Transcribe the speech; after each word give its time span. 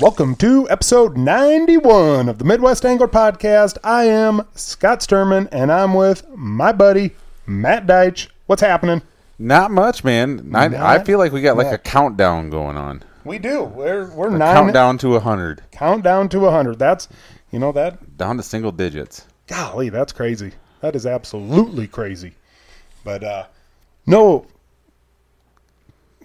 Welcome 0.00 0.34
to 0.36 0.66
episode 0.70 1.18
91 1.18 2.30
of 2.30 2.38
the 2.38 2.44
Midwest 2.46 2.86
Angler 2.86 3.06
Podcast. 3.06 3.76
I 3.84 4.04
am 4.04 4.46
Scott 4.54 5.00
Sturman 5.00 5.46
and 5.52 5.70
I'm 5.70 5.92
with 5.92 6.26
my 6.34 6.72
buddy 6.72 7.10
Matt 7.46 7.86
Deitch. 7.86 8.28
What's 8.46 8.62
happening? 8.62 9.02
Not 9.38 9.70
much, 9.70 10.02
man. 10.02 10.52
I, 10.54 10.94
I 10.94 11.04
feel 11.04 11.18
like 11.18 11.32
we 11.32 11.42
got 11.42 11.58
like 11.58 11.66
much. 11.66 11.74
a 11.74 11.78
countdown 11.78 12.48
going 12.48 12.78
on. 12.78 13.02
We 13.24 13.38
do. 13.38 13.62
We're 13.64 14.10
we're 14.10 14.28
A 14.34 14.38
nine 14.38 14.54
countdown 14.54 14.96
to 14.98 15.16
a 15.16 15.20
hundred, 15.20 15.62
countdown 15.70 16.30
to 16.30 16.40
100. 16.40 16.78
That's 16.78 17.06
you 17.50 17.58
know 17.58 17.72
that 17.72 18.16
down 18.16 18.38
to 18.38 18.42
single 18.42 18.72
digits. 18.72 19.26
golly, 19.48 19.90
that's 19.90 20.14
crazy. 20.14 20.52
That 20.80 20.96
is 20.96 21.04
absolutely 21.04 21.86
crazy. 21.86 22.32
But 23.04 23.22
uh 23.22 23.44
no 24.06 24.46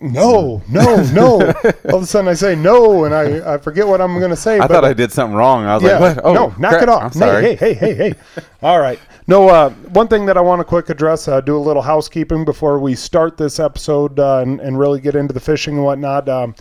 no, 0.02 0.62
no, 0.70 1.04
no. 1.14 1.34
All 1.90 1.96
of 1.98 2.04
a 2.04 2.06
sudden 2.06 2.28
I 2.28 2.34
say 2.34 2.56
no 2.56 3.06
and 3.06 3.14
I, 3.16 3.54
I 3.56 3.58
forget 3.58 3.88
what 3.88 4.02
I'm 4.02 4.20
gonna 4.20 4.36
say. 4.36 4.60
I 4.60 4.68
thought 4.68 4.84
I 4.86 4.94
did 4.94 5.12
something 5.12 5.36
wrong. 5.36 5.66
I 5.66 5.76
was 5.76 5.84
Yeah. 5.84 5.98
like, 6.00 6.16
what? 6.18 6.26
Oh, 6.26 6.34
no, 6.34 6.54
knock 6.58 6.82
it 6.82 6.90
off. 6.90 7.04
I'm 7.04 7.12
sorry. 7.14 7.56
Hey, 7.56 7.56
hey, 7.56 7.74
hey, 7.74 7.94
hey, 7.96 8.10
hey. 8.10 8.14
All 8.62 8.80
right. 8.80 9.00
No, 9.28 9.50
uh, 9.50 9.70
one 9.70 10.08
thing 10.08 10.26
that 10.28 10.38
I 10.38 10.42
want 10.42 10.60
to 10.60 10.64
quick 10.66 10.90
address, 10.90 11.28
uh, 11.28 11.42
do 11.42 11.58
a 11.58 11.60
little 11.60 11.82
housekeeping 11.82 12.46
before 12.46 12.78
we 12.80 12.94
start 12.94 13.38
this 13.38 13.60
episode 13.60 14.20
uh, 14.20 14.40
and, 14.40 14.60
and 14.60 14.78
really 14.78 15.00
get 15.00 15.16
into 15.16 15.34
the 15.34 15.40
fishing 15.40 15.76
and 15.76 15.84
whatnot. 15.84 16.30
Um, 16.30 16.56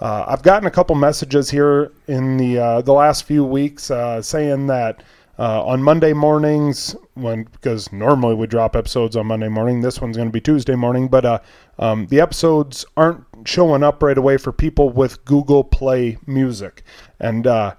uh, 0.00 0.24
I've 0.28 0.42
gotten 0.42 0.66
a 0.66 0.70
couple 0.70 0.94
messages 0.96 1.50
here 1.50 1.90
in 2.08 2.36
the 2.36 2.58
uh, 2.58 2.82
the 2.82 2.92
last 2.92 3.24
few 3.24 3.44
weeks 3.44 3.90
uh, 3.90 4.20
saying 4.20 4.66
that 4.66 5.02
uh, 5.38 5.64
on 5.64 5.82
Monday 5.82 6.12
mornings, 6.12 6.94
when 7.14 7.44
because 7.44 7.92
normally 7.92 8.34
we 8.34 8.46
drop 8.46 8.76
episodes 8.76 9.16
on 9.16 9.26
Monday 9.26 9.48
morning, 9.48 9.80
this 9.80 10.00
one's 10.00 10.16
going 10.16 10.28
to 10.28 10.32
be 10.32 10.40
Tuesday 10.40 10.74
morning, 10.76 11.08
but 11.08 11.24
uh, 11.24 11.38
um, 11.78 12.06
the 12.06 12.20
episodes 12.20 12.84
aren't 12.96 13.24
showing 13.44 13.82
up 13.82 14.02
right 14.02 14.18
away 14.18 14.36
for 14.36 14.52
people 14.52 14.90
with 14.90 15.24
Google 15.24 15.64
Play 15.64 16.18
Music, 16.26 16.82
and 17.18 17.46
uh, 17.46 17.74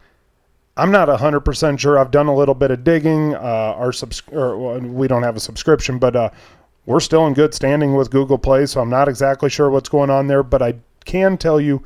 I'm 0.78 0.92
not 0.92 1.08
100% 1.08 1.80
sure. 1.80 1.98
I've 1.98 2.12
done 2.12 2.28
a 2.28 2.36
little 2.36 2.56
bit 2.56 2.72
of 2.72 2.84
digging. 2.84 3.34
Uh, 3.34 3.74
our 3.78 3.94
subs- 3.94 4.24
or, 4.32 4.58
well, 4.58 4.80
we 4.80 5.08
don't 5.08 5.24
have 5.24 5.38
a 5.38 5.40
subscription, 5.40 6.00
but 6.00 6.16
uh, 6.16 6.30
we're 6.86 7.00
still 7.00 7.26
in 7.28 7.34
good 7.34 7.54
standing 7.54 7.96
with 7.96 8.12
Google 8.12 8.38
Play, 8.38 8.66
so 8.66 8.82
I'm 8.82 8.90
not 8.90 9.08
exactly 9.08 9.50
sure 9.50 9.70
what's 9.70 9.90
going 9.90 10.10
on 10.10 10.28
there. 10.28 10.44
But 10.44 10.62
I 10.62 10.76
can 11.06 11.38
tell 11.38 11.62
you, 11.62 11.84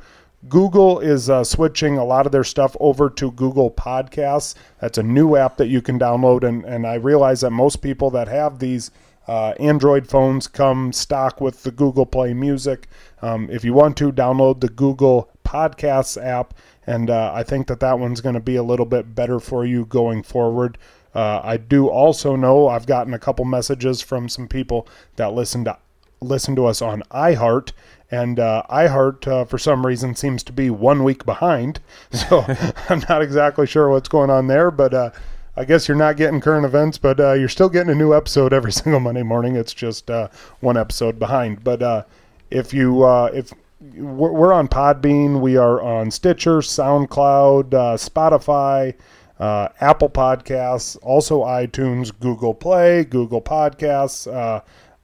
Google 0.48 1.00
is 1.00 1.28
uh, 1.28 1.44
switching 1.44 1.98
a 1.98 2.04
lot 2.04 2.24
of 2.24 2.32
their 2.32 2.44
stuff 2.44 2.74
over 2.80 3.10
to 3.10 3.30
Google 3.32 3.70
Podcasts. 3.70 4.54
That's 4.80 4.96
a 4.96 5.02
new 5.02 5.36
app 5.36 5.58
that 5.58 5.68
you 5.68 5.82
can 5.82 5.98
download, 5.98 6.44
and, 6.44 6.64
and 6.64 6.86
I 6.86 6.94
realize 6.94 7.42
that 7.42 7.50
most 7.50 7.82
people 7.82 8.10
that 8.12 8.26
have 8.28 8.58
these 8.58 8.90
uh, 9.28 9.52
Android 9.60 10.08
phones 10.08 10.48
come 10.48 10.94
stock 10.94 11.42
with 11.42 11.62
the 11.62 11.70
Google 11.70 12.06
Play 12.06 12.32
Music. 12.32 12.88
Um, 13.20 13.50
if 13.50 13.64
you 13.64 13.74
want 13.74 13.98
to, 13.98 14.10
download 14.10 14.60
the 14.60 14.70
Google 14.70 15.30
Podcasts 15.44 16.22
app, 16.22 16.54
and 16.86 17.10
uh, 17.10 17.32
I 17.34 17.42
think 17.42 17.66
that 17.66 17.80
that 17.80 17.98
one's 17.98 18.22
going 18.22 18.34
to 18.34 18.40
be 18.40 18.56
a 18.56 18.62
little 18.62 18.86
bit 18.86 19.14
better 19.14 19.40
for 19.40 19.66
you 19.66 19.84
going 19.84 20.22
forward. 20.22 20.78
Uh, 21.14 21.40
I 21.44 21.58
do 21.58 21.88
also 21.88 22.34
know 22.34 22.66
I've 22.66 22.86
gotten 22.86 23.12
a 23.12 23.18
couple 23.18 23.44
messages 23.44 24.00
from 24.00 24.28
some 24.28 24.48
people 24.48 24.88
that 25.16 25.34
listen 25.34 25.64
to 25.64 25.76
listen 26.20 26.56
to 26.56 26.66
us 26.66 26.82
on 26.82 27.02
iHeart, 27.10 27.72
and 28.10 28.38
uh, 28.38 28.62
iHeart 28.70 29.26
uh, 29.26 29.44
for 29.44 29.58
some 29.58 29.86
reason 29.86 30.14
seems 30.14 30.42
to 30.44 30.52
be 30.52 30.70
one 30.70 31.04
week 31.04 31.24
behind. 31.24 31.80
So 32.12 32.44
I'm 32.88 33.02
not 33.08 33.22
exactly 33.22 33.66
sure 33.66 33.88
what's 33.88 34.08
going 34.08 34.30
on 34.30 34.46
there, 34.48 34.70
but 34.70 34.92
uh, 34.92 35.10
I 35.56 35.64
guess 35.64 35.88
you're 35.88 35.96
not 35.96 36.16
getting 36.16 36.40
current 36.40 36.64
events, 36.66 36.98
but 36.98 37.20
uh, 37.20 37.32
you're 37.32 37.48
still 37.48 37.68
getting 37.68 37.90
a 37.90 37.94
new 37.94 38.14
episode 38.14 38.52
every 38.52 38.72
single 38.80 39.00
Monday 39.00 39.22
morning. 39.22 39.56
It's 39.56 39.74
just 39.74 40.10
uh, 40.10 40.28
one 40.60 40.76
episode 40.76 41.18
behind. 41.18 41.62
But 41.62 41.82
uh, 41.82 42.04
if 42.50 42.74
you 42.74 43.06
if 43.32 43.52
we're, 43.94 44.52
on 44.52 44.68
Podbean, 44.68 45.40
we 45.40 45.56
are 45.56 45.80
on 45.80 46.10
Stitcher, 46.10 46.58
SoundCloud, 46.58 47.70
Spotify. 47.70 48.94
Uh, 49.40 49.70
Apple 49.80 50.10
Podcasts, 50.10 50.98
also 51.00 51.40
iTunes, 51.40 52.12
Google 52.20 52.52
Play, 52.52 53.04
Google 53.04 53.40
Podcasts. 53.40 54.30
Uh, 54.30 54.60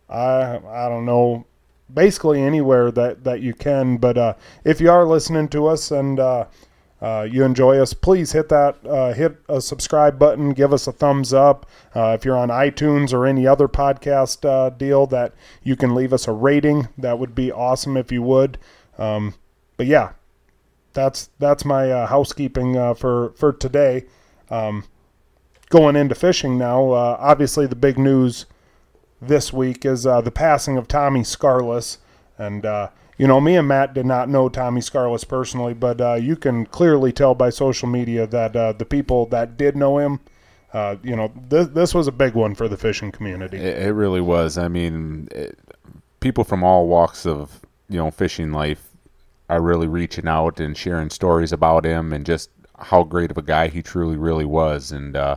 I 0.09 0.59
I 0.59 0.89
don't 0.89 1.05
know, 1.05 1.47
basically 1.93 2.43
anywhere 2.43 2.91
that 2.93 3.25
that 3.25 3.41
you 3.41 3.55
can. 3.55 3.97
But 3.97 4.19
uh, 4.19 4.34
if 4.65 4.81
you 4.81 4.91
are 4.91 5.05
listening 5.05 5.49
to 5.49 5.67
us 5.67 5.91
and 5.91 6.21
uh, 6.21 6.47
uh, 7.00 7.27
you 7.31 7.44
enjoy 7.44 7.78
us, 7.78 7.93
please 7.93 8.33
hit 8.33 8.49
that 8.49 8.84
uh, 8.87 9.12
hit 9.12 9.37
a 9.49 9.61
subscribe 9.61 10.19
button, 10.19 10.50
give 10.50 10.72
us 10.72 10.87
a 10.87 10.93
thumbs 10.93 11.33
up. 11.33 11.66
Uh, 11.95 12.16
if 12.19 12.25
you're 12.25 12.39
on 12.39 12.49
iTunes 12.49 13.12
or 13.12 13.27
any 13.27 13.47
other 13.47 13.69
podcast 13.69 14.49
uh, 14.49 14.71
deal, 14.71 15.06
that 15.06 15.34
you 15.62 15.77
can 15.77 15.95
leave 15.95 16.12
us 16.12 16.28
a 16.28 16.33
rating. 16.33 16.89
That 16.97 17.19
would 17.19 17.34
be 17.34 17.53
awesome 17.53 17.97
if 17.97 18.12
you 18.12 18.22
would. 18.22 18.59
Um, 18.99 19.34
but 19.77 19.87
yeah, 19.87 20.12
that's 20.93 21.31
that's 21.39 21.65
my 21.65 22.06
housekeeping 22.06 22.75
for 22.95 23.31
for 23.37 23.53
today. 23.53 24.06
Um, 24.49 24.84
going 25.69 25.97
into 25.97 26.15
fishing 26.15 26.56
now, 26.56 26.93
obviously 26.93 27.66
the 27.66 27.75
big 27.75 27.99
news 27.99 28.47
this 29.21 29.53
week 29.53 29.84
is 29.84 30.06
uh, 30.06 30.21
the 30.21 30.31
passing 30.31 30.77
of 30.77 30.88
Tommy 30.88 31.21
Skarlis. 31.21 31.99
And, 32.38 32.66
uh, 32.66 32.91
you 33.19 33.27
know, 33.27 33.41
me 33.41 33.56
and 33.56 33.69
Matt 33.69 33.94
did 33.94 34.06
not 34.06 34.28
know 34.28 34.49
Tommy 34.49 34.81
Skarlis 34.81 35.27
personally, 35.27 35.75
but 35.75 36.00
uh, 36.00 36.15
you 36.15 36.37
can 36.37 36.66
clearly 36.66 37.12
tell 37.12 37.34
by 37.34 37.50
social 37.50 37.88
media 37.88 38.27
that 38.27 38.54
uh, 38.54 38.72
the 38.72 38.84
people 38.84 39.27
that 39.27 39.56
did 39.56 39.77
know 39.77 39.99
him, 39.99 40.21
uh, 40.72 40.97
you 41.03 41.16
know, 41.16 41.32
th- 41.49 41.69
this 41.69 41.94
was 41.94 42.06
a 42.06 42.12
big 42.12 42.34
one 42.34 42.54
for 42.54 42.69
the 42.69 42.77
fishing 42.77 43.10
community. 43.10 43.56
It, 43.56 43.87
it 43.87 43.93
really 43.93 44.21
was. 44.21 44.59
I 44.59 44.69
mean, 44.69 45.28
it, 45.31 45.59
people 46.21 46.44
from 46.44 46.62
all 46.62 46.87
walks 46.87 47.25
of 47.25 47.60
you 47.88 47.97
know 47.97 48.10
fishing 48.10 48.53
life 48.53 48.91
are 49.48 49.60
really 49.60 49.87
reaching 49.87 50.27
out 50.27 50.59
and 50.59 50.77
sharing 50.77 51.09
stories 51.09 51.53
about 51.53 51.84
him 51.84 52.12
and 52.12 52.27
just 52.27 52.50
how 52.78 53.04
great 53.04 53.31
of 53.31 53.38
a 53.38 53.43
guy 53.43 53.69
he 53.69 53.81
truly 53.81 54.16
really 54.16 54.44
was. 54.44 54.91
And 54.91 55.16
uh, 55.16 55.37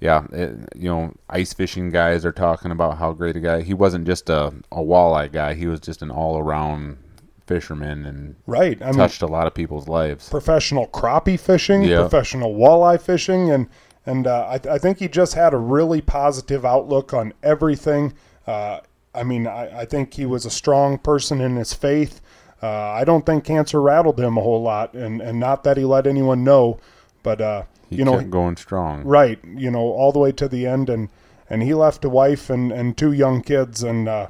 yeah, 0.00 0.24
it, 0.32 0.56
you 0.76 0.88
know, 0.88 1.14
ice 1.30 1.52
fishing 1.54 1.90
guys 1.90 2.24
are 2.24 2.32
talking 2.32 2.70
about 2.70 2.98
how 2.98 3.12
great 3.12 3.36
a 3.36 3.40
guy 3.40 3.62
he 3.62 3.74
wasn't. 3.74 4.06
Just 4.06 4.28
a, 4.30 4.48
a 4.72 4.76
walleye 4.82 5.32
guy; 5.32 5.54
he 5.54 5.66
was 5.66 5.80
just 5.80 6.02
an 6.02 6.10
all 6.10 6.38
around 6.38 6.98
fisherman 7.46 8.04
and 8.06 8.34
right. 8.46 8.80
I 8.82 8.86
mean, 8.86 8.94
touched 8.96 9.22
a 9.22 9.26
lot 9.26 9.46
of 9.46 9.54
people's 9.54 9.88
lives. 9.88 10.28
professional 10.28 10.86
crappie 10.88 11.38
fishing, 11.38 11.82
Yeah. 11.84 12.00
professional 12.00 12.54
walleye 12.54 13.00
fishing, 13.00 13.50
and 13.50 13.68
and 14.04 14.26
uh, 14.26 14.46
I, 14.48 14.74
I 14.74 14.78
think 14.78 14.98
he 14.98 15.08
just 15.08 15.34
had 15.34 15.54
a 15.54 15.58
really 15.58 16.00
positive 16.00 16.64
outlook 16.64 17.12
on 17.14 17.32
everything. 17.42 18.14
Uh, 18.46 18.80
I 19.14 19.24
mean, 19.24 19.46
I, 19.46 19.80
I 19.80 19.84
think 19.86 20.14
he 20.14 20.26
was 20.26 20.44
a 20.44 20.50
strong 20.50 20.98
person 20.98 21.40
in 21.40 21.56
his 21.56 21.72
faith. 21.72 22.20
Uh, 22.62 22.68
I 22.68 23.04
don't 23.04 23.24
think 23.26 23.44
cancer 23.44 23.80
rattled 23.80 24.20
him 24.20 24.36
a 24.36 24.42
whole 24.42 24.62
lot, 24.62 24.94
and, 24.94 25.20
and 25.20 25.40
not 25.40 25.64
that 25.64 25.76
he 25.76 25.84
let 25.84 26.06
anyone 26.06 26.44
know, 26.44 26.78
but 27.22 27.40
uh, 27.40 27.62
He 27.88 27.96
you 27.96 28.04
know, 28.04 28.20
going 28.22 28.56
strong. 28.56 29.04
right, 29.04 29.38
you 29.44 29.70
know, 29.70 29.80
all 29.80 30.12
the 30.12 30.18
way 30.18 30.32
to 30.32 30.48
the 30.48 30.66
end, 30.66 30.90
and 30.90 31.08
and 31.48 31.62
he 31.62 31.74
left 31.74 32.04
a 32.04 32.08
wife 32.08 32.50
and 32.50 32.72
and 32.72 32.96
two 32.96 33.12
young 33.12 33.42
kids, 33.42 33.82
and 33.82 34.08
uh, 34.08 34.28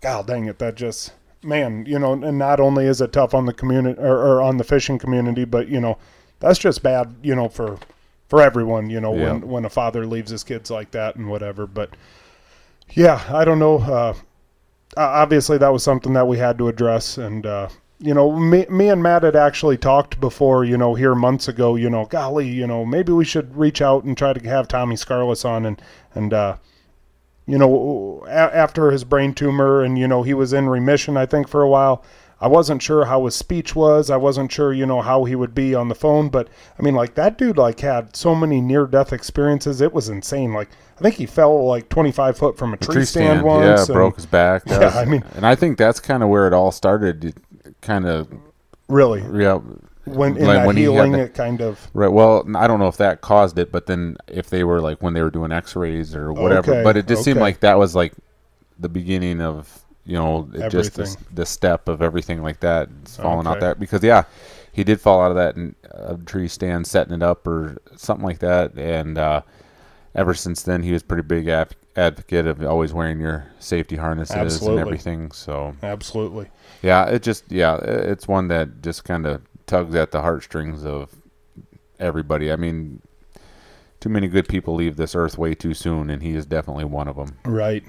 God 0.00 0.26
dang 0.26 0.46
it, 0.46 0.58
that 0.58 0.76
just 0.76 1.12
man, 1.42 1.84
you 1.86 1.98
know, 1.98 2.12
and 2.12 2.38
not 2.38 2.60
only 2.60 2.86
is 2.86 3.00
it 3.00 3.12
tough 3.12 3.34
on 3.34 3.46
the 3.46 3.52
community 3.52 3.98
or, 4.00 4.16
or 4.16 4.40
on 4.40 4.58
the 4.58 4.64
fishing 4.64 4.98
community, 4.98 5.44
but 5.44 5.68
you 5.68 5.80
know, 5.80 5.98
that's 6.38 6.58
just 6.58 6.82
bad, 6.82 7.14
you 7.22 7.34
know, 7.34 7.48
for 7.48 7.78
for 8.28 8.40
everyone, 8.40 8.88
you 8.90 9.00
know, 9.00 9.14
Yeah. 9.14 9.32
when 9.32 9.48
when 9.48 9.64
a 9.64 9.70
father 9.70 10.06
leaves 10.06 10.30
his 10.30 10.44
kids 10.44 10.70
like 10.70 10.92
that 10.92 11.16
and 11.16 11.28
whatever. 11.28 11.66
But 11.66 11.90
yeah, 12.90 13.20
I 13.28 13.44
don't 13.44 13.58
know. 13.58 13.78
Uh, 13.78 14.14
obviously, 14.96 15.58
that 15.58 15.72
was 15.72 15.82
something 15.82 16.12
that 16.12 16.28
we 16.28 16.38
had 16.38 16.58
to 16.58 16.68
address, 16.68 17.18
and 17.18 17.44
uh, 17.44 17.68
you 18.02 18.12
know, 18.14 18.32
me, 18.36 18.66
me 18.68 18.88
and 18.88 19.02
Matt 19.02 19.22
had 19.22 19.36
actually 19.36 19.76
talked 19.78 20.18
before, 20.20 20.64
you 20.64 20.76
know, 20.76 20.94
here 20.94 21.14
months 21.14 21.46
ago. 21.48 21.76
You 21.76 21.88
know, 21.88 22.04
golly, 22.06 22.48
you 22.48 22.66
know, 22.66 22.84
maybe 22.84 23.12
we 23.12 23.24
should 23.24 23.56
reach 23.56 23.80
out 23.80 24.04
and 24.04 24.16
try 24.18 24.32
to 24.32 24.48
have 24.48 24.66
Tommy 24.68 24.96
Skarlis 24.96 25.44
on, 25.44 25.64
and 25.64 25.80
and 26.14 26.34
uh, 26.34 26.56
you 27.46 27.58
know, 27.58 28.24
a- 28.26 28.30
after 28.56 28.90
his 28.90 29.04
brain 29.04 29.34
tumor, 29.34 29.82
and 29.82 29.98
you 29.98 30.08
know, 30.08 30.22
he 30.22 30.34
was 30.34 30.52
in 30.52 30.68
remission, 30.68 31.16
I 31.16 31.26
think, 31.26 31.48
for 31.48 31.62
a 31.62 31.68
while. 31.68 32.04
I 32.40 32.48
wasn't 32.48 32.82
sure 32.82 33.04
how 33.04 33.24
his 33.24 33.36
speech 33.36 33.76
was. 33.76 34.10
I 34.10 34.16
wasn't 34.16 34.50
sure, 34.50 34.72
you 34.72 34.84
know, 34.84 35.00
how 35.00 35.22
he 35.22 35.36
would 35.36 35.54
be 35.54 35.76
on 35.76 35.88
the 35.88 35.94
phone. 35.94 36.28
But 36.28 36.48
I 36.76 36.82
mean, 36.82 36.96
like 36.96 37.14
that 37.14 37.38
dude, 37.38 37.56
like 37.56 37.78
had 37.78 38.16
so 38.16 38.34
many 38.34 38.60
near-death 38.60 39.12
experiences. 39.12 39.80
It 39.80 39.92
was 39.92 40.08
insane. 40.08 40.52
Like 40.52 40.68
I 40.98 41.02
think 41.02 41.14
he 41.14 41.26
fell 41.26 41.64
like 41.68 41.88
25 41.88 42.36
foot 42.36 42.58
from 42.58 42.74
a 42.74 42.76
tree, 42.78 43.04
stand, 43.04 43.44
once. 43.44 43.64
yeah, 43.64 43.84
and- 43.84 43.94
broke 43.94 44.16
his 44.16 44.26
back. 44.26 44.64
That 44.64 44.80
Yeah, 44.80 44.86
was- 44.86 44.96
I 44.96 45.04
mean- 45.04 45.22
and 45.36 45.46
I 45.46 45.54
think 45.54 45.78
that's 45.78 46.00
kind 46.00 46.20
of 46.24 46.28
where 46.30 46.48
it 46.48 46.52
all 46.52 46.72
started. 46.72 47.32
Kind 47.82 48.06
of, 48.06 48.28
Really, 48.88 49.22
yeah. 49.38 49.58
when 50.04 50.36
in 50.36 50.46
like 50.46 50.58
that 50.58 50.66
when 50.66 50.76
he 50.76 50.82
healing, 50.84 51.12
the- 51.12 51.20
it 51.24 51.34
kind 51.34 51.60
of 51.60 51.90
Right. 51.94 52.10
Well, 52.12 52.44
I 52.56 52.66
don't 52.66 52.78
know 52.80 52.88
if 52.88 52.96
that 52.96 53.20
caused 53.20 53.58
it, 53.58 53.70
but 53.70 53.86
then 53.86 54.16
if 54.28 54.50
they 54.50 54.64
were 54.64 54.80
like 54.80 55.02
when 55.02 55.14
they 55.14 55.22
were 55.22 55.30
doing 55.30 55.52
X-rays 55.52 56.14
or 56.16 56.32
whatever, 56.32 56.72
Okay, 56.72 56.82
but 56.82 56.96
it 56.96 57.06
just 57.06 57.22
seemed 57.24 57.40
like 57.40 57.60
that 57.60 57.78
was 57.78 57.94
like 57.94 58.12
the 58.78 58.88
beginning 58.88 59.40
of 59.40 59.80
you 60.04 60.16
know 60.16 60.48
just 60.68 60.94
the, 60.94 61.16
the 61.32 61.46
step 61.46 61.86
of 61.88 62.02
everything 62.02 62.42
like 62.42 62.58
that 62.60 62.88
falling 63.06 63.46
out 63.46 63.58
Okay. 63.58 63.66
there 63.66 63.74
because 63.76 64.02
yeah, 64.02 64.24
he 64.72 64.82
did 64.84 65.00
fall 65.00 65.22
out 65.22 65.30
of 65.30 65.36
that 65.36 65.54
and, 65.56 65.74
uh, 65.94 66.16
tree 66.26 66.48
stand 66.48 66.86
setting 66.86 67.14
it 67.14 67.22
up 67.22 67.46
or 67.46 67.78
something 67.96 68.26
like 68.26 68.40
that, 68.40 68.74
and 68.76 69.16
uh, 69.18 69.42
ever 70.14 70.34
since 70.34 70.62
then 70.62 70.82
he 70.82 70.92
was 70.92 71.02
pretty 71.02 71.22
big 71.22 71.46
ad- 71.48 71.76
advocate 71.94 72.46
of 72.46 72.62
always 72.64 72.92
wearing 72.92 73.20
your 73.20 73.46
safety 73.60 73.96
harnesses 73.96 74.34
Absolutely. 74.36 74.78
and 74.80 74.86
everything. 74.88 75.30
So 75.30 75.74
absolutely. 75.82 76.50
Yeah, 76.82 77.06
it 77.06 77.22
just 77.22 77.50
yeah, 77.50 77.78
it's 77.82 78.26
one 78.28 78.48
that 78.48 78.82
just 78.82 79.04
kind 79.04 79.26
of 79.26 79.42
tugs 79.66 79.94
at 79.94 80.10
the 80.10 80.20
heartstrings 80.20 80.84
of 80.84 81.10
everybody. 81.98 82.52
I 82.52 82.56
mean, 82.56 83.00
too 84.00 84.08
many 84.08 84.26
good 84.26 84.48
people 84.48 84.74
leave 84.74 84.96
this 84.96 85.14
earth 85.14 85.38
way 85.38 85.54
too 85.54 85.74
soon, 85.74 86.10
and 86.10 86.22
he 86.22 86.34
is 86.34 86.44
definitely 86.44 86.84
one 86.84 87.08
of 87.08 87.16
them. 87.16 87.38
Right. 87.44 87.84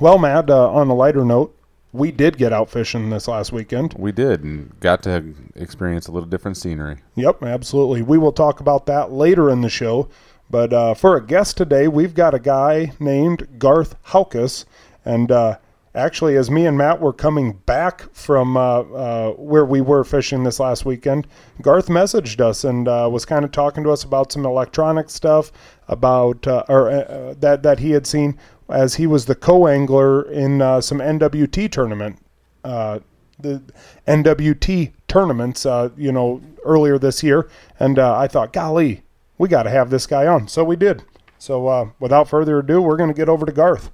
Well, 0.00 0.18
Matt, 0.18 0.50
uh, 0.50 0.70
on 0.70 0.88
a 0.88 0.94
lighter 0.94 1.24
note, 1.24 1.56
we 1.92 2.10
did 2.10 2.38
get 2.38 2.52
out 2.52 2.70
fishing 2.70 3.10
this 3.10 3.28
last 3.28 3.52
weekend. 3.52 3.94
We 3.98 4.10
did, 4.10 4.42
and 4.42 4.78
got 4.80 5.02
to 5.04 5.34
experience 5.54 6.08
a 6.08 6.12
little 6.12 6.28
different 6.28 6.56
scenery. 6.56 6.96
Yep, 7.14 7.42
absolutely. 7.42 8.02
We 8.02 8.18
will 8.18 8.32
talk 8.32 8.60
about 8.60 8.86
that 8.86 9.12
later 9.12 9.50
in 9.50 9.60
the 9.60 9.68
show. 9.68 10.08
But 10.50 10.72
uh, 10.72 10.94
for 10.94 11.16
a 11.16 11.24
guest 11.24 11.56
today, 11.56 11.88
we've 11.88 12.14
got 12.14 12.34
a 12.34 12.38
guy 12.38 12.92
named 12.98 13.58
Garth 13.58 13.94
Haukos. 14.06 14.64
And 15.04 15.30
uh, 15.30 15.58
actually, 15.94 16.36
as 16.36 16.50
me 16.50 16.66
and 16.66 16.76
Matt 16.76 17.00
were 17.00 17.12
coming 17.12 17.52
back 17.52 18.12
from 18.12 18.56
uh, 18.56 18.80
uh 18.80 19.32
where 19.32 19.64
we 19.64 19.80
were 19.80 20.04
fishing 20.04 20.44
this 20.44 20.60
last 20.60 20.84
weekend, 20.84 21.26
Garth 21.60 21.88
messaged 21.88 22.40
us 22.40 22.64
and 22.64 22.88
uh, 22.88 23.08
was 23.10 23.24
kind 23.24 23.44
of 23.44 23.52
talking 23.52 23.84
to 23.84 23.90
us 23.90 24.04
about 24.04 24.32
some 24.32 24.44
electronic 24.44 25.10
stuff 25.10 25.52
about 25.88 26.46
uh, 26.46 26.64
or 26.68 27.34
that 27.38 27.62
that 27.62 27.78
he 27.78 27.90
had 27.90 28.06
seen 28.06 28.38
as 28.72 28.94
he 28.94 29.06
was 29.06 29.26
the 29.26 29.34
co-angler 29.34 30.22
in 30.30 30.62
uh, 30.62 30.80
some 30.80 30.98
NWT 30.98 31.70
tournament, 31.70 32.18
uh, 32.64 33.00
the 33.38 33.62
NWT 34.06 34.92
tournaments, 35.08 35.66
uh, 35.66 35.90
you 35.96 36.12
know, 36.12 36.40
earlier 36.64 36.98
this 36.98 37.22
year, 37.22 37.48
and 37.78 37.98
uh, 37.98 38.16
I 38.16 38.28
thought, 38.28 38.52
golly, 38.52 39.02
we 39.38 39.48
got 39.48 39.64
to 39.64 39.70
have 39.70 39.90
this 39.90 40.06
guy 40.06 40.26
on, 40.26 40.48
so 40.48 40.64
we 40.64 40.76
did. 40.76 41.02
So 41.38 41.66
uh, 41.66 41.90
without 41.98 42.28
further 42.28 42.60
ado, 42.60 42.80
we're 42.80 42.96
going 42.96 43.10
to 43.10 43.14
get 43.14 43.28
over 43.28 43.44
to 43.44 43.52
Garth, 43.52 43.90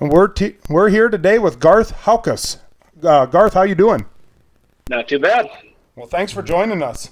and 0.00 0.10
we're 0.10 0.28
t- 0.28 0.56
we're 0.68 0.88
here 0.88 1.08
today 1.08 1.38
with 1.38 1.58
Garth 1.60 1.92
Haukos. 2.04 2.58
Uh, 3.02 3.26
Garth, 3.26 3.54
how 3.54 3.62
you 3.62 3.74
doing? 3.74 4.06
Not 4.88 5.08
too 5.08 5.18
bad. 5.18 5.48
Well, 5.96 6.06
thanks 6.06 6.32
for 6.32 6.42
joining 6.42 6.82
us. 6.82 7.10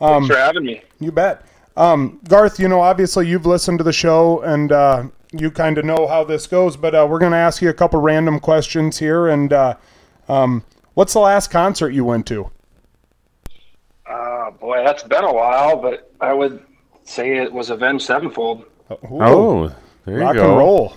Um, 0.00 0.22
thanks 0.22 0.34
for 0.34 0.40
having 0.40 0.64
me. 0.64 0.82
You 1.00 1.12
bet. 1.12 1.42
Um, 1.76 2.20
Garth, 2.28 2.58
you 2.58 2.68
know, 2.68 2.80
obviously 2.80 3.26
you've 3.28 3.46
listened 3.46 3.78
to 3.78 3.84
the 3.84 3.92
show 3.92 4.40
and 4.42 4.72
uh, 4.72 5.04
you 5.32 5.50
kind 5.50 5.78
of 5.78 5.84
know 5.84 6.06
how 6.06 6.24
this 6.24 6.46
goes, 6.46 6.76
but 6.76 6.94
uh, 6.94 7.06
we're 7.08 7.18
going 7.18 7.32
to 7.32 7.38
ask 7.38 7.62
you 7.62 7.70
a 7.70 7.74
couple 7.74 8.00
random 8.00 8.38
questions 8.40 8.98
here. 8.98 9.28
And 9.28 9.52
uh, 9.52 9.74
um, 10.28 10.64
what's 10.94 11.12
the 11.12 11.20
last 11.20 11.50
concert 11.50 11.90
you 11.90 12.04
went 12.04 12.26
to? 12.26 12.50
Uh, 14.06 14.50
boy, 14.50 14.82
that's 14.84 15.02
been 15.04 15.24
a 15.24 15.32
while, 15.32 15.76
but 15.76 16.10
I 16.20 16.32
would 16.32 16.62
say 17.04 17.38
it 17.38 17.52
was 17.52 17.70
Avenged 17.70 18.04
Sevenfold. 18.04 18.64
Ooh. 18.90 18.98
Oh, 19.20 19.74
there 20.04 20.16
you 20.16 20.20
Rock 20.22 20.34
go. 20.34 20.48
and 20.50 20.58
roll. 20.58 20.96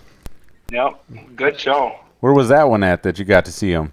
Yep, 0.71 1.03
good 1.35 1.59
show. 1.59 1.99
Where 2.19 2.33
was 2.33 2.49
that 2.49 2.69
one 2.69 2.83
at 2.83 3.03
that 3.03 3.19
you 3.19 3.25
got 3.25 3.45
to 3.45 3.51
see 3.51 3.71
him? 3.71 3.91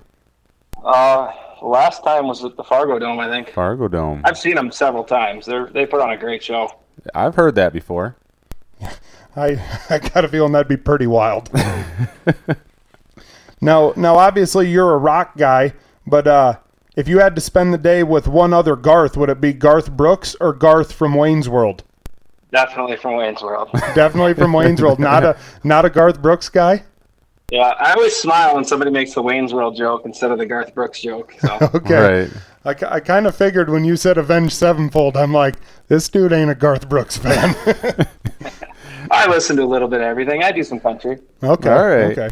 Uh, 0.83 1.31
last 1.61 2.03
time 2.03 2.27
was 2.27 2.45
at 2.45 2.57
the 2.57 2.65
Fargo 2.65 2.99
Dome, 2.99 3.21
I 3.21 3.29
think. 3.29 3.51
Fargo 3.51 3.89
Dome. 3.89 4.23
I've 4.25 4.39
seen 4.39 4.55
them 4.55 4.73
several 4.73 5.05
times. 5.05 5.47
They 5.47 5.63
they 5.73 5.87
put 5.87 6.01
on 6.01 6.11
a 6.11 6.17
great 6.17 6.43
show. 6.43 6.71
I've 7.15 7.35
heard 7.35 7.55
that 7.57 7.73
before. 7.73 8.17
I 9.37 9.61
I 9.91 9.99
got 9.99 10.25
a 10.25 10.29
feeling 10.29 10.53
that'd 10.53 10.69
be 10.69 10.77
pretty 10.77 11.07
wild. 11.07 11.51
now 13.61 13.93
now 13.97 14.17
obviously 14.17 14.71
you're 14.71 14.95
a 14.95 14.99
rock 14.99 15.37
guy, 15.37 15.75
but 16.07 16.27
uh, 16.27 16.57
if 16.97 17.09
you 17.09 17.19
had 17.19 17.35
to 17.35 17.41
spend 17.41 17.73
the 17.73 17.79
day 17.79 18.03
with 18.03 18.29
one 18.29 18.53
other 18.53 18.77
Garth, 18.77 19.17
would 19.17 19.31
it 19.31 19.41
be 19.41 19.53
Garth 19.53 19.91
Brooks 19.91 20.37
or 20.41 20.53
Garth 20.53 20.93
from 20.93 21.15
Wayne's 21.15 21.49
World? 21.49 21.85
Definitely 22.53 22.97
from 22.99 23.17
Wayne's 23.17 23.43
World. 23.43 23.71
Definitely 23.95 24.35
from 24.35 24.53
Wayne's 24.53 24.83
World. 24.83 24.99
Not 24.99 25.25
a 25.25 25.37
not 25.65 25.87
a 25.87 25.91
Garth 25.91 26.21
Brooks 26.21 26.51
guy. 26.51 26.85
Yeah, 27.51 27.75
I 27.79 27.95
always 27.95 28.15
smile 28.15 28.55
when 28.55 28.65
somebody 28.65 28.91
makes 28.91 29.15
the 29.15 29.23
Wayne's 29.23 29.53
World 29.53 29.77
joke 29.77 30.03
instead 30.05 30.31
of 30.31 30.39
the 30.39 30.47
Garth 30.47 30.75
Brooks 30.75 31.01
joke. 31.01 31.35
So. 31.39 31.59
okay. 31.75 32.29
Right. 32.65 32.83
I, 32.83 32.95
I 32.95 33.01
kind 33.01 33.27
of 33.27 33.35
figured 33.35 33.69
when 33.69 33.85
you 33.85 33.97
said 33.97 34.17
Avenged 34.17 34.55
Sevenfold, 34.55 35.17
I'm 35.17 35.33
like, 35.33 35.57
this 35.89 36.09
dude 36.09 36.33
ain't 36.33 36.51
a 36.51 36.55
Garth 36.55 36.89
Brooks 36.89 37.17
fan. 37.17 37.57
I 39.11 39.27
listen 39.29 39.57
to 39.57 39.65
a 39.65 39.67
little 39.67 39.89
bit 39.89 40.01
of 40.01 40.07
everything. 40.07 40.43
I 40.43 40.53
do 40.53 40.63
some 40.63 40.79
country. 40.79 41.19
Okay. 41.43 41.71
All 41.71 41.89
right. 41.89 42.19
Okay. 42.19 42.31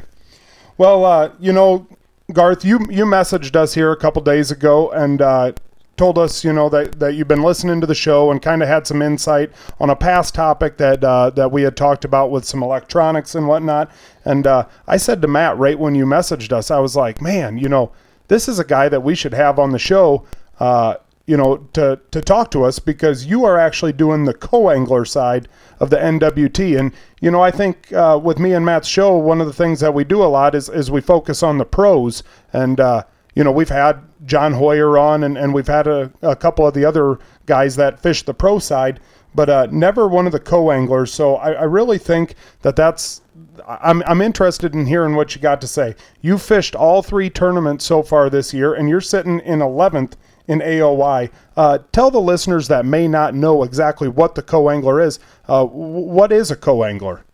Well, 0.78 1.04
uh, 1.04 1.32
you 1.40 1.52
know, 1.52 1.86
Garth, 2.32 2.64
you 2.64 2.78
you 2.90 3.04
messaged 3.04 3.56
us 3.56 3.74
here 3.74 3.90
a 3.92 3.96
couple 3.96 4.22
days 4.22 4.50
ago, 4.50 4.90
and 4.90 5.20
uh, 5.20 5.52
told 6.00 6.16
us, 6.16 6.42
you 6.42 6.52
know, 6.54 6.70
that, 6.70 6.98
that 6.98 7.12
you've 7.12 7.28
been 7.28 7.42
listening 7.42 7.78
to 7.78 7.86
the 7.86 7.94
show 7.94 8.30
and 8.30 8.40
kind 8.40 8.62
of 8.62 8.68
had 8.68 8.86
some 8.86 9.02
insight 9.02 9.52
on 9.78 9.90
a 9.90 9.94
past 9.94 10.34
topic 10.34 10.78
that 10.78 11.04
uh, 11.04 11.28
that 11.28 11.52
we 11.52 11.60
had 11.60 11.76
talked 11.76 12.06
about 12.06 12.30
with 12.30 12.42
some 12.42 12.62
electronics 12.62 13.34
and 13.34 13.46
whatnot. 13.46 13.90
And 14.24 14.46
uh, 14.46 14.66
I 14.86 14.96
said 14.96 15.20
to 15.20 15.28
Matt 15.28 15.58
right 15.58 15.78
when 15.78 15.94
you 15.94 16.06
messaged 16.06 16.52
us, 16.52 16.70
I 16.70 16.78
was 16.78 16.96
like, 16.96 17.20
man, 17.20 17.58
you 17.58 17.68
know, 17.68 17.92
this 18.28 18.48
is 18.48 18.58
a 18.58 18.64
guy 18.64 18.88
that 18.88 19.02
we 19.02 19.14
should 19.14 19.34
have 19.34 19.58
on 19.58 19.72
the 19.72 19.78
show. 19.78 20.24
Uh, 20.58 20.94
you 21.26 21.36
know, 21.36 21.58
to, 21.74 22.00
to 22.10 22.20
talk 22.22 22.50
to 22.50 22.64
us 22.64 22.78
because 22.78 23.26
you 23.26 23.44
are 23.44 23.56
actually 23.56 23.92
doing 23.92 24.24
the 24.24 24.34
co-angler 24.34 25.04
side 25.04 25.48
of 25.78 25.90
the 25.90 25.96
NWT. 25.96 26.76
And, 26.76 26.92
you 27.20 27.30
know, 27.30 27.40
I 27.40 27.52
think 27.52 27.92
uh, 27.92 28.18
with 28.20 28.40
me 28.40 28.52
and 28.52 28.64
Matt's 28.64 28.88
show, 28.88 29.16
one 29.16 29.40
of 29.40 29.46
the 29.46 29.52
things 29.52 29.78
that 29.78 29.94
we 29.94 30.02
do 30.02 30.24
a 30.24 30.32
lot 30.32 30.56
is, 30.56 30.68
is 30.68 30.90
we 30.90 31.00
focus 31.00 31.44
on 31.44 31.58
the 31.58 31.64
pros. 31.64 32.24
And, 32.52 32.80
uh, 32.80 33.04
you 33.34 33.44
know, 33.44 33.52
we've 33.52 33.68
had 33.68 34.02
John 34.24 34.52
Hoyer 34.52 34.98
on, 34.98 35.24
and, 35.24 35.38
and 35.38 35.54
we've 35.54 35.66
had 35.66 35.86
a, 35.86 36.10
a 36.22 36.34
couple 36.34 36.66
of 36.66 36.74
the 36.74 36.84
other 36.84 37.18
guys 37.46 37.76
that 37.76 38.00
fish 38.00 38.22
the 38.22 38.34
pro 38.34 38.58
side, 38.58 39.00
but 39.34 39.48
uh, 39.48 39.66
never 39.70 40.08
one 40.08 40.26
of 40.26 40.32
the 40.32 40.40
co-anglers. 40.40 41.12
So 41.12 41.36
I, 41.36 41.52
I 41.52 41.64
really 41.64 41.98
think 41.98 42.34
that 42.62 42.76
that's 42.76 43.22
I'm, 43.66 44.02
I'm 44.06 44.20
interested 44.20 44.74
in 44.74 44.86
hearing 44.86 45.14
what 45.14 45.34
you 45.34 45.40
got 45.40 45.60
to 45.60 45.66
say. 45.66 45.94
You 46.20 46.38
fished 46.38 46.74
all 46.74 47.02
three 47.02 47.30
tournaments 47.30 47.84
so 47.84 48.02
far 48.02 48.28
this 48.30 48.52
year, 48.52 48.74
and 48.74 48.88
you're 48.88 49.00
sitting 49.00 49.40
in 49.40 49.60
11th 49.60 50.14
in 50.48 50.60
AOY. 50.60 51.30
Uh, 51.56 51.78
tell 51.92 52.10
the 52.10 52.20
listeners 52.20 52.68
that 52.68 52.84
may 52.84 53.06
not 53.06 53.34
know 53.34 53.62
exactly 53.62 54.08
what 54.08 54.34
the 54.34 54.42
co-angler 54.42 55.00
is. 55.00 55.20
Uh, 55.46 55.64
what 55.64 56.32
is 56.32 56.50
a 56.50 56.56
co-angler? 56.56 57.24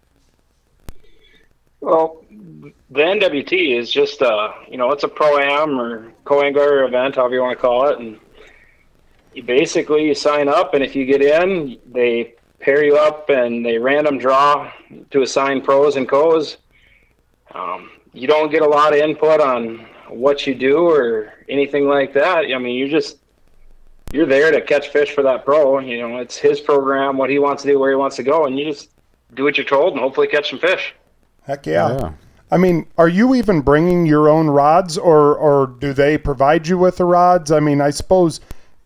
Well, 1.81 2.25
the 2.91 3.01
NWT 3.01 3.79
is 3.79 3.91
just 3.91 4.23
a 4.23 4.29
uh, 4.29 4.55
you 4.69 4.77
know 4.77 4.93
it's 4.93 5.05
a 5.05 5.09
pro 5.09 5.39
am 5.39 5.79
or 5.81 6.13
co-angler 6.25 6.85
event, 6.85 7.17
however 7.17 7.35
you 7.35 7.41
want 7.41 7.59
to 7.59 7.61
call 7.61 7.89
it, 7.89 7.99
and 7.99 8.19
you 9.35 9.43
basically 9.43 10.07
you 10.07 10.15
sign 10.15 10.49
up, 10.49 10.75
and 10.75 10.83
if 10.83 10.95
you 10.95 11.05
get 11.05 11.23
in, 11.23 11.79
they 11.87 12.35
pair 12.61 12.85
you 12.85 12.97
up 12.97 13.29
and 13.29 13.65
they 13.65 13.79
random 13.79 14.19
draw 14.19 14.73
to 15.11 15.23
assign 15.23 15.61
pros 15.61 15.97
and 15.97 16.09
co's. 16.09 16.59
Um, 17.55 17.91
you 18.13 18.27
don't 18.27 18.51
get 18.51 18.63
a 18.63 18.67
lot 18.67 18.93
of 18.93 18.99
input 18.99 19.41
on 19.41 19.87
what 20.09 20.47
you 20.47 20.55
do 20.55 20.89
or 20.89 21.35
anything 21.49 21.87
like 21.87 22.15
that. 22.15 22.47
I 22.55 22.59
mean, 22.59 22.77
you 22.77 22.89
just 22.89 23.19
you're 24.13 24.27
there 24.27 24.53
to 24.53 24.61
catch 24.61 24.89
fish 24.89 25.13
for 25.13 25.23
that 25.23 25.45
pro. 25.45 25.81
You 25.81 26.01
know, 26.01 26.19
it's 26.19 26.37
his 26.37 26.61
program, 26.61 27.19
what 27.19 27.29
he 27.29 27.39
wants 27.39 27.63
to 27.65 27.69
do, 27.69 27.79
where 27.79 27.91
he 27.91 27.97
wants 27.97 28.17
to 28.17 28.23
go, 28.23 28.47
and 28.47 28.59
you 28.59 28.65
just 28.65 28.91
do 29.35 29.43
what 29.43 29.57
you're 29.59 29.67
told 29.67 29.93
and 29.93 30.01
hopefully 30.01 30.29
catch 30.29 30.51
some 30.51 30.59
fish. 30.59 30.95
Heck 31.43 31.67
yeah. 31.67 31.99
yeah. 31.99 32.13
I 32.51 32.59
mean, 32.59 32.87
are 32.97 33.09
you 33.09 33.35
even 33.35 33.61
bringing 33.61 34.07
your 34.07 34.29
own 34.29 34.49
rods, 34.49 34.97
or 34.97 35.35
or 35.37 35.67
do 35.67 35.93
they 35.93 36.17
provide 36.17 36.69
you 36.69 36.79
with 36.79 36.97
the 36.97 37.05
rods? 37.05 37.51
I 37.51 37.59
mean, 37.61 37.81
I 37.81 37.91
suppose, 37.91 38.41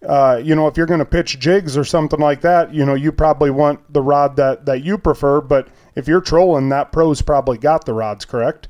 uh, 0.07 0.41
you 0.43 0.55
know, 0.55 0.67
if 0.67 0.77
you're 0.77 0.87
going 0.87 1.01
to 1.01 1.05
pitch 1.05 1.39
jigs 1.39 1.77
or 1.77 1.85
something 1.85 2.21
like 2.21 2.41
that, 2.41 2.73
you 2.73 2.87
know, 2.87 2.95
you 2.95 3.13
probably 3.13 3.51
want 3.51 3.93
the 3.93 4.03
rod 4.03 4.37
that 4.37 4.65
that 4.65 4.83
you 4.83 4.97
prefer. 4.97 5.41
But 5.43 5.69
if 5.95 6.09
you're 6.09 6.23
trolling, 6.23 6.71
that 6.71 6.91
pro's 6.91 7.21
probably 7.21 7.59
got 7.59 7.85
the 7.85 7.93
rods, 7.93 8.25
correct? 8.25 8.69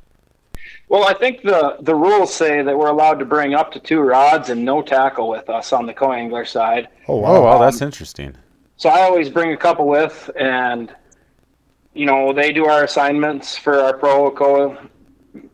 Well, 0.88 1.04
I 1.04 1.14
think 1.14 1.42
the 1.42 1.76
the 1.80 1.94
rules 1.94 2.35
say 2.35 2.62
that 2.62 2.76
we're 2.76 2.90
allowed 2.90 3.20
to 3.20 3.25
bring 3.25 3.54
up 3.54 3.70
to 3.73 3.80
two 3.80 4.00
rods 4.00 4.50
and 4.50 4.64
no 4.64 4.82
tackle 4.82 5.28
with 5.28 5.49
us 5.49 5.73
on 5.73 5.87
the 5.87 5.94
co-angler 5.94 6.44
side. 6.44 6.88
Oh 7.06 7.18
wow, 7.18 7.37
oh, 7.37 7.42
wow 7.42 7.59
that's 7.59 7.80
um, 7.80 7.87
interesting. 7.87 8.35
So 8.76 8.88
I 8.88 9.02
always 9.02 9.28
bring 9.28 9.52
a 9.52 9.56
couple 9.56 9.87
with, 9.87 10.30
and 10.37 10.92
you 12.00 12.07
know, 12.07 12.33
they 12.33 12.50
do 12.50 12.64
our 12.64 12.85
assignments 12.85 13.59
for 13.59 13.78
our 13.78 13.92
pro 13.92 14.30
co 14.30 14.78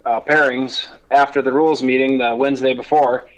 uh, 0.05 0.21
pairings 0.21 0.87
after 1.11 1.43
the 1.43 1.51
rules 1.51 1.83
meeting 1.83 2.19
the 2.19 2.37
Wednesday 2.37 2.73
before. 2.73 3.29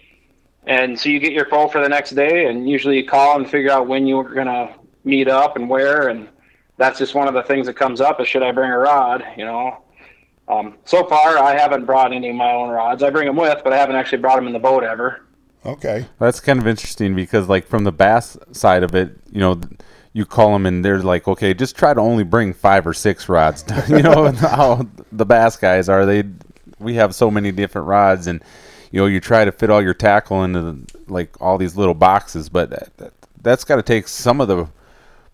And 0.66 1.00
so 1.00 1.08
you 1.08 1.18
get 1.18 1.32
your 1.32 1.46
pro 1.46 1.68
for 1.68 1.82
the 1.82 1.88
next 1.88 2.10
day, 2.10 2.48
and 2.48 2.68
usually 2.68 2.98
you 2.98 3.06
call 3.06 3.38
and 3.38 3.48
figure 3.48 3.70
out 3.70 3.88
when 3.88 4.06
you're 4.06 4.34
going 4.34 4.46
to 4.46 4.74
meet 5.04 5.26
up 5.26 5.56
and 5.56 5.70
where. 5.70 6.08
And 6.08 6.28
that's 6.76 6.98
just 6.98 7.14
one 7.14 7.26
of 7.26 7.32
the 7.32 7.42
things 7.44 7.66
that 7.66 7.76
comes 7.76 8.02
up 8.02 8.20
is 8.20 8.28
should 8.28 8.42
I 8.42 8.52
bring 8.52 8.70
a 8.70 8.78
rod? 8.78 9.24
You 9.38 9.46
know, 9.46 9.84
um, 10.46 10.76
so 10.84 11.06
far 11.06 11.38
I 11.38 11.56
haven't 11.56 11.86
brought 11.86 12.12
any 12.12 12.28
of 12.28 12.36
my 12.36 12.52
own 12.52 12.68
rods. 12.68 13.02
I 13.02 13.08
bring 13.08 13.26
them 13.26 13.36
with, 13.36 13.64
but 13.64 13.72
I 13.72 13.78
haven't 13.78 13.96
actually 13.96 14.18
brought 14.18 14.36
them 14.36 14.48
in 14.48 14.52
the 14.52 14.58
boat 14.58 14.84
ever. 14.84 15.22
Okay, 15.64 16.08
that's 16.18 16.40
kind 16.40 16.58
of 16.58 16.66
interesting 16.66 17.16
because, 17.16 17.48
like, 17.48 17.66
from 17.66 17.84
the 17.84 17.92
bass 17.92 18.36
side 18.52 18.82
of 18.82 18.94
it, 18.94 19.16
you 19.32 19.40
know 19.40 19.58
you 20.18 20.26
call 20.26 20.52
them 20.52 20.66
and 20.66 20.84
they're 20.84 21.00
like, 21.00 21.28
okay, 21.28 21.54
just 21.54 21.76
try 21.76 21.94
to 21.94 22.00
only 22.00 22.24
bring 22.24 22.52
five 22.52 22.88
or 22.88 22.92
six 22.92 23.28
rods. 23.28 23.64
you 23.88 24.02
know 24.02 24.32
how 24.32 24.84
the 25.12 25.24
bass 25.24 25.56
guys 25.56 25.88
are. 25.88 26.04
They 26.04 26.24
we 26.80 26.94
have 26.94 27.14
so 27.14 27.30
many 27.30 27.52
different 27.52 27.86
rods, 27.86 28.26
and 28.26 28.42
you 28.90 29.00
know 29.00 29.06
you 29.06 29.20
try 29.20 29.44
to 29.44 29.52
fit 29.52 29.70
all 29.70 29.80
your 29.80 29.94
tackle 29.94 30.42
into 30.42 30.60
the, 30.60 30.98
like 31.06 31.40
all 31.40 31.56
these 31.56 31.76
little 31.76 31.94
boxes, 31.94 32.48
but 32.48 32.70
that, 32.70 33.12
that's 33.40 33.62
got 33.62 33.76
to 33.76 33.82
take 33.82 34.08
some 34.08 34.40
of 34.40 34.48
the 34.48 34.68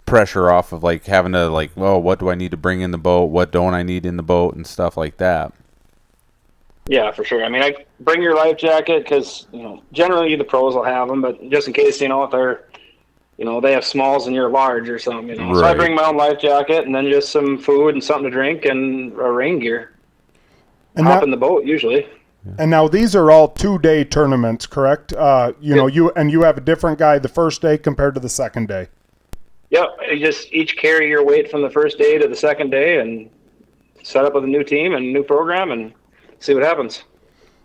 pressure 0.05 0.51
off 0.51 0.71
of 0.73 0.83
like 0.83 1.07
having 1.07 1.33
to 1.33 1.49
like, 1.49 1.71
well, 1.75 2.01
what 2.01 2.19
do 2.19 2.29
I 2.29 2.35
need 2.35 2.51
to 2.51 2.59
bring 2.59 2.83
in 2.83 2.91
the 2.91 2.99
boat? 2.99 3.27
What 3.27 3.51
don't 3.51 3.73
I 3.73 3.83
need 3.83 4.05
in 4.05 4.19
the 4.19 4.23
boat 4.23 4.55
and 4.55 4.67
stuff 4.67 4.99
like 4.99 5.17
that. 5.17 5.55
Yeah, 6.87 7.11
for 7.11 7.25
sure. 7.25 7.43
I 7.43 7.49
mean, 7.49 7.63
I 7.63 7.87
bring 8.01 8.21
your 8.21 8.37
life 8.37 8.59
jacket 8.59 9.05
because 9.05 9.47
you 9.51 9.63
know 9.63 9.83
generally 9.93 10.37
the 10.37 10.45
pros 10.45 10.75
will 10.75 10.85
have 10.85 11.09
them, 11.09 11.23
but 11.23 11.49
just 11.49 11.69
in 11.69 11.73
case 11.73 12.03
you 12.03 12.09
know 12.09 12.23
if 12.25 12.31
they're 12.31 12.65
you 13.39 13.45
know 13.45 13.61
they 13.61 13.73
have 13.73 13.85
smalls 13.85 14.27
and 14.27 14.35
you're 14.35 14.51
large 14.51 14.89
or 14.89 14.99
something. 14.99 15.29
You 15.29 15.37
know, 15.37 15.49
right. 15.49 15.57
so 15.57 15.65
I 15.65 15.75
bring 15.75 15.95
my 15.95 16.05
own 16.05 16.17
life 16.17 16.39
jacket 16.39 16.87
and 16.87 16.95
then 16.95 17.11
just 17.11 17.31
some 17.31 17.59
food 17.59 17.95
and 17.95 18.03
something 18.03 18.25
to 18.25 18.31
drink 18.31 18.65
and 18.65 19.13
a 19.13 19.31
rain 19.31 19.59
gear. 19.59 19.93
And 20.97 21.07
hop 21.07 21.21
that, 21.21 21.25
in 21.25 21.31
the 21.31 21.37
boat 21.37 21.65
usually. 21.65 22.07
And 22.59 22.71
now 22.71 22.89
these 22.89 23.17
are 23.17 23.31
all 23.31 23.49
two 23.49 23.79
day 23.79 24.05
tournaments, 24.05 24.67
correct? 24.67 25.13
Uh, 25.13 25.53
you 25.61 25.71
yep. 25.71 25.77
know, 25.77 25.87
you 25.87 26.11
and 26.13 26.31
you 26.31 26.43
have 26.43 26.59
a 26.59 26.61
different 26.61 26.99
guy 26.99 27.19
the 27.19 27.29
first 27.29 27.63
day 27.63 27.79
compared 27.79 28.15
to 28.15 28.21
the 28.21 28.29
second 28.29 28.69
day. 28.69 28.89
Yep, 29.71 29.89
you 30.11 30.21
just 30.21 30.53
each 30.53 30.77
carry 30.77 31.09
your 31.09 31.25
weight 31.25 31.51
from 31.51 31.63
the 31.63 31.71
first 31.71 31.99
day 31.99 32.19
to 32.19 32.29
the 32.29 32.37
second 32.37 32.71
day 32.71 33.01
and 33.01 33.29
set 34.05 34.25
up 34.25 34.35
with 34.35 34.45
a 34.45 34.47
new 34.47 34.63
team 34.63 34.95
and 34.95 35.05
a 35.05 35.09
new 35.09 35.25
program 35.25 35.73
and 35.73 35.93
see 36.39 36.55
what 36.55 36.63
happens. 36.63 37.03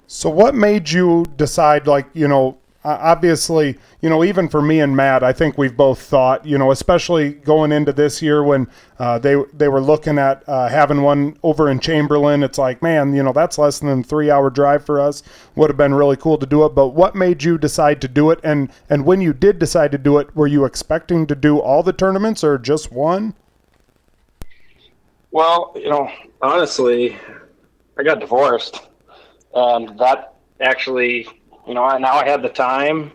So, 0.08 0.30
what 0.30 0.56
made 0.56 0.90
you 0.90 1.26
decide, 1.36 1.86
like, 1.86 2.08
you 2.14 2.28
know, 2.28 2.58
obviously, 2.84 3.78
you 4.02 4.10
know, 4.10 4.24
even 4.24 4.48
for 4.48 4.62
me 4.62 4.80
and 4.80 4.96
Matt, 4.96 5.24
I 5.24 5.34
think 5.34 5.58
we've 5.58 5.76
both 5.76 6.02
thought, 6.02 6.46
you 6.46 6.58
know, 6.58 6.72
especially 6.72 7.32
going 7.34 7.72
into 7.72 7.92
this 7.92 8.22
year 8.22 8.44
when 8.44 8.68
uh, 8.98 9.20
they 9.20 9.36
they 9.54 9.68
were 9.68 9.82
looking 9.82 10.18
at 10.18 10.44
uh, 10.48 10.70
having 10.70 11.02
one 11.02 11.38
over 11.44 11.70
in 11.70 11.80
Chamberlain. 11.80 12.42
It's 12.42 12.58
like, 12.58 12.82
man, 12.82 13.14
you 13.14 13.22
know, 13.24 13.34
that's 13.34 13.58
less 13.58 13.80
than 13.80 14.00
a 14.00 14.04
three 14.04 14.32
hour 14.32 14.50
drive 14.50 14.86
for 14.86 15.00
us. 15.02 15.24
Would 15.56 15.70
have 15.70 15.78
been 15.78 15.94
really 15.94 16.16
cool 16.16 16.38
to 16.38 16.46
do 16.46 16.66
it. 16.66 16.70
But 16.70 16.90
what 16.90 17.16
made 17.16 17.44
you 17.44 17.58
decide 17.58 18.00
to 18.02 18.08
do 18.08 18.32
it? 18.32 18.40
And 18.44 18.72
and 18.90 19.06
when 19.06 19.20
you 19.20 19.34
did 19.34 19.60
decide 19.60 19.92
to 19.92 19.98
do 19.98 20.18
it, 20.18 20.34
were 20.36 20.48
you 20.48 20.66
expecting 20.66 21.28
to 21.28 21.36
do 21.36 21.60
all 21.60 21.84
the 21.84 21.94
tournaments 21.94 22.44
or 22.44 22.58
just 22.58 22.92
one? 22.92 23.34
Well, 25.32 25.74
you 25.76 25.90
know, 25.90 26.12
honestly, 26.42 27.18
I 27.98 28.04
got 28.04 28.20
divorced, 28.20 28.88
and 29.54 30.00
that 30.00 30.34
actually, 30.62 31.28
you 31.70 31.76
know, 31.76 31.88
now 32.00 32.16
I 32.16 32.28
have 32.28 32.42
the 32.42 32.50
time. 32.50 33.12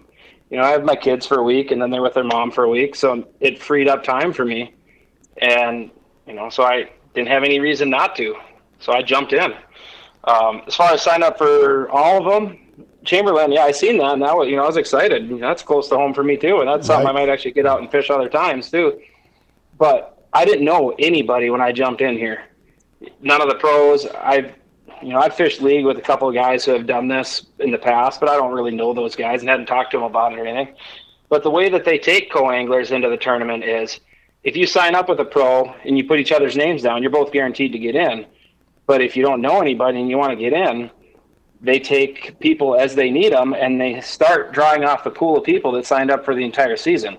You 0.48 0.58
know, 0.58 0.62
I 0.62 0.70
have 0.70 0.84
my 0.84 0.94
kids 0.94 1.26
for 1.26 1.38
a 1.38 1.42
week, 1.42 1.72
and 1.72 1.82
then 1.82 1.90
they're 1.90 2.02
with 2.02 2.14
their 2.14 2.22
mom 2.22 2.52
for 2.52 2.62
a 2.62 2.68
week, 2.68 2.94
so 2.94 3.26
it 3.40 3.60
freed 3.60 3.88
up 3.88 4.04
time 4.04 4.32
for 4.32 4.44
me, 4.44 4.72
and 5.38 5.90
you 6.24 6.34
know, 6.34 6.48
so 6.48 6.62
I 6.62 6.88
didn't 7.14 7.28
have 7.28 7.42
any 7.42 7.58
reason 7.58 7.90
not 7.90 8.14
to, 8.16 8.36
so 8.78 8.92
I 8.92 9.02
jumped 9.02 9.32
in. 9.32 9.52
Um, 10.22 10.62
as 10.68 10.76
far 10.76 10.92
as 10.92 11.02
sign 11.02 11.24
up 11.24 11.36
for 11.36 11.90
all 11.90 12.18
of 12.18 12.32
them, 12.32 12.86
Chamberlain, 13.04 13.50
yeah, 13.50 13.64
I 13.64 13.72
seen 13.72 13.98
that, 13.98 14.12
and 14.12 14.22
that 14.22 14.36
was, 14.36 14.48
you 14.48 14.54
know, 14.54 14.62
I 14.62 14.66
was 14.66 14.76
excited. 14.76 15.28
That's 15.40 15.64
close 15.64 15.88
to 15.88 15.96
home 15.96 16.14
for 16.14 16.22
me 16.22 16.36
too, 16.36 16.60
and 16.60 16.68
that's 16.68 16.88
right. 16.88 16.94
something 16.94 17.08
I 17.08 17.12
might 17.12 17.28
actually 17.28 17.52
get 17.52 17.66
out 17.66 17.80
and 17.80 17.90
fish 17.90 18.08
other 18.08 18.28
times 18.28 18.70
too. 18.70 19.00
But 19.78 20.24
I 20.32 20.44
didn't 20.44 20.64
know 20.64 20.94
anybody 21.00 21.50
when 21.50 21.60
I 21.60 21.72
jumped 21.72 22.00
in 22.00 22.16
here. 22.16 22.44
None 23.20 23.42
of 23.42 23.48
the 23.48 23.56
pros. 23.56 24.06
I've 24.06 24.54
you 25.04 25.12
know, 25.12 25.18
I've 25.18 25.34
fished 25.34 25.60
league 25.60 25.84
with 25.84 25.98
a 25.98 26.02
couple 26.02 26.28
of 26.28 26.34
guys 26.34 26.64
who 26.64 26.72
have 26.72 26.86
done 26.86 27.08
this 27.08 27.46
in 27.58 27.70
the 27.70 27.78
past, 27.78 28.20
but 28.20 28.28
I 28.28 28.36
don't 28.36 28.52
really 28.52 28.74
know 28.74 28.94
those 28.94 29.14
guys 29.14 29.40
and 29.40 29.50
hadn't 29.50 29.66
talked 29.66 29.90
to 29.90 29.98
them 29.98 30.04
about 30.04 30.32
it 30.32 30.38
or 30.38 30.46
anything. 30.46 30.74
But 31.28 31.42
the 31.42 31.50
way 31.50 31.68
that 31.68 31.84
they 31.84 31.98
take 31.98 32.32
co-anglers 32.32 32.90
into 32.90 33.10
the 33.10 33.16
tournament 33.16 33.64
is 33.64 34.00
if 34.44 34.56
you 34.56 34.66
sign 34.66 34.94
up 34.94 35.08
with 35.08 35.20
a 35.20 35.24
pro 35.24 35.74
and 35.84 35.98
you 35.98 36.04
put 36.04 36.20
each 36.20 36.32
other's 36.32 36.56
names 36.56 36.82
down, 36.82 37.02
you're 37.02 37.10
both 37.10 37.32
guaranteed 37.32 37.72
to 37.72 37.78
get 37.78 37.94
in. 37.94 38.24
But 38.86 39.02
if 39.02 39.14
you 39.14 39.22
don't 39.22 39.42
know 39.42 39.60
anybody 39.60 40.00
and 40.00 40.08
you 40.08 40.16
want 40.16 40.30
to 40.30 40.36
get 40.36 40.52
in, 40.54 40.90
they 41.60 41.78
take 41.78 42.38
people 42.40 42.74
as 42.74 42.94
they 42.94 43.10
need 43.10 43.32
them 43.32 43.52
and 43.52 43.78
they 43.78 44.00
start 44.00 44.52
drawing 44.52 44.84
off 44.84 45.04
the 45.04 45.10
pool 45.10 45.36
of 45.36 45.44
people 45.44 45.72
that 45.72 45.84
signed 45.84 46.10
up 46.10 46.24
for 46.24 46.34
the 46.34 46.44
entire 46.44 46.76
season. 46.76 47.18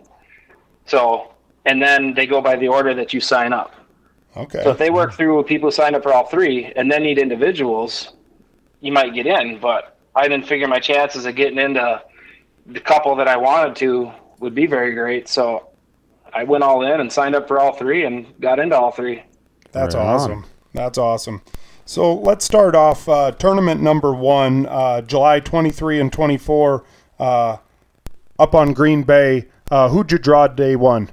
So, 0.88 1.34
and 1.66 1.82
then 1.82 2.16
they 2.16 2.26
go 2.26 2.42
by 2.42 2.56
the 2.56 2.68
order 2.68 2.96
that 2.96 3.14
you 3.14 3.20
sign 3.20 3.54
up. 3.54 3.75
Okay. 4.38 4.64
So 4.64 4.72
if 4.72 4.78
they 4.78 4.90
work 4.90 5.14
through 5.14 5.44
people 5.44 5.68
who 5.70 5.72
signed 5.72 5.96
up 5.96 6.04
for 6.04 6.14
all 6.14 6.26
three 6.26 6.72
and 6.76 6.92
then 6.92 7.04
need 7.04 7.18
individuals, 7.18 8.14
you 8.82 8.92
might 8.92 9.14
get 9.14 9.26
in. 9.28 9.60
But 9.60 9.98
I 10.16 10.28
didn't 10.28 10.48
figure 10.48 10.68
my 10.68 10.80
chances 10.80 11.26
of 11.26 11.36
getting 11.36 11.60
into 11.60 12.02
the 12.66 12.80
couple 12.80 13.16
that 13.16 13.28
I 13.28 13.38
wanted 13.38 13.76
to 13.78 14.12
would 14.40 14.56
be 14.56 14.66
very 14.66 14.94
great. 14.94 15.28
So 15.28 15.70
I 16.34 16.44
went 16.44 16.64
all 16.64 16.84
in 16.86 17.00
and 17.00 17.12
signed 17.12 17.36
up 17.36 17.48
for 17.48 17.60
all 17.60 17.74
three 17.74 18.06
and 18.06 18.26
got 18.42 18.60
into 18.60 18.78
all 18.78 18.92
three. 18.92 19.24
That's 19.72 19.96
right 19.96 20.06
awesome. 20.06 20.32
On. 20.32 20.46
That's 20.74 20.98
awesome. 20.98 21.42
So 21.86 22.16
let's 22.16 22.44
start 22.44 22.76
off 22.76 23.08
uh, 23.08 23.32
tournament 23.32 23.82
number 23.82 24.14
one, 24.14 24.66
uh, 24.66 25.02
July 25.02 25.40
23 25.40 26.00
and 26.00 26.12
24, 26.12 26.84
uh, 27.20 27.58
up 28.40 28.56
on 28.56 28.74
Green 28.74 29.04
Bay. 29.04 29.48
Uh, 29.70 29.90
who'd 29.90 30.12
you 30.12 30.18
draw 30.18 30.48
day 30.48 30.76
one? 30.76 31.12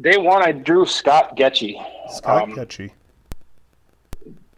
Day 0.00 0.16
one, 0.16 0.42
I 0.42 0.52
drew 0.52 0.86
Scott 0.86 1.36
Getchy. 1.36 1.74
Scott 2.10 2.44
um, 2.44 2.52
Getchy 2.52 2.90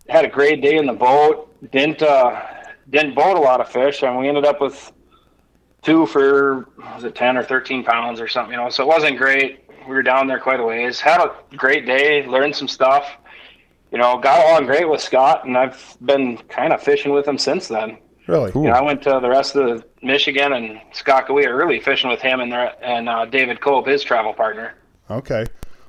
had 0.08 0.24
a 0.24 0.28
great 0.28 0.62
day 0.62 0.76
in 0.76 0.86
the 0.86 0.92
boat. 0.92 1.48
Didn't 1.70 2.02
uh, 2.02 2.40
didn't 2.90 3.14
boat 3.14 3.36
a 3.36 3.40
lot 3.40 3.60
of 3.60 3.68
fish, 3.68 4.02
and 4.02 4.18
we 4.18 4.28
ended 4.28 4.44
up 4.44 4.60
with 4.60 4.92
two 5.82 6.06
for 6.06 6.68
was 6.94 7.04
it 7.04 7.14
ten 7.14 7.36
or 7.36 7.42
thirteen 7.42 7.82
pounds 7.82 8.20
or 8.20 8.28
something. 8.28 8.52
You 8.52 8.58
know, 8.58 8.70
so 8.70 8.84
it 8.84 8.86
wasn't 8.86 9.16
great. 9.16 9.64
We 9.88 9.94
were 9.94 10.02
down 10.02 10.28
there 10.28 10.38
quite 10.38 10.60
a 10.60 10.64
ways. 10.64 11.00
Had 11.00 11.20
a 11.20 11.34
great 11.56 11.86
day. 11.86 12.26
Learned 12.26 12.54
some 12.54 12.68
stuff. 12.68 13.16
You 13.90 13.98
know, 13.98 14.18
got 14.18 14.46
along 14.46 14.66
great 14.66 14.88
with 14.88 15.00
Scott, 15.00 15.44
and 15.44 15.56
I've 15.56 15.96
been 16.04 16.38
kind 16.38 16.72
of 16.72 16.82
fishing 16.82 17.12
with 17.12 17.26
him 17.26 17.36
since 17.36 17.68
then. 17.68 17.98
Really? 18.26 18.52
Cool. 18.52 18.62
You 18.62 18.70
know, 18.70 18.76
I 18.76 18.82
went 18.82 19.02
to 19.02 19.18
the 19.20 19.28
rest 19.28 19.56
of 19.56 19.84
Michigan 20.00 20.52
and 20.52 20.80
Scott. 20.92 21.32
We 21.32 21.42
Sakakawea 21.42 21.48
early 21.48 21.80
fishing 21.80 22.08
with 22.08 22.20
him 22.20 22.40
and 22.40 22.52
and 22.52 23.08
uh, 23.08 23.26
David 23.26 23.60
Cope, 23.60 23.86
his 23.86 24.02
travel 24.02 24.32
partner. 24.32 24.74
Okay. 25.12 25.46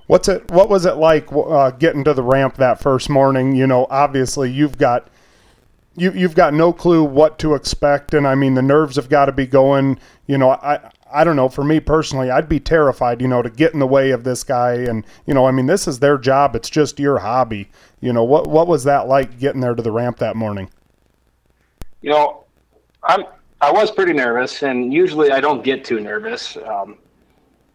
What's 0.08 0.28
it? 0.28 0.50
What 0.52 0.70
was 0.70 0.86
it 0.86 0.98
like 0.98 1.32
uh, 1.32 1.72
getting 1.72 2.04
to 2.04 2.14
the 2.14 2.24
ramp 2.24 2.56
that 2.58 2.80
first 2.80 3.10
morning? 3.10 3.56
You 3.56 3.68
know, 3.68 3.88
obviously 3.90 4.52
you've 4.52 4.78
got 4.78 5.08
you 5.96 6.12
you've 6.12 6.36
got 6.36 6.54
no 6.54 6.74
clue 6.74 7.04
what 7.04 7.40
to 7.40 7.54
expect, 7.54 8.14
and 8.14 8.28
I 8.28 8.36
mean 8.36 8.56
the 8.56 8.62
nerves 8.62 8.96
have 8.96 9.10
got 9.10 9.26
to 9.26 9.32
be 9.32 9.48
going. 9.48 10.00
You 10.28 10.38
know, 10.38 10.52
I 10.52 10.92
I 11.12 11.24
don't 11.24 11.36
know. 11.36 11.48
For 11.48 11.64
me 11.64 11.80
personally, 11.80 12.30
I'd 12.32 12.50
be 12.50 12.60
terrified. 12.60 13.22
You 13.22 13.28
know, 13.28 13.42
to 13.42 13.50
get 13.50 13.74
in 13.74 13.80
the 13.80 13.88
way 13.88 14.12
of 14.12 14.24
this 14.24 14.44
guy, 14.44 14.74
and 14.74 15.06
you 15.26 15.34
know, 15.34 15.46
I 15.46 15.52
mean, 15.52 15.68
this 15.68 15.88
is 15.88 16.00
their 16.00 16.18
job. 16.18 16.56
It's 16.56 16.70
just 16.70 17.00
your 17.00 17.20
hobby. 17.20 17.70
You 18.02 18.12
know, 18.12 18.24
what 18.24 18.48
what 18.48 18.68
was 18.68 18.84
that 18.84 19.08
like 19.08 19.40
getting 19.40 19.62
there 19.62 19.76
to 19.76 19.82
the 19.82 19.92
ramp 19.92 20.18
that 20.18 20.36
morning? 20.36 20.70
You 22.02 22.10
know, 22.10 22.44
I'm 23.04 23.24
I 23.62 23.72
was 23.72 23.92
pretty 23.92 24.14
nervous, 24.14 24.64
and 24.64 24.92
usually 24.92 25.32
I 25.32 25.40
don't 25.40 25.64
get 25.64 25.86
too 25.86 26.00
nervous. 26.00 26.58
Um, 26.58 26.98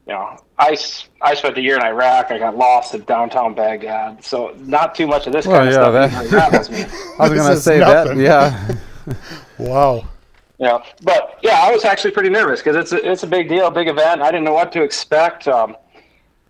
you 0.08 0.14
know, 0.14 0.38
I, 0.58 0.76
I 1.20 1.34
spent 1.34 1.58
a 1.58 1.60
year 1.60 1.76
in 1.76 1.82
Iraq. 1.82 2.30
I 2.30 2.38
got 2.38 2.56
lost 2.56 2.94
in 2.94 3.02
downtown 3.04 3.54
Baghdad. 3.54 4.24
So 4.24 4.54
not 4.60 4.94
too 4.94 5.06
much 5.06 5.26
of 5.26 5.34
this 5.34 5.46
well, 5.46 5.58
kind 5.58 5.70
yeah, 5.70 6.06
of 6.06 6.12
stuff. 6.12 6.30
That, 6.30 6.90
I 7.20 7.28
was 7.28 7.38
going 7.38 7.54
to 7.54 7.60
say 7.60 7.78
nothing. 7.78 8.18
that. 8.18 8.78
Yeah. 9.06 9.14
wow. 9.58 10.08
Yeah, 10.58 10.82
but 11.02 11.38
yeah, 11.42 11.60
I 11.62 11.70
was 11.70 11.84
actually 11.84 12.10
pretty 12.10 12.30
nervous 12.30 12.60
because 12.60 12.74
it's 12.74 12.90
a, 12.90 13.08
it's 13.08 13.22
a 13.22 13.28
big 13.28 13.48
deal, 13.48 13.70
big 13.70 13.86
event. 13.86 14.22
I 14.22 14.32
didn't 14.32 14.44
know 14.44 14.54
what 14.54 14.72
to 14.72 14.82
expect. 14.82 15.46
Um, 15.46 15.76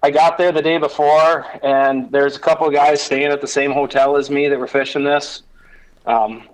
I 0.02 0.10
got 0.10 0.38
there 0.38 0.50
the 0.50 0.62
day 0.62 0.78
before, 0.78 1.44
and 1.62 2.10
there's 2.10 2.36
a 2.36 2.40
couple 2.40 2.66
of 2.66 2.72
guys 2.72 3.02
staying 3.02 3.26
at 3.26 3.42
the 3.42 3.46
same 3.46 3.70
hotel 3.70 4.16
as 4.16 4.30
me 4.30 4.48
that 4.48 4.58
were 4.58 4.66
fishing 4.66 5.04
this, 5.04 5.42
um, 6.06 6.48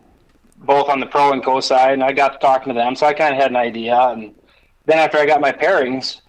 both 0.56 0.88
on 0.88 0.98
the 0.98 1.06
pro 1.06 1.32
and 1.32 1.44
co 1.44 1.60
side, 1.60 1.92
and 1.92 2.02
I 2.02 2.10
got 2.10 2.32
to 2.32 2.38
talking 2.38 2.72
to 2.72 2.74
them, 2.74 2.96
so 2.96 3.06
I 3.06 3.12
kind 3.12 3.32
of 3.32 3.40
had 3.40 3.52
an 3.52 3.56
idea. 3.56 3.96
And 3.96 4.34
then 4.86 4.98
after 4.98 5.18
I 5.18 5.26
got 5.26 5.40
my 5.40 5.52
pairings, 5.52 6.22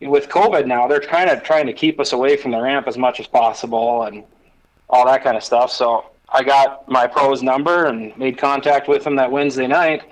with 0.00 0.28
COVID 0.28 0.66
now, 0.66 0.86
they're 0.88 1.00
kind 1.00 1.30
of 1.30 1.42
trying 1.42 1.66
to 1.66 1.72
keep 1.72 2.00
us 2.00 2.12
away 2.12 2.36
from 2.36 2.50
the 2.50 2.60
ramp 2.60 2.88
as 2.88 2.96
much 2.96 3.20
as 3.20 3.26
possible 3.26 4.04
and 4.04 4.24
all 4.88 5.06
that 5.06 5.22
kind 5.22 5.36
of 5.36 5.44
stuff. 5.44 5.70
So 5.70 6.06
I 6.28 6.42
got 6.42 6.88
my 6.88 7.06
pro's 7.06 7.42
number 7.42 7.86
and 7.86 8.16
made 8.16 8.38
contact 8.38 8.88
with 8.88 9.06
him 9.06 9.16
that 9.16 9.30
Wednesday 9.30 9.66
night, 9.66 10.02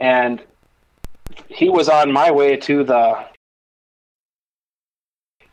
and 0.00 0.42
he 1.48 1.68
was 1.68 1.88
on 1.88 2.10
my 2.10 2.30
way 2.30 2.56
to 2.56 2.84
the. 2.84 3.26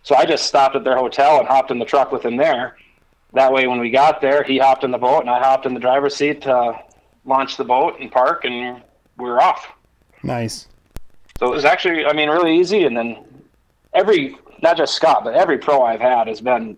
So 0.04 0.16
I 0.16 0.26
just 0.26 0.46
stopped 0.46 0.76
at 0.76 0.84
their 0.84 0.98
hotel 0.98 1.40
and 1.40 1.48
hopped 1.48 1.70
in 1.70 1.80
the 1.80 1.86
truck 1.86 2.12
with 2.12 2.24
him 2.24 2.38
there. 2.38 2.78
That 3.34 3.52
way, 3.52 3.68
when 3.68 3.80
we 3.80 3.90
got 3.90 4.22
there, 4.22 4.42
he 4.42 4.58
hopped 4.58 4.86
in 4.86 4.92
the 4.92 4.98
boat 4.98 5.20
and 5.20 5.30
I 5.30 5.40
hopped 5.40 5.66
in 5.66 5.74
the 5.74 5.82
driver's 5.82 6.16
seat 6.16 6.42
to 6.44 6.80
launch 7.26 7.58
the 7.58 7.66
boat 7.66 7.98
and 8.00 8.10
park, 8.10 8.46
and 8.46 8.82
we 9.18 9.26
were 9.26 9.42
off. 9.42 9.68
Nice. 10.24 10.68
So 11.40 11.48
it 11.48 11.52
was 11.52 11.66
actually, 11.66 12.06
I 12.06 12.14
mean, 12.14 12.30
really 12.30 12.58
easy. 12.58 12.86
And 12.86 12.96
then 12.96 13.24
every 13.98 14.38
not 14.62 14.78
just 14.78 14.96
Scott, 14.96 15.24
but 15.24 15.34
every 15.34 15.58
pro 15.58 15.84
I've 15.84 16.00
had 16.00 16.28
has 16.28 16.42
been 16.42 16.78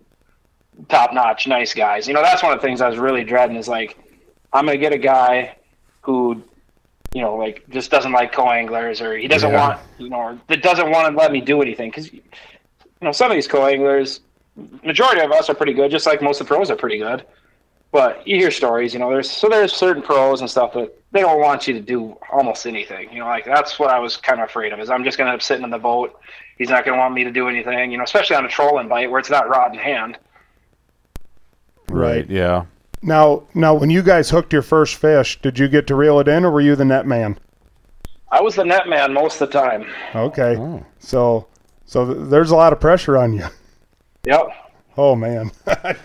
top 0.88 1.12
notch, 1.12 1.46
nice 1.46 1.74
guys. 1.74 2.08
You 2.08 2.14
know, 2.14 2.22
that's 2.22 2.42
one 2.42 2.52
of 2.52 2.60
the 2.60 2.66
things 2.66 2.80
I 2.80 2.88
was 2.88 2.98
really 2.98 3.24
dreading 3.24 3.56
is 3.56 3.68
like, 3.68 3.98
I'm 4.52 4.66
gonna 4.66 4.78
get 4.78 4.92
a 4.92 4.98
guy 4.98 5.56
who, 6.02 6.42
you 7.14 7.22
know, 7.22 7.36
like 7.36 7.64
just 7.70 7.90
doesn't 7.90 8.12
like 8.12 8.32
co-anglers 8.32 9.00
or 9.00 9.16
he 9.16 9.28
doesn't 9.28 9.50
yeah. 9.50 9.68
want, 9.68 9.80
you 9.98 10.08
know, 10.08 10.16
or 10.16 10.40
that 10.48 10.62
doesn't 10.62 10.90
want 10.90 11.12
to 11.12 11.18
let 11.18 11.32
me 11.32 11.40
do 11.40 11.62
anything 11.62 11.90
because, 11.90 12.12
you 12.12 12.22
know, 13.02 13.12
some 13.12 13.30
of 13.30 13.34
these 13.34 13.48
co-anglers, 13.48 14.20
majority 14.82 15.20
of 15.20 15.30
us 15.32 15.48
are 15.48 15.54
pretty 15.54 15.74
good, 15.74 15.90
just 15.90 16.06
like 16.06 16.22
most 16.22 16.40
of 16.40 16.46
the 16.46 16.54
pros 16.54 16.70
are 16.70 16.76
pretty 16.76 16.98
good. 16.98 17.24
But 17.92 18.26
you 18.26 18.36
hear 18.36 18.52
stories, 18.52 18.94
you 18.94 19.00
know, 19.00 19.10
there's 19.10 19.28
so 19.28 19.48
there's 19.48 19.72
certain 19.72 20.02
pros 20.02 20.40
and 20.42 20.50
stuff 20.50 20.72
that 20.74 20.96
they 21.10 21.20
don't 21.20 21.40
want 21.40 21.66
you 21.66 21.74
to 21.74 21.80
do 21.80 22.16
almost 22.32 22.64
anything. 22.66 23.12
You 23.12 23.20
know, 23.20 23.26
like 23.26 23.44
that's 23.44 23.78
what 23.80 23.90
I 23.90 23.98
was 23.98 24.16
kind 24.16 24.40
of 24.40 24.48
afraid 24.48 24.72
of 24.72 24.78
is 24.78 24.90
I'm 24.90 25.02
just 25.02 25.18
gonna 25.18 25.30
end 25.30 25.36
up 25.36 25.42
sitting 25.42 25.64
in 25.64 25.70
the 25.70 25.78
boat 25.78 26.20
He's 26.60 26.68
not 26.68 26.84
going 26.84 26.94
to 26.94 27.00
want 27.00 27.14
me 27.14 27.24
to 27.24 27.30
do 27.30 27.48
anything, 27.48 27.90
you 27.90 27.96
know, 27.96 28.04
especially 28.04 28.36
on 28.36 28.44
a 28.44 28.48
trolling 28.48 28.86
bite 28.86 29.10
where 29.10 29.18
it's 29.18 29.30
not 29.30 29.48
rod 29.48 29.72
in 29.72 29.78
hand. 29.78 30.18
Right. 31.88 32.28
Yeah. 32.28 32.66
Now, 33.00 33.44
now, 33.54 33.72
when 33.72 33.88
you 33.88 34.02
guys 34.02 34.28
hooked 34.28 34.52
your 34.52 34.60
first 34.60 34.96
fish, 34.96 35.40
did 35.40 35.58
you 35.58 35.68
get 35.68 35.86
to 35.86 35.94
reel 35.94 36.20
it 36.20 36.28
in, 36.28 36.44
or 36.44 36.50
were 36.50 36.60
you 36.60 36.76
the 36.76 36.84
net 36.84 37.06
man? 37.06 37.38
I 38.30 38.42
was 38.42 38.56
the 38.56 38.64
net 38.64 38.88
man 38.88 39.14
most 39.14 39.40
of 39.40 39.50
the 39.50 39.58
time. 39.58 39.86
Okay, 40.14 40.54
Oh. 40.58 40.84
so 40.98 41.46
so 41.86 42.12
th- 42.12 42.28
there's 42.28 42.50
a 42.50 42.56
lot 42.56 42.74
of 42.74 42.78
pressure 42.78 43.16
on 43.16 43.32
you. 43.32 43.46
Yep. 44.26 44.48
Oh 44.98 45.16
man, 45.16 45.50
But, 45.64 45.96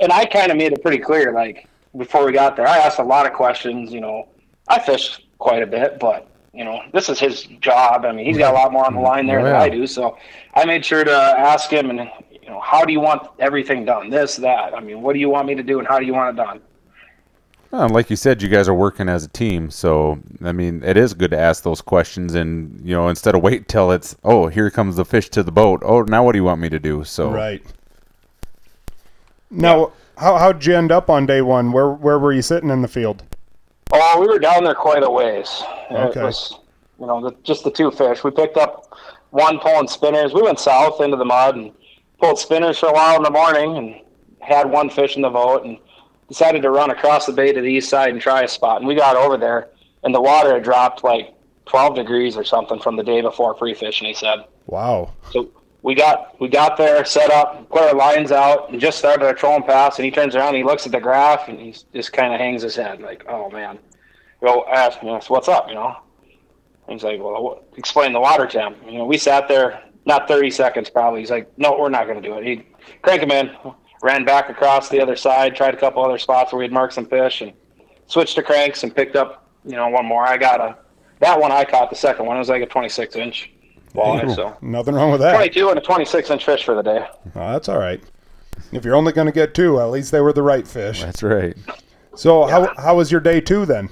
and 0.00 0.12
I 0.12 0.24
kind 0.24 0.50
of 0.50 0.56
made 0.58 0.72
it 0.72 0.82
pretty 0.82 0.98
clear, 0.98 1.32
like 1.32 1.68
before 1.96 2.26
we 2.26 2.32
got 2.32 2.56
there, 2.56 2.66
I 2.66 2.78
asked 2.78 2.98
a 2.98 3.04
lot 3.04 3.24
of 3.24 3.34
questions. 3.34 3.92
You 3.92 4.00
know, 4.00 4.26
I 4.66 4.80
fish 4.80 5.24
quite 5.38 5.62
a 5.62 5.66
bit, 5.66 6.00
but 6.00 6.26
you 6.54 6.64
know, 6.64 6.82
this 6.92 7.08
is 7.08 7.18
his 7.18 7.44
job. 7.60 8.04
I 8.04 8.12
mean, 8.12 8.26
he's 8.26 8.36
got 8.38 8.52
a 8.52 8.56
lot 8.56 8.72
more 8.72 8.84
on 8.84 8.94
the 8.94 9.00
line 9.00 9.26
there 9.26 9.40
Oh, 9.40 9.44
than. 9.44 9.54
I 9.54 9.68
do. 9.68 9.86
So 9.86 10.18
I 10.54 10.64
made 10.64 10.84
sure 10.84 11.02
to 11.04 11.12
ask 11.12 11.70
him, 11.70 11.90
and 11.90 12.10
you 12.30 12.48
know, 12.48 12.60
how 12.60 12.84
do 12.84 12.92
you 12.92 13.00
want 13.00 13.28
everything 13.38 13.84
done? 13.84 14.10
This, 14.10 14.36
that. 14.36 14.74
I 14.74 14.80
mean, 14.80 15.00
what 15.00 15.14
do 15.14 15.18
you 15.18 15.30
want 15.30 15.46
me 15.46 15.54
to 15.54 15.62
do, 15.62 15.78
and 15.78 15.88
how 15.88 15.98
do 15.98 16.04
you 16.04 16.12
want 16.12 16.38
it 16.38 16.42
done? 16.42 16.60
Well, 17.70 17.88
like 17.88 18.10
you 18.10 18.16
said, 18.16 18.42
you 18.42 18.50
guys 18.50 18.68
are 18.68 18.74
working 18.74 19.08
as 19.08 19.24
a 19.24 19.28
team, 19.28 19.70
so 19.70 20.18
I 20.44 20.52
mean, 20.52 20.82
it 20.84 20.98
is 20.98 21.14
good 21.14 21.30
to 21.30 21.38
ask 21.38 21.62
those 21.62 21.80
questions, 21.80 22.34
and 22.34 22.78
you 22.84 22.94
know, 22.94 23.08
instead 23.08 23.34
of 23.34 23.42
wait 23.42 23.66
till 23.66 23.90
it's 23.90 24.14
oh, 24.22 24.48
here 24.48 24.70
comes 24.70 24.96
the 24.96 25.06
fish 25.06 25.30
to 25.30 25.42
the 25.42 25.52
boat. 25.52 25.80
Oh, 25.82 26.02
now 26.02 26.22
what 26.22 26.32
do 26.32 26.38
you 26.38 26.44
want 26.44 26.60
me 26.60 26.68
to 26.68 26.78
do? 26.78 27.02
So 27.04 27.30
right. 27.30 27.62
Now, 29.50 29.92
how 30.18 30.36
how'd 30.36 30.66
you 30.66 30.76
end 30.76 30.92
up 30.92 31.08
on 31.08 31.24
day 31.24 31.40
one? 31.40 31.72
Where 31.72 31.88
where 31.90 32.18
were 32.18 32.32
you 32.34 32.42
sitting 32.42 32.68
in 32.68 32.82
the 32.82 32.88
field? 32.88 33.22
Oh, 33.92 34.20
we 34.20 34.26
were 34.26 34.38
down 34.38 34.64
there 34.64 34.74
quite 34.74 35.02
a 35.02 35.10
ways. 35.10 35.62
Okay. 35.90 36.20
It 36.20 36.24
was, 36.24 36.58
you 36.98 37.06
know, 37.06 37.20
the, 37.20 37.36
just 37.42 37.62
the 37.64 37.70
two 37.70 37.90
fish. 37.90 38.24
We 38.24 38.30
picked 38.30 38.56
up 38.56 38.96
one 39.30 39.58
pulling 39.58 39.88
spinners. 39.88 40.32
We 40.32 40.42
went 40.42 40.58
south 40.58 41.00
into 41.00 41.16
the 41.16 41.24
mud 41.24 41.56
and 41.56 41.72
pulled 42.18 42.38
spinners 42.38 42.78
for 42.78 42.88
a 42.88 42.92
while 42.92 43.16
in 43.16 43.22
the 43.22 43.30
morning 43.30 43.76
and 43.76 44.00
had 44.40 44.70
one 44.70 44.88
fish 44.90 45.16
in 45.16 45.22
the 45.22 45.30
boat 45.30 45.64
and 45.64 45.78
decided 46.28 46.62
to 46.62 46.70
run 46.70 46.90
across 46.90 47.26
the 47.26 47.32
bay 47.32 47.52
to 47.52 47.60
the 47.60 47.66
east 47.66 47.90
side 47.90 48.10
and 48.10 48.20
try 48.20 48.42
a 48.42 48.48
spot. 48.48 48.78
And 48.78 48.86
we 48.86 48.94
got 48.94 49.16
over 49.16 49.36
there 49.36 49.68
and 50.04 50.14
the 50.14 50.20
water 50.20 50.54
had 50.54 50.62
dropped 50.62 51.04
like 51.04 51.34
12 51.66 51.96
degrees 51.96 52.36
or 52.36 52.44
something 52.44 52.80
from 52.80 52.96
the 52.96 53.02
day 53.02 53.20
before 53.20 53.56
free 53.56 53.74
fishing, 53.74 54.08
he 54.08 54.14
said. 54.14 54.44
Wow. 54.66 55.12
So 55.30 55.50
we 55.82 55.94
got 55.94 56.40
we 56.40 56.48
got 56.48 56.76
there, 56.76 57.04
set 57.04 57.30
up, 57.30 57.68
put 57.68 57.82
our 57.82 57.94
lines 57.94 58.30
out, 58.30 58.70
and 58.70 58.80
just 58.80 58.98
started 58.98 59.24
our 59.24 59.34
trolling 59.34 59.64
pass. 59.64 59.98
And 59.98 60.04
he 60.04 60.10
turns 60.10 60.36
around, 60.36 60.54
he 60.54 60.62
looks 60.62 60.86
at 60.86 60.92
the 60.92 61.00
graph, 61.00 61.48
and 61.48 61.58
he 61.58 61.74
just 61.92 62.12
kind 62.12 62.32
of 62.32 62.40
hangs 62.40 62.62
his 62.62 62.76
head, 62.76 63.00
like, 63.00 63.24
"Oh 63.28 63.50
man." 63.50 63.78
Well, 64.40 64.64
know, 65.02 65.20
so 65.20 65.34
"What's 65.34 65.48
up?" 65.48 65.68
You 65.68 65.74
know. 65.74 65.96
And 66.86 66.94
he's 66.94 67.04
like, 67.04 67.20
"Well, 67.20 67.42
what, 67.42 67.64
explain 67.76 68.12
the 68.12 68.20
water 68.20 68.46
temp." 68.46 68.78
You 68.86 68.98
know, 68.98 69.04
we 69.04 69.18
sat 69.18 69.48
there 69.48 69.82
not 70.04 70.26
30 70.26 70.50
seconds 70.50 70.90
probably. 70.90 71.20
He's 71.20 71.30
like, 71.30 71.50
"No, 71.58 71.76
we're 71.78 71.88
not 71.88 72.06
going 72.06 72.20
to 72.22 72.28
do 72.28 72.38
it." 72.38 72.44
He 72.44 72.66
crank 73.02 73.22
him 73.22 73.32
in, 73.32 73.50
ran 74.02 74.24
back 74.24 74.50
across 74.50 74.88
the 74.88 75.00
other 75.00 75.16
side, 75.16 75.56
tried 75.56 75.74
a 75.74 75.78
couple 75.78 76.04
other 76.04 76.18
spots 76.18 76.52
where 76.52 76.60
we'd 76.60 76.72
marked 76.72 76.94
some 76.94 77.06
fish, 77.06 77.40
and 77.40 77.52
switched 78.06 78.36
to 78.36 78.42
cranks 78.42 78.84
and 78.84 78.94
picked 78.94 79.16
up, 79.16 79.48
you 79.64 79.76
know, 79.76 79.88
one 79.88 80.06
more. 80.06 80.24
I 80.24 80.36
got 80.36 80.60
a 80.60 80.76
that 81.20 81.40
one 81.40 81.50
I 81.50 81.64
caught 81.64 81.90
the 81.90 81.96
second 81.96 82.26
one. 82.26 82.36
It 82.36 82.40
was 82.40 82.48
like 82.48 82.62
a 82.62 82.66
26 82.66 83.16
inch 83.16 83.52
walleye, 83.94 84.34
so. 84.34 84.56
Nothing 84.60 84.94
wrong 84.94 85.10
with 85.10 85.20
that. 85.20 85.34
22 85.34 85.68
and 85.70 85.78
a 85.78 85.82
26 85.82 86.30
inch 86.30 86.44
fish 86.44 86.64
for 86.64 86.74
the 86.74 86.82
day. 86.82 87.06
Oh, 87.34 87.52
that's 87.52 87.68
all 87.68 87.78
right. 87.78 88.02
If 88.72 88.84
you're 88.84 88.94
only 88.94 89.12
going 89.12 89.26
to 89.26 89.32
get 89.32 89.54
two, 89.54 89.80
at 89.80 89.90
least 89.90 90.12
they 90.12 90.20
were 90.20 90.32
the 90.32 90.42
right 90.42 90.66
fish. 90.66 91.02
that's 91.02 91.22
right. 91.22 91.56
So 92.14 92.44
how 92.44 92.72
how 92.76 92.96
was 92.96 93.10
your 93.10 93.20
day 93.20 93.40
two 93.40 93.64
then? 93.64 93.86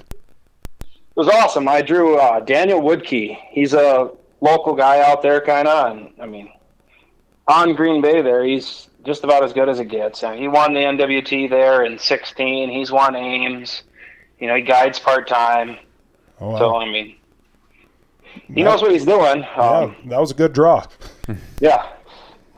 It 0.81 1.15
was 1.15 1.27
awesome. 1.27 1.67
I 1.67 1.81
drew 1.81 2.17
uh, 2.17 2.39
Daniel 2.39 2.81
Woodkey. 2.81 3.37
He's 3.49 3.73
a 3.73 4.11
local 4.39 4.75
guy 4.75 5.01
out 5.01 5.21
there, 5.21 5.41
kind 5.41 5.67
of, 5.67 5.97
and 5.97 6.09
I 6.21 6.25
mean, 6.25 6.51
on 7.47 7.73
Green 7.73 8.01
Bay 8.01 8.21
there, 8.21 8.43
he's 8.43 8.87
just 9.03 9.23
about 9.23 9.43
as 9.43 9.53
good 9.53 9.69
as 9.69 9.79
it 9.79 9.85
gets. 9.85 10.23
I 10.23 10.31
mean, 10.31 10.41
he 10.41 10.47
won 10.47 10.73
the 10.73 10.79
NWT 10.79 11.49
there 11.49 11.83
in 11.83 11.97
16. 11.97 12.69
He's 12.69 12.91
won 12.91 13.15
Ames. 13.15 13.83
You 14.39 14.47
know, 14.47 14.55
he 14.55 14.61
guides 14.61 14.99
part 14.99 15.27
time. 15.27 15.77
Oh, 16.39 16.51
wow. 16.51 16.57
So. 16.59 16.75
I 16.77 16.85
mean, 16.85 17.15
he 18.53 18.63
knows 18.63 18.81
what 18.81 18.91
he's 18.91 19.05
doing. 19.05 19.41
yeah, 19.41 19.55
Um, 19.79 19.95
that 20.05 20.19
was 20.19 20.31
a 20.31 20.35
good 20.35 20.53
draw. 20.53 20.85
Yeah. 21.61 21.87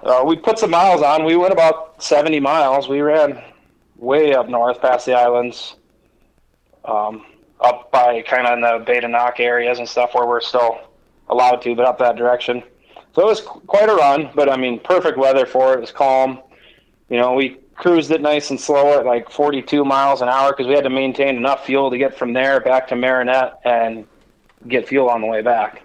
Uh, 0.01 0.23
we 0.25 0.35
put 0.35 0.57
some 0.59 0.71
miles 0.71 1.01
on. 1.01 1.23
We 1.23 1.35
went 1.37 1.53
about 1.53 2.01
70 2.03 2.39
miles. 2.39 2.89
We 2.89 3.01
ran 3.01 3.41
way 3.97 4.33
up 4.33 4.49
north 4.49 4.81
past 4.81 5.05
the 5.05 5.13
islands, 5.13 5.75
um, 6.85 7.25
up 7.61 7.91
by 7.91 8.21
kind 8.23 8.47
of 8.47 8.53
in 8.53 8.61
the 8.61 8.83
Bay 8.85 8.99
de 8.99 9.07
Noc 9.07 9.39
areas 9.39 9.79
and 9.79 9.87
stuff 9.87 10.13
where 10.13 10.25
we're 10.27 10.41
still 10.41 10.79
allowed 11.29 11.61
to, 11.61 11.75
but 11.75 11.85
up 11.85 11.97
that 11.99 12.15
direction. 12.17 12.63
So 13.15 13.21
it 13.21 13.25
was 13.25 13.41
qu- 13.41 13.61
quite 13.61 13.89
a 13.89 13.95
run, 13.95 14.29
but 14.35 14.49
I 14.49 14.57
mean, 14.57 14.79
perfect 14.79 15.17
weather 15.17 15.45
for 15.45 15.73
it. 15.73 15.77
It 15.77 15.81
was 15.81 15.91
calm. 15.91 16.39
You 17.09 17.17
know, 17.17 17.33
we 17.33 17.59
cruised 17.75 18.11
it 18.11 18.21
nice 18.21 18.49
and 18.49 18.59
slow 18.59 18.99
at 18.99 19.05
like 19.05 19.29
42 19.29 19.85
miles 19.85 20.21
an 20.21 20.27
hour 20.29 20.51
because 20.51 20.67
we 20.67 20.73
had 20.73 20.83
to 20.83 20.89
maintain 20.89 21.37
enough 21.37 21.65
fuel 21.65 21.89
to 21.91 21.97
get 21.97 22.17
from 22.17 22.33
there 22.33 22.59
back 22.59 22.87
to 22.89 22.95
Marinette 22.95 23.59
and 23.63 24.05
get 24.67 24.87
fuel 24.87 25.09
on 25.09 25.21
the 25.21 25.27
way 25.27 25.41
back. 25.41 25.83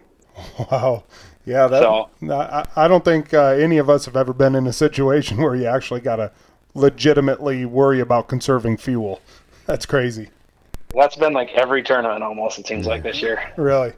Wow. 0.70 1.04
Yeah, 1.44 1.66
that. 1.66 1.82
So- 1.82 2.10
I, 2.30 2.66
I 2.76 2.88
don't 2.88 3.04
think 3.04 3.32
uh, 3.32 3.46
any 3.48 3.78
of 3.78 3.88
us 3.88 4.04
have 4.04 4.16
ever 4.16 4.32
been 4.32 4.54
in 4.54 4.66
a 4.66 4.72
situation 4.72 5.38
where 5.42 5.56
you 5.56 5.66
actually 5.66 6.00
got 6.00 6.16
to 6.16 6.30
legitimately 6.74 7.64
worry 7.64 8.00
about 8.00 8.28
conserving 8.28 8.76
fuel. 8.76 9.20
That's 9.66 9.86
crazy. 9.86 10.28
That's 10.94 11.16
been 11.16 11.32
like 11.32 11.50
every 11.54 11.82
tournament 11.82 12.22
almost, 12.22 12.58
it 12.58 12.66
seems 12.66 12.86
like 12.86 13.02
this 13.02 13.20
year. 13.20 13.52
Really. 13.56 13.92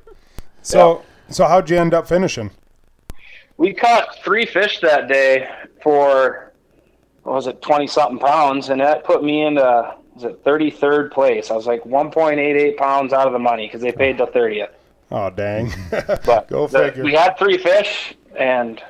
So 0.63 1.03
so 1.29 1.47
how'd 1.47 1.71
you 1.71 1.77
end 1.77 1.95
up 1.95 2.09
finishing? 2.09 2.51
We 3.57 3.75
caught 3.75 4.23
three 4.25 4.47
fish 4.47 4.81
that 4.81 5.07
day 5.09 5.49
for 5.83 6.53
what 7.23 7.35
was 7.35 7.47
it, 7.47 7.63
twenty 7.63 7.87
something 7.87 8.19
pounds, 8.19 8.71
and 8.71 8.81
that 8.81 9.05
put 9.05 9.23
me 9.23 9.43
into 9.47 9.95
was 10.23 10.33
it 10.33 10.41
thirty 10.45 10.71
third 10.71 11.11
place. 11.13 11.51
I 11.51 11.55
was 11.55 11.67
like 11.67 11.85
one 11.87 12.11
point 12.11 12.39
eight 12.39 12.57
eight 12.57 12.77
pounds 12.77 13.13
out 13.13 13.27
of 13.27 13.33
the 13.33 13.39
money 13.39 13.67
because 13.67 13.81
they 13.81 13.93
paid 13.93 14.19
the 14.19 14.27
thirtieth. 14.27 14.71
Oh 15.11 15.31
dang. 15.31 15.73
But 15.91 16.49
Go 16.49 16.67
the- 16.67 16.79
figure. 16.91 17.05
we 17.05 17.13
had 17.13 17.37
three 17.39 17.59
fish, 17.59 18.15
and 18.37 18.83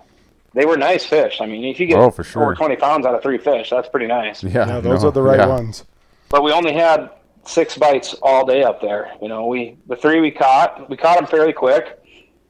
they 0.55 0.67
were 0.67 0.77
nice 0.77 1.05
fish. 1.05 1.41
I 1.41 1.47
mean, 1.47 1.65
if 1.65 1.79
you 1.81 1.87
get 1.87 1.99
Oh, 1.99 2.11
for 2.11 2.25
sure. 2.25 2.43
over 2.43 2.55
twenty 2.55 2.77
pounds 2.77 3.07
out 3.07 3.15
of 3.15 3.23
three 3.23 3.39
fish, 3.39 3.71
that's 3.71 3.89
pretty 3.89 4.07
nice. 4.07 4.43
Yeah, 4.43 4.67
yeah, 4.67 4.81
those 4.81 5.03
no, 5.03 5.09
are 5.09 5.13
the 5.13 5.23
right 5.23 5.39
yeah. 5.39 5.47
ones. 5.47 5.85
But 6.29 6.43
we 6.45 6.53
only 6.53 6.73
had 6.73 7.11
six 7.45 7.77
bites 7.79 8.15
all 8.23 8.45
day 8.45 8.63
up 8.63 8.81
there. 8.81 9.13
You 9.23 9.29
know, 9.29 9.47
we 9.47 9.77
the 9.87 9.97
three 9.97 10.21
we 10.21 10.31
caught, 10.31 10.89
we 10.91 10.97
caught 10.97 11.17
them 11.19 11.27
fairly 11.27 11.53
quick, 11.53 11.99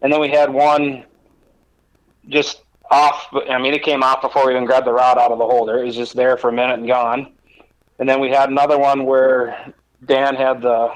and 0.02 0.12
then 0.12 0.20
we 0.20 0.28
had 0.28 0.52
one 0.52 1.04
just 2.28 2.62
off. 2.90 3.26
I 3.48 3.58
mean, 3.58 3.72
it 3.74 3.82
came 3.82 4.02
off 4.02 4.20
before 4.20 4.46
we 4.46 4.52
even 4.52 4.64
grabbed 4.64 4.86
the 4.86 4.92
rod 4.92 5.18
out 5.18 5.30
of 5.30 5.38
the 5.38 5.46
holder. 5.46 5.78
It 5.78 5.84
was 5.86 5.96
just 5.96 6.14
there 6.16 6.36
for 6.36 6.48
a 6.50 6.52
minute 6.52 6.78
and 6.78 6.88
gone. 6.88 7.32
And 8.00 8.08
then 8.08 8.18
we 8.18 8.30
had 8.30 8.48
another 8.48 8.78
one 8.78 9.04
where 9.04 9.72
Dan 10.06 10.34
had 10.34 10.62
the 10.62 10.94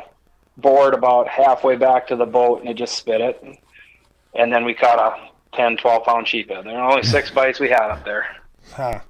board 0.57 0.95
about 0.95 1.29
halfway 1.29 1.77
back 1.77 2.07
to 2.09 2.17
the 2.17 2.25
boat, 2.25 2.61
and 2.61 2.69
he 2.69 2.75
just 2.75 2.97
spit 2.97 3.21
it. 3.21 3.45
And 4.35 4.51
then 4.51 4.65
we 4.65 4.73
caught 4.73 4.99
a 4.99 5.57
10, 5.57 5.77
12 5.77 6.05
pound 6.05 6.27
sheephead. 6.27 6.65
There 6.65 6.73
were 6.73 6.81
only 6.81 7.03
six 7.03 7.31
bites 7.35 7.61
we 7.61 7.69
had 7.69 7.91
up 7.91 8.05
there. 8.07 8.27
Huh. 8.73 9.01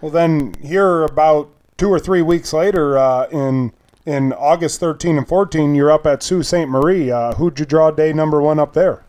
Well, 0.00 0.12
then 0.12 0.54
here 0.62 1.02
about 1.02 1.50
two 1.76 1.90
or 1.90 1.98
three 1.98 2.22
weeks 2.22 2.52
later, 2.52 2.96
uh, 2.96 3.26
in 3.28 3.72
in 4.06 4.32
August 4.32 4.80
13 4.80 5.18
and 5.18 5.28
14, 5.28 5.74
you're 5.74 5.90
up 5.90 6.06
at 6.06 6.22
Sault 6.22 6.46
Ste. 6.46 6.68
Marie. 6.68 7.10
Uh, 7.10 7.34
who'd 7.34 7.58
you 7.58 7.66
draw 7.66 7.90
day 7.90 8.12
number 8.12 8.40
one 8.40 8.58
up 8.58 8.74
there? 8.74 9.04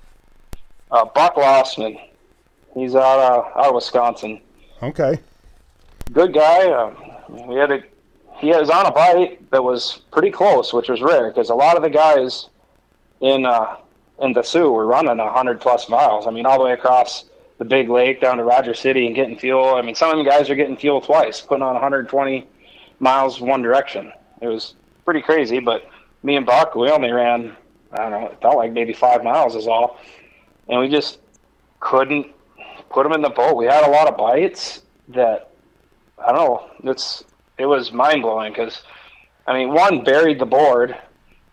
Uh, 0.91 1.05
Buck 1.05 1.35
Lossman, 1.35 1.99
he's 2.75 2.95
out 2.95 3.19
of, 3.19 3.45
out 3.57 3.69
of 3.69 3.75
Wisconsin. 3.75 4.39
Okay. 4.83 5.19
good 6.11 6.31
guy. 6.33 6.71
Um, 6.71 7.02
we 7.33 7.55
had 7.55 7.71
a 7.71 7.83
he 8.39 8.47
was 8.49 8.69
on 8.69 8.85
a 8.85 8.91
bite 8.91 9.49
that 9.51 9.63
was 9.63 10.01
pretty 10.11 10.31
close, 10.31 10.73
which 10.73 10.89
was 10.89 11.01
rare 11.01 11.29
because 11.29 11.49
a 11.49 11.55
lot 11.55 11.77
of 11.77 11.83
the 11.83 11.89
guys 11.89 12.49
in 13.21 13.45
uh, 13.45 13.77
in 14.21 14.33
the 14.33 14.43
Soo 14.43 14.71
were 14.71 14.85
running 14.85 15.17
hundred 15.17 15.61
plus 15.61 15.89
miles. 15.89 16.27
I 16.27 16.31
mean, 16.31 16.45
all 16.45 16.57
the 16.57 16.65
way 16.65 16.73
across 16.73 17.25
the 17.57 17.65
big 17.65 17.89
lake 17.89 18.21
down 18.21 18.37
to 18.37 18.43
Rogers 18.43 18.79
City 18.79 19.05
and 19.05 19.15
getting 19.15 19.37
fuel. 19.37 19.75
I 19.75 19.81
mean, 19.81 19.95
some 19.95 20.11
of 20.11 20.23
the 20.23 20.29
guys 20.29 20.49
are 20.49 20.55
getting 20.55 20.75
fuel 20.75 21.01
twice, 21.01 21.39
putting 21.39 21.61
on 21.61 21.73
120 21.73 22.47
miles 22.99 23.39
one 23.39 23.61
direction. 23.61 24.11
It 24.41 24.47
was 24.47 24.73
pretty 25.05 25.21
crazy. 25.21 25.59
But 25.59 25.87
me 26.23 26.35
and 26.35 26.45
Buck, 26.45 26.75
we 26.75 26.89
only 26.89 27.11
ran 27.11 27.55
I 27.93 27.97
don't 27.97 28.11
know, 28.11 28.27
it 28.27 28.41
felt 28.41 28.57
like 28.57 28.71
maybe 28.71 28.93
five 28.93 29.23
miles 29.23 29.55
is 29.55 29.67
all, 29.67 29.99
and 30.67 30.79
we 30.79 30.89
just 30.89 31.19
couldn't 31.79 32.27
put 32.89 33.03
them 33.03 33.13
in 33.13 33.21
the 33.21 33.29
boat. 33.29 33.55
We 33.55 33.65
had 33.65 33.87
a 33.87 33.91
lot 33.91 34.07
of 34.07 34.17
bites 34.17 34.81
that 35.09 35.51
I 36.25 36.31
don't 36.31 36.35
know. 36.83 36.91
It's 36.91 37.23
it 37.57 37.65
was 37.65 37.91
mind 37.91 38.21
blowing 38.21 38.51
because, 38.51 38.81
I 39.47 39.53
mean, 39.53 39.73
one 39.73 40.03
buried 40.03 40.39
the 40.39 40.45
board, 40.45 40.95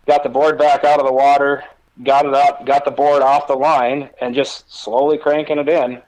got 0.07 0.23
the 0.23 0.29
board 0.29 0.57
back 0.57 0.83
out 0.83 0.99
of 0.99 1.05
the 1.05 1.13
water, 1.13 1.63
got 2.03 2.25
it 2.25 2.33
up, 2.33 2.65
got 2.65 2.85
the 2.85 2.91
board 2.91 3.21
off 3.21 3.47
the 3.47 3.55
line, 3.55 4.09
and 4.19 4.33
just 4.33 4.71
slowly 4.73 5.17
cranking 5.17 5.59
it 5.59 5.69
in, 5.69 6.01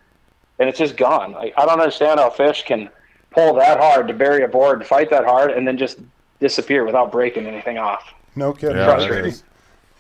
and 0.60 0.70
it's 0.70 0.80
just 0.80 0.98
gone. 0.98 1.34
Like 1.34 1.54
I 1.58 1.66
don't 1.66 1.80
understand 1.80 2.20
how 2.20 2.30
fish 2.30 2.64
can 2.64 2.90
pull 3.32 3.54
that 3.56 3.80
hard 3.80 4.08
to 4.08 4.14
bury 4.14 4.44
a 4.44 4.48
board, 4.48 4.80
and 4.80 4.88
fight 4.88 5.10
that 5.10 5.26
hard, 5.26 5.52
and 5.52 5.68
then 5.68 5.78
just 5.78 6.00
disappear 6.40 6.86
without 6.86 7.12
breaking 7.12 7.46
anything 7.46 7.78
off. 7.78 8.14
No 8.36 8.54
kidding. 8.54 8.78
Yeah, 8.78 8.86
Frustrating. 8.86 9.34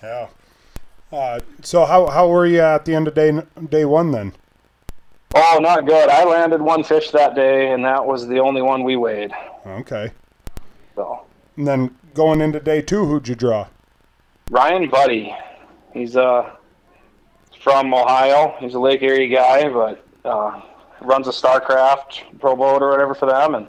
Yeah. 0.02 0.28
Uh, 1.12 1.40
so 1.62 1.86
how 1.86 2.08
how 2.08 2.28
were 2.28 2.46
you 2.46 2.60
at 2.60 2.86
the 2.86 2.96
end 2.96 3.08
of 3.08 3.14
day 3.14 3.32
day 3.70 3.86
one 3.86 4.12
then? 4.12 4.34
Oh, 5.36 5.60
not 5.62 5.86
good. 5.86 6.10
I 6.10 6.24
landed 6.24 6.62
one 6.62 6.84
fish 6.84 7.12
that 7.12 7.36
day, 7.36 7.72
and 7.72 7.84
that 7.86 8.06
was 8.06 8.28
the 8.28 8.40
only 8.40 8.62
one 8.62 8.84
we 8.84 8.96
weighed. 8.96 9.32
Okay. 9.66 10.12
So. 10.96 11.26
And 11.58 11.68
then 11.68 11.98
going 12.14 12.42
into 12.42 12.60
day 12.60 12.82
two, 12.82 13.06
who'd 13.06 13.28
you 13.28 13.36
draw? 13.36 13.68
Ryan 14.50 14.90
Buddy. 14.90 15.36
He's 15.94 16.16
uh 16.16 16.52
from 17.64 17.94
Ohio. 17.94 18.56
He's 18.60 18.74
a 18.74 18.80
Lake 18.80 19.02
Erie 19.02 19.30
guy, 19.30 19.70
but 19.70 20.06
uh, 20.26 20.62
runs 21.02 21.28
a 21.28 21.32
Starcraft 21.32 22.40
pro 22.40 22.56
boat 22.56 22.82
or 22.82 22.90
whatever 22.90 23.16
for 23.16 23.26
them, 23.26 23.56
and 23.56 23.68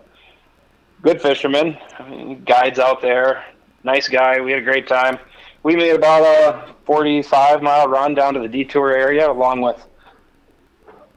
good 1.02 1.22
fisherman. 1.22 1.78
I 1.98 2.08
mean, 2.08 2.42
guides 2.44 2.80
out 2.80 3.00
there. 3.00 3.44
Nice 3.84 4.08
guy. 4.08 4.40
We 4.40 4.50
had 4.50 4.62
a 4.62 4.64
great 4.64 4.88
time. 4.88 5.18
We 5.62 5.76
made 5.76 5.94
about 5.94 6.22
a 6.22 6.74
45 6.86 7.62
mile 7.62 7.88
run 7.88 8.14
down 8.14 8.34
to 8.34 8.40
the 8.40 8.48
DeTour 8.48 8.92
area, 8.92 9.30
along 9.30 9.60
with 9.60 9.82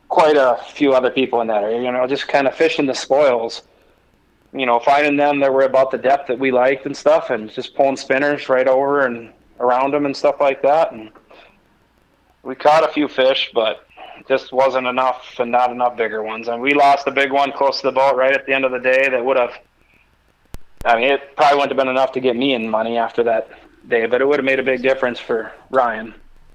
quite 0.10 0.38
a 0.38 0.58
few 0.74 0.94
other 0.94 1.10
people 1.10 1.42
in 1.42 1.48
that 1.48 1.64
area. 1.64 1.82
You 1.82 1.92
know, 1.92 2.06
just 2.08 2.28
kind 2.28 2.48
of 2.48 2.56
fishing 2.56 2.86
the 2.86 2.94
spoils. 2.94 3.64
You 4.54 4.66
know, 4.66 4.80
finding 4.80 5.18
them 5.18 5.40
that 5.42 5.54
were 5.54 5.64
about 5.64 5.92
the 5.92 5.98
depth 5.98 6.28
that 6.28 6.40
we 6.40 6.52
liked 6.52 6.86
and 6.86 6.96
stuff, 6.96 7.30
and 7.30 7.50
just 7.52 7.76
pulling 7.76 7.98
spinners 7.98 8.50
right 8.50 8.68
over 8.68 9.06
and 9.06 9.32
around 9.60 9.94
them 9.94 10.06
and 10.06 10.16
stuff 10.16 10.38
like 10.40 10.62
that. 10.62 10.92
And 10.92 11.12
we 12.44 12.56
caught 12.56 12.88
a 12.88 12.94
few 12.94 13.08
fish, 13.08 13.52
but 13.54 13.88
just 14.28 14.52
wasn't 14.52 14.88
enough 14.88 15.36
and 15.40 15.52
not 15.52 15.72
enough 15.72 15.98
bigger 15.98 16.24
ones. 16.24 16.48
And 16.48 16.62
we 16.62 16.74
lost 16.74 17.08
a 17.08 17.12
big 17.12 17.32
one 17.32 17.52
close 17.52 17.82
to 17.82 17.88
the 17.88 17.92
boat 17.92 18.16
right 18.16 18.34
at 18.34 18.46
the 18.46 18.54
end 18.54 18.66
of 18.66 18.72
the 18.72 18.80
day 18.80 19.10
that 19.10 19.24
would 19.24 19.38
have 19.38 19.54
I 20.86 20.96
mean, 20.96 21.12
it 21.12 21.36
probably 21.36 21.58
wouldn't 21.58 21.72
have 21.72 21.78
been 21.78 21.88
enough 21.90 22.12
to 22.14 22.20
get 22.20 22.36
me 22.36 22.54
in 22.54 22.70
money 22.70 22.98
after 22.98 23.24
that 23.24 23.50
day, 23.90 24.06
but 24.06 24.22
it 24.22 24.28
would 24.28 24.40
have 24.40 24.46
made 24.46 24.60
a 24.60 24.64
big 24.64 24.82
difference 24.82 25.20
for 25.20 25.52
Ryan. 25.70 26.14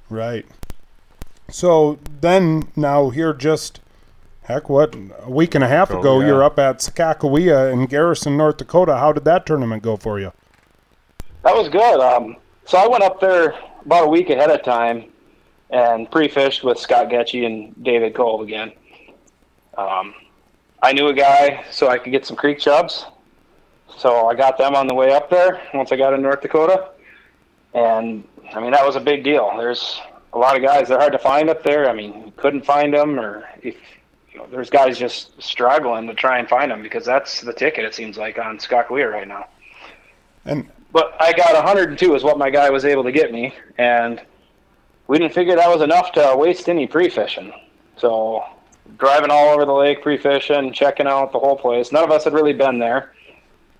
Right. 0.09 0.47
So 1.53 1.99
then, 2.23 2.69
now 2.77 3.11
here, 3.11 3.35
just 3.35 3.81
heck, 4.45 4.71
what 4.71 4.97
a 5.21 5.31
week 5.31 5.55
and 5.55 5.63
a 5.63 5.69
half 5.69 5.91
Oh, 5.91 6.01
ago, 6.01 6.21
yeah. 6.21 6.29
you're 6.29 6.43
up 6.43 6.59
at 6.59 6.79
Sakakawea 6.79 7.71
in 7.73 7.85
Garrison, 7.87 8.39
North 8.39 8.57
Dakota. 8.57 8.97
How 8.97 9.13
did 9.13 9.25
that 9.27 9.45
tournament 9.45 9.83
go 9.83 9.97
for 9.99 10.19
you? 10.19 10.33
That 11.43 11.55
was 11.55 11.69
good. 11.69 12.01
Um, 12.01 12.37
so 12.65 12.79
I 12.79 12.87
went 12.87 13.05
up 13.05 13.21
there 13.21 13.55
about 13.85 14.05
a 14.05 14.09
week 14.09 14.31
ahead 14.31 14.51
of 14.51 14.63
time 14.63 15.05
and 15.69 16.11
pre-fished 16.11 16.65
with 16.65 16.79
Scott 16.79 17.09
Getchy 17.09 17.45
and 17.45 17.75
David 17.85 18.15
Cole 18.15 18.43
again. 18.43 18.73
Um, 19.77 20.15
I 20.83 20.93
knew 20.93 21.09
a 21.09 21.15
guy, 21.15 21.65
so 21.71 21.89
I 21.89 21.99
could 21.99 22.13
get 22.13 22.25
some 22.25 22.37
creek 22.37 22.59
chubs. 22.61 23.05
So 23.99 24.27
I 24.27 24.35
got 24.35 24.57
them 24.57 24.75
on 24.75 24.87
the 24.87 24.95
way 24.95 25.13
up 25.13 25.29
there 25.29 25.61
once 25.75 25.93
I 25.93 25.97
got 25.97 26.15
in 26.15 26.23
North 26.23 26.41
Dakota, 26.41 26.89
and 27.75 28.25
I 28.55 28.61
mean 28.61 28.71
that 28.71 28.87
was 28.87 28.97
a 28.97 29.01
big 29.01 29.23
deal. 29.23 29.53
There's 29.59 30.01
a 30.33 30.39
lot 30.39 30.57
of 30.57 30.63
guys. 30.63 30.89
They're 30.89 30.99
hard 30.99 31.13
to 31.13 31.19
find 31.19 31.51
up 31.51 31.63
there. 31.63 31.89
I 31.89 31.93
mean, 31.93 32.33
couldn't 32.37 32.65
find 32.65 32.95
them, 32.95 33.19
or 33.19 33.49
if 33.63 33.77
you 34.33 34.39
know, 34.39 34.47
there's 34.51 34.71
guys 34.71 34.99
just 34.99 35.41
struggling 35.43 36.07
to 36.07 36.15
try 36.15 36.39
and 36.39 36.49
find 36.49 36.71
them 36.71 36.83
because 36.83 37.05
that's 37.05 37.41
the 37.43 37.53
ticket. 37.53 37.85
It 37.85 37.95
seems 37.95 38.17
like 38.17 38.39
on 38.39 38.59
Sakakawea 38.59 39.11
right 39.11 39.29
now 39.29 39.47
And 40.45 40.69
but 40.93 41.17
I 41.21 41.33
got 41.33 41.55
102 41.55 42.15
is 42.15 42.23
what 42.23 42.39
my 42.39 42.51
guy 42.51 42.69
was 42.71 42.85
able 42.85 43.03
to 43.05 43.13
get 43.13 43.33
me, 43.33 43.55
and 43.79 44.21
we 45.07 45.19
didn't 45.19 45.33
figure 45.33 45.57
that 45.57 45.69
was 45.69 45.81
enough 45.81 46.13
to 46.13 46.35
waste 46.37 46.69
any 46.69 46.87
pre-fishing. 46.87 47.53
So 47.97 48.45
driving 48.99 49.31
all 49.31 49.49
over 49.49 49.65
the 49.65 49.73
lake 49.73 50.03
pre-fishing, 50.03 50.73
checking 50.73 51.07
out 51.07 51.33
the 51.33 51.39
whole 51.39 51.57
place. 51.57 51.93
None 51.93 52.05
of 52.05 52.11
us 52.11 52.25
had 52.25 52.35
really 52.35 52.53
been 52.53 52.79
there, 52.79 53.15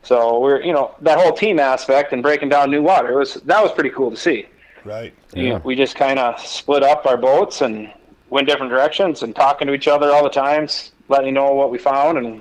so 0.03 0.39
we're 0.41 0.63
you 0.63 0.73
know 0.73 0.95
that 1.03 1.19
whole 1.19 1.33
team 1.33 1.59
aspect 1.59 2.13
and 2.13 2.23
breaking 2.23 2.49
down 2.49 2.71
new 2.71 2.83
water 2.83 3.19
was 3.19 3.35
that 3.35 3.63
was 3.63 3.73
pretty 3.73 3.91
cool 3.91 4.11
to 4.11 4.17
see. 4.17 4.47
Right, 4.85 5.13
You- 5.35 5.49
Yeah. 5.49 5.61
we 5.65 5.75
just 5.77 5.97
kind 5.97 6.19
of 6.19 6.39
split 6.41 6.83
up 6.83 7.07
our 7.07 7.17
boats 7.17 7.61
and 7.63 7.93
went 8.31 8.49
different 8.49 8.71
directions 8.71 9.23
and 9.23 9.35
talking 9.37 9.67
to 9.69 9.75
each 9.75 9.89
other 9.89 10.11
all 10.13 10.23
the 10.23 10.31
times, 10.31 10.93
letting 11.09 11.27
you 11.27 11.33
know 11.33 11.53
what 11.53 11.71
we 11.71 11.79
found, 11.79 12.19
and 12.19 12.41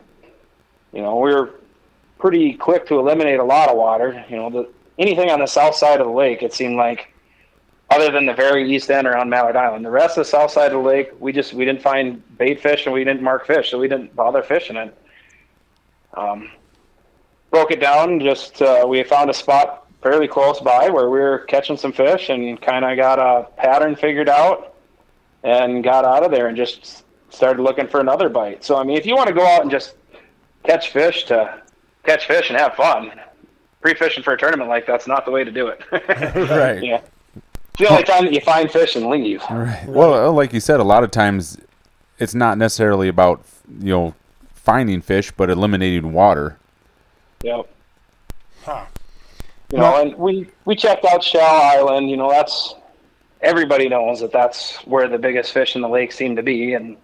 you 0.93 1.01
know 1.01 1.17
we 1.17 1.33
were 1.33 1.51
pretty 2.19 2.53
quick 2.53 2.85
to 2.87 2.99
eliminate 2.99 3.39
a 3.39 3.43
lot 3.43 3.69
of 3.69 3.75
water. 3.77 4.23
You 4.29 4.37
know, 4.37 4.49
the, 4.49 4.69
anything 4.99 5.29
on 5.31 5.39
the 5.39 5.47
south 5.47 5.75
side 5.75 5.99
of 5.99 6.05
the 6.07 6.13
lake, 6.13 6.43
it 6.43 6.53
seemed 6.53 6.75
like, 6.77 7.11
other 7.89 8.11
than 8.11 8.25
the 8.25 8.33
very 8.33 8.71
east 8.73 8.89
end 8.91 9.07
around 9.07 9.29
Mallard 9.29 9.55
Island, 9.55 9.83
the 9.83 9.89
rest 9.91 10.17
of 10.17 10.23
the 10.25 10.29
south 10.29 10.51
side 10.51 10.67
of 10.67 10.73
the 10.83 10.87
lake, 10.87 11.11
we 11.19 11.33
just 11.33 11.53
we 11.53 11.65
didn't 11.65 11.81
find 11.81 12.21
bait 12.37 12.61
fish 12.61 12.85
and 12.85 12.93
we 12.93 13.03
didn't 13.03 13.21
mark 13.23 13.45
fish, 13.47 13.71
so 13.71 13.79
we 13.79 13.87
didn't 13.87 14.15
bother 14.15 14.41
fishing 14.43 14.75
it. 14.77 14.95
Um, 16.13 16.51
broke 17.49 17.71
it 17.71 17.79
down. 17.81 18.19
Just 18.19 18.61
uh, 18.61 18.85
we 18.87 19.01
found 19.03 19.29
a 19.29 19.33
spot 19.33 19.87
fairly 20.01 20.27
close 20.27 20.59
by 20.59 20.89
where 20.89 21.09
we 21.09 21.19
were 21.19 21.39
catching 21.39 21.77
some 21.77 21.91
fish 21.91 22.29
and 22.29 22.59
kind 22.61 22.85
of 22.85 22.97
got 22.97 23.19
a 23.19 23.47
pattern 23.57 23.95
figured 23.95 24.29
out 24.29 24.75
and 25.43 25.83
got 25.83 26.05
out 26.05 26.23
of 26.23 26.31
there 26.31 26.47
and 26.47 26.57
just 26.57 27.03
started 27.29 27.61
looking 27.61 27.87
for 27.87 27.99
another 27.99 28.29
bite. 28.29 28.63
So 28.63 28.77
I 28.77 28.83
mean, 28.83 28.97
if 28.97 29.05
you 29.05 29.15
want 29.15 29.27
to 29.27 29.33
go 29.33 29.45
out 29.45 29.61
and 29.61 29.71
just 29.71 29.95
catch 30.63 30.89
fish 30.91 31.25
to 31.25 31.61
catch 32.03 32.27
fish 32.27 32.49
and 32.49 32.57
have 32.57 32.75
fun, 32.75 33.11
pre-fishing 33.81 34.23
for 34.23 34.33
a 34.33 34.37
tournament 34.37 34.69
like 34.69 34.85
that's 34.85 35.07
not 35.07 35.25
the 35.25 35.31
way 35.31 35.43
to 35.43 35.51
do 35.51 35.67
it. 35.67 35.81
Right. 35.91 36.83
Yeah. 36.83 37.01
It's 37.73 37.79
the 37.79 37.89
only 37.89 38.03
time 38.03 38.25
that 38.25 38.33
you 38.33 38.41
find 38.41 38.69
fish 38.69 38.95
and 38.95 39.07
leave. 39.07 39.41
Right. 39.49 39.85
Well, 39.87 40.13
uh, 40.13 40.31
like 40.31 40.51
you 40.51 40.59
said, 40.59 40.79
a 40.79 40.83
lot 40.83 41.03
of 41.03 41.11
times 41.11 41.57
it's 42.19 42.35
not 42.35 42.57
necessarily 42.57 43.07
about 43.07 43.43
you 43.79 43.91
know 43.91 44.15
finding 44.53 45.01
fish, 45.01 45.31
but 45.31 45.49
eliminating 45.49 46.11
water. 46.13 46.57
Yep. 47.43 47.67
Huh. 48.63 48.85
You 49.71 49.77
know, 49.77 50.01
and 50.01 50.15
we 50.15 50.49
we 50.65 50.75
checked 50.75 51.05
out 51.05 51.23
Shell 51.23 51.41
Island. 51.45 52.09
You 52.09 52.17
know, 52.17 52.29
that's 52.29 52.75
everybody 53.41 53.87
knows 53.87 54.19
that 54.19 54.31
that's 54.31 54.75
where 54.85 55.07
the 55.07 55.17
biggest 55.17 55.53
fish 55.53 55.75
in 55.75 55.81
the 55.81 55.89
lake 55.89 56.11
seem 56.11 56.35
to 56.35 56.43
be, 56.43 56.73
and 56.73 56.97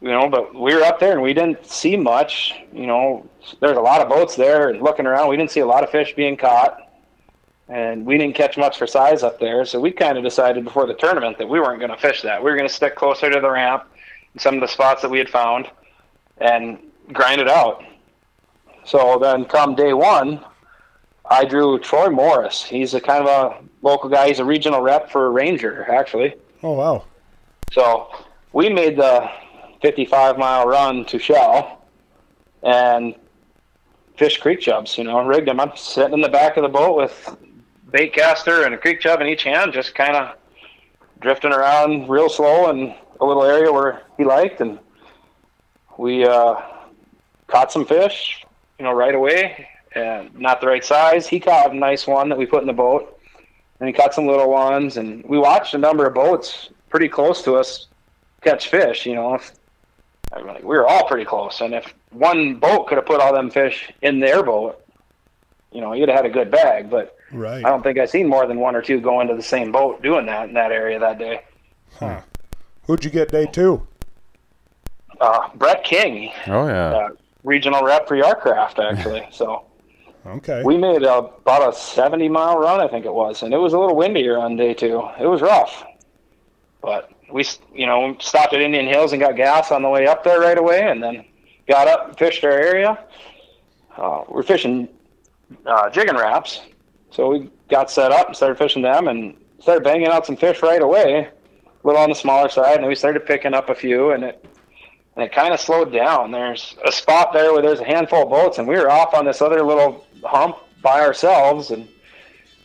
you 0.00 0.08
know, 0.10 0.28
but 0.28 0.54
we 0.54 0.74
were 0.74 0.82
up 0.82 1.00
there 1.00 1.12
and 1.12 1.22
we 1.22 1.34
didn't 1.34 1.66
see 1.66 1.96
much. 1.96 2.54
You 2.72 2.86
know, 2.86 3.28
there's 3.60 3.76
a 3.76 3.80
lot 3.80 4.00
of 4.00 4.08
boats 4.08 4.36
there 4.36 4.70
and 4.70 4.80
looking 4.80 5.06
around. 5.06 5.28
We 5.28 5.36
didn't 5.36 5.50
see 5.50 5.60
a 5.60 5.66
lot 5.66 5.82
of 5.82 5.90
fish 5.90 6.14
being 6.14 6.36
caught, 6.36 6.88
and 7.68 8.06
we 8.06 8.16
didn't 8.16 8.34
catch 8.34 8.56
much 8.56 8.78
for 8.78 8.86
size 8.86 9.22
up 9.22 9.40
there. 9.40 9.64
So 9.64 9.80
we 9.80 9.90
kind 9.90 10.16
of 10.16 10.24
decided 10.24 10.64
before 10.64 10.86
the 10.86 10.94
tournament 10.94 11.36
that 11.38 11.48
we 11.48 11.60
weren't 11.60 11.80
going 11.80 11.90
to 11.90 11.98
fish 11.98 12.22
that. 12.22 12.42
We 12.42 12.50
were 12.50 12.56
going 12.56 12.68
to 12.68 12.74
stick 12.74 12.94
closer 12.94 13.28
to 13.28 13.40
the 13.40 13.50
ramp, 13.50 13.84
and 14.32 14.40
some 14.40 14.54
of 14.54 14.60
the 14.60 14.68
spots 14.68 15.02
that 15.02 15.10
we 15.10 15.18
had 15.18 15.28
found, 15.28 15.68
and 16.38 16.78
grind 17.12 17.40
it 17.40 17.48
out. 17.48 17.84
So 18.84 19.18
then, 19.18 19.44
come 19.44 19.74
day 19.74 19.92
one, 19.92 20.44
I 21.30 21.44
drew 21.44 21.78
Troy 21.78 22.10
Morris. 22.10 22.62
He's 22.62 22.92
a 22.94 23.00
kind 23.00 23.26
of 23.26 23.28
a 23.28 23.64
local 23.82 24.10
guy. 24.10 24.28
He's 24.28 24.40
a 24.40 24.44
regional 24.44 24.80
rep 24.80 25.10
for 25.10 25.30
Ranger, 25.30 25.90
actually. 25.90 26.34
Oh 26.62 26.72
wow, 26.72 27.04
So 27.72 28.10
we 28.52 28.68
made 28.68 28.96
the 28.96 29.30
55 29.80 30.36
mile 30.36 30.66
run 30.66 31.04
to 31.06 31.18
Shell 31.18 31.82
and 32.62 33.14
fish 34.16 34.38
creek 34.38 34.60
chubs. 34.60 34.98
You 34.98 35.04
know, 35.04 35.24
rigged 35.24 35.48
them. 35.48 35.60
I'm 35.60 35.74
sitting 35.76 36.14
in 36.14 36.20
the 36.20 36.28
back 36.28 36.56
of 36.56 36.64
the 36.64 36.68
boat 36.68 36.96
with 36.96 37.36
bait 37.90 38.12
caster 38.12 38.64
and 38.64 38.74
a 38.74 38.78
creek 38.78 39.00
chub 39.00 39.20
in 39.20 39.28
each 39.28 39.44
hand, 39.44 39.72
just 39.72 39.94
kind 39.94 40.16
of 40.16 40.36
drifting 41.20 41.52
around 41.52 42.08
real 42.08 42.28
slow 42.28 42.70
in 42.70 42.94
a 43.20 43.24
little 43.24 43.44
area 43.44 43.72
where 43.72 44.02
he 44.16 44.24
liked, 44.24 44.60
and 44.60 44.78
we 45.96 46.24
uh, 46.24 46.56
caught 47.46 47.70
some 47.70 47.86
fish. 47.86 48.44
You 48.78 48.84
know, 48.84 48.92
right 48.92 49.14
away, 49.14 49.68
and 49.94 50.32
not 50.38 50.60
the 50.60 50.66
right 50.66 50.84
size. 50.84 51.26
He 51.26 51.40
caught 51.40 51.72
a 51.72 51.76
nice 51.76 52.06
one 52.06 52.28
that 52.28 52.38
we 52.38 52.46
put 52.46 52.60
in 52.62 52.66
the 52.66 52.72
boat, 52.72 53.18
and 53.80 53.88
he 53.88 53.92
caught 53.92 54.14
some 54.14 54.26
little 54.26 54.50
ones. 54.50 54.96
And 54.96 55.24
we 55.24 55.38
watched 55.38 55.74
a 55.74 55.78
number 55.78 56.06
of 56.06 56.14
boats 56.14 56.70
pretty 56.88 57.08
close 57.08 57.42
to 57.42 57.56
us 57.56 57.86
catch 58.42 58.68
fish. 58.68 59.06
You 59.06 59.14
know, 59.14 59.38
I 60.32 60.42
mean, 60.42 60.56
we 60.58 60.76
were 60.76 60.86
all 60.86 61.06
pretty 61.06 61.24
close, 61.24 61.60
and 61.60 61.74
if 61.74 61.94
one 62.10 62.56
boat 62.56 62.86
could 62.88 62.96
have 62.96 63.06
put 63.06 63.20
all 63.20 63.32
them 63.32 63.50
fish 63.50 63.92
in 64.02 64.20
their 64.20 64.42
boat, 64.42 64.84
you 65.72 65.80
know, 65.80 65.92
you'd 65.92 66.08
have 66.08 66.16
had 66.18 66.26
a 66.26 66.30
good 66.30 66.50
bag. 66.50 66.90
But 66.90 67.16
right. 67.32 67.64
I 67.64 67.68
don't 67.68 67.82
think 67.82 67.98
I 67.98 68.06
seen 68.06 68.28
more 68.28 68.46
than 68.46 68.58
one 68.60 68.74
or 68.76 68.82
two 68.82 69.00
go 69.00 69.20
into 69.20 69.34
the 69.34 69.42
same 69.42 69.72
boat 69.72 70.02
doing 70.02 70.26
that 70.26 70.48
in 70.48 70.54
that 70.54 70.72
area 70.72 70.98
that 70.98 71.18
day. 71.18 71.42
Huh. 71.98 72.20
Who'd 72.86 73.04
you 73.04 73.10
get 73.10 73.30
day 73.30 73.46
two? 73.46 73.86
Uh, 75.20 75.48
Brett 75.54 75.84
King, 75.84 76.32
Oh 76.46 76.66
yeah. 76.66 76.90
uh, 76.90 77.08
regional 77.44 77.84
rep 77.84 78.08
for 78.08 78.16
Yar-Craft, 78.16 78.78
actually. 78.78 79.26
so 79.32 79.64
Okay. 80.26 80.62
we 80.64 80.76
made 80.76 81.02
a, 81.02 81.14
about 81.14 81.72
a 81.72 81.76
70 81.76 82.28
mile 82.28 82.58
run, 82.58 82.80
I 82.80 82.88
think 82.88 83.06
it 83.06 83.14
was, 83.14 83.42
and 83.42 83.54
it 83.54 83.56
was 83.56 83.72
a 83.72 83.78
little 83.78 83.96
windier 83.96 84.38
on 84.38 84.56
day 84.56 84.74
two. 84.74 85.02
It 85.18 85.26
was 85.26 85.40
rough, 85.40 85.84
but 86.82 87.10
we, 87.32 87.44
you 87.74 87.86
know, 87.86 88.16
stopped 88.20 88.52
at 88.52 88.60
Indian 88.60 88.86
Hills 88.86 89.12
and 89.12 89.20
got 89.20 89.36
gas 89.36 89.70
on 89.72 89.82
the 89.82 89.88
way 89.88 90.06
up 90.06 90.24
there 90.24 90.40
right 90.40 90.58
away, 90.58 90.82
and 90.90 91.02
then 91.02 91.24
got 91.66 91.88
up 91.88 92.08
and 92.08 92.18
fished 92.18 92.44
our 92.44 92.50
area. 92.50 93.02
Uh, 93.96 94.24
we're 94.28 94.42
fishing 94.42 94.88
uh, 95.66 95.88
jigging 95.90 96.16
Raps, 96.16 96.60
so 97.10 97.30
we 97.30 97.50
got 97.68 97.90
set 97.90 98.12
up 98.12 98.26
and 98.28 98.36
started 98.36 98.58
fishing 98.58 98.82
them, 98.82 99.08
and 99.08 99.36
started 99.60 99.84
banging 99.84 100.08
out 100.08 100.26
some 100.26 100.36
fish 100.36 100.62
right 100.62 100.82
away. 100.82 101.28
A 101.82 101.86
little 101.86 102.02
on 102.02 102.10
the 102.10 102.14
smaller 102.14 102.48
side, 102.50 102.78
and 102.78 102.86
we 102.86 102.94
started 102.94 103.24
picking 103.24 103.54
up 103.54 103.70
a 103.70 103.74
few, 103.74 104.10
and 104.10 104.22
it 104.24 104.44
and 105.16 105.24
it 105.24 105.32
kind 105.32 105.52
of 105.52 105.60
slowed 105.60 105.92
down. 105.92 106.30
There's 106.30 106.76
a 106.84 106.92
spot 106.92 107.32
there 107.32 107.52
where 107.52 107.62
there's 107.62 107.80
a 107.80 107.84
handful 107.84 108.22
of 108.22 108.30
boats, 108.30 108.58
and 108.58 108.66
we 108.66 108.76
were 108.76 108.90
off 108.90 109.12
on 109.12 109.24
this 109.24 109.42
other 109.42 109.62
little 109.62 110.06
hump 110.24 110.56
by 110.82 111.00
ourselves, 111.00 111.70
and 111.70 111.88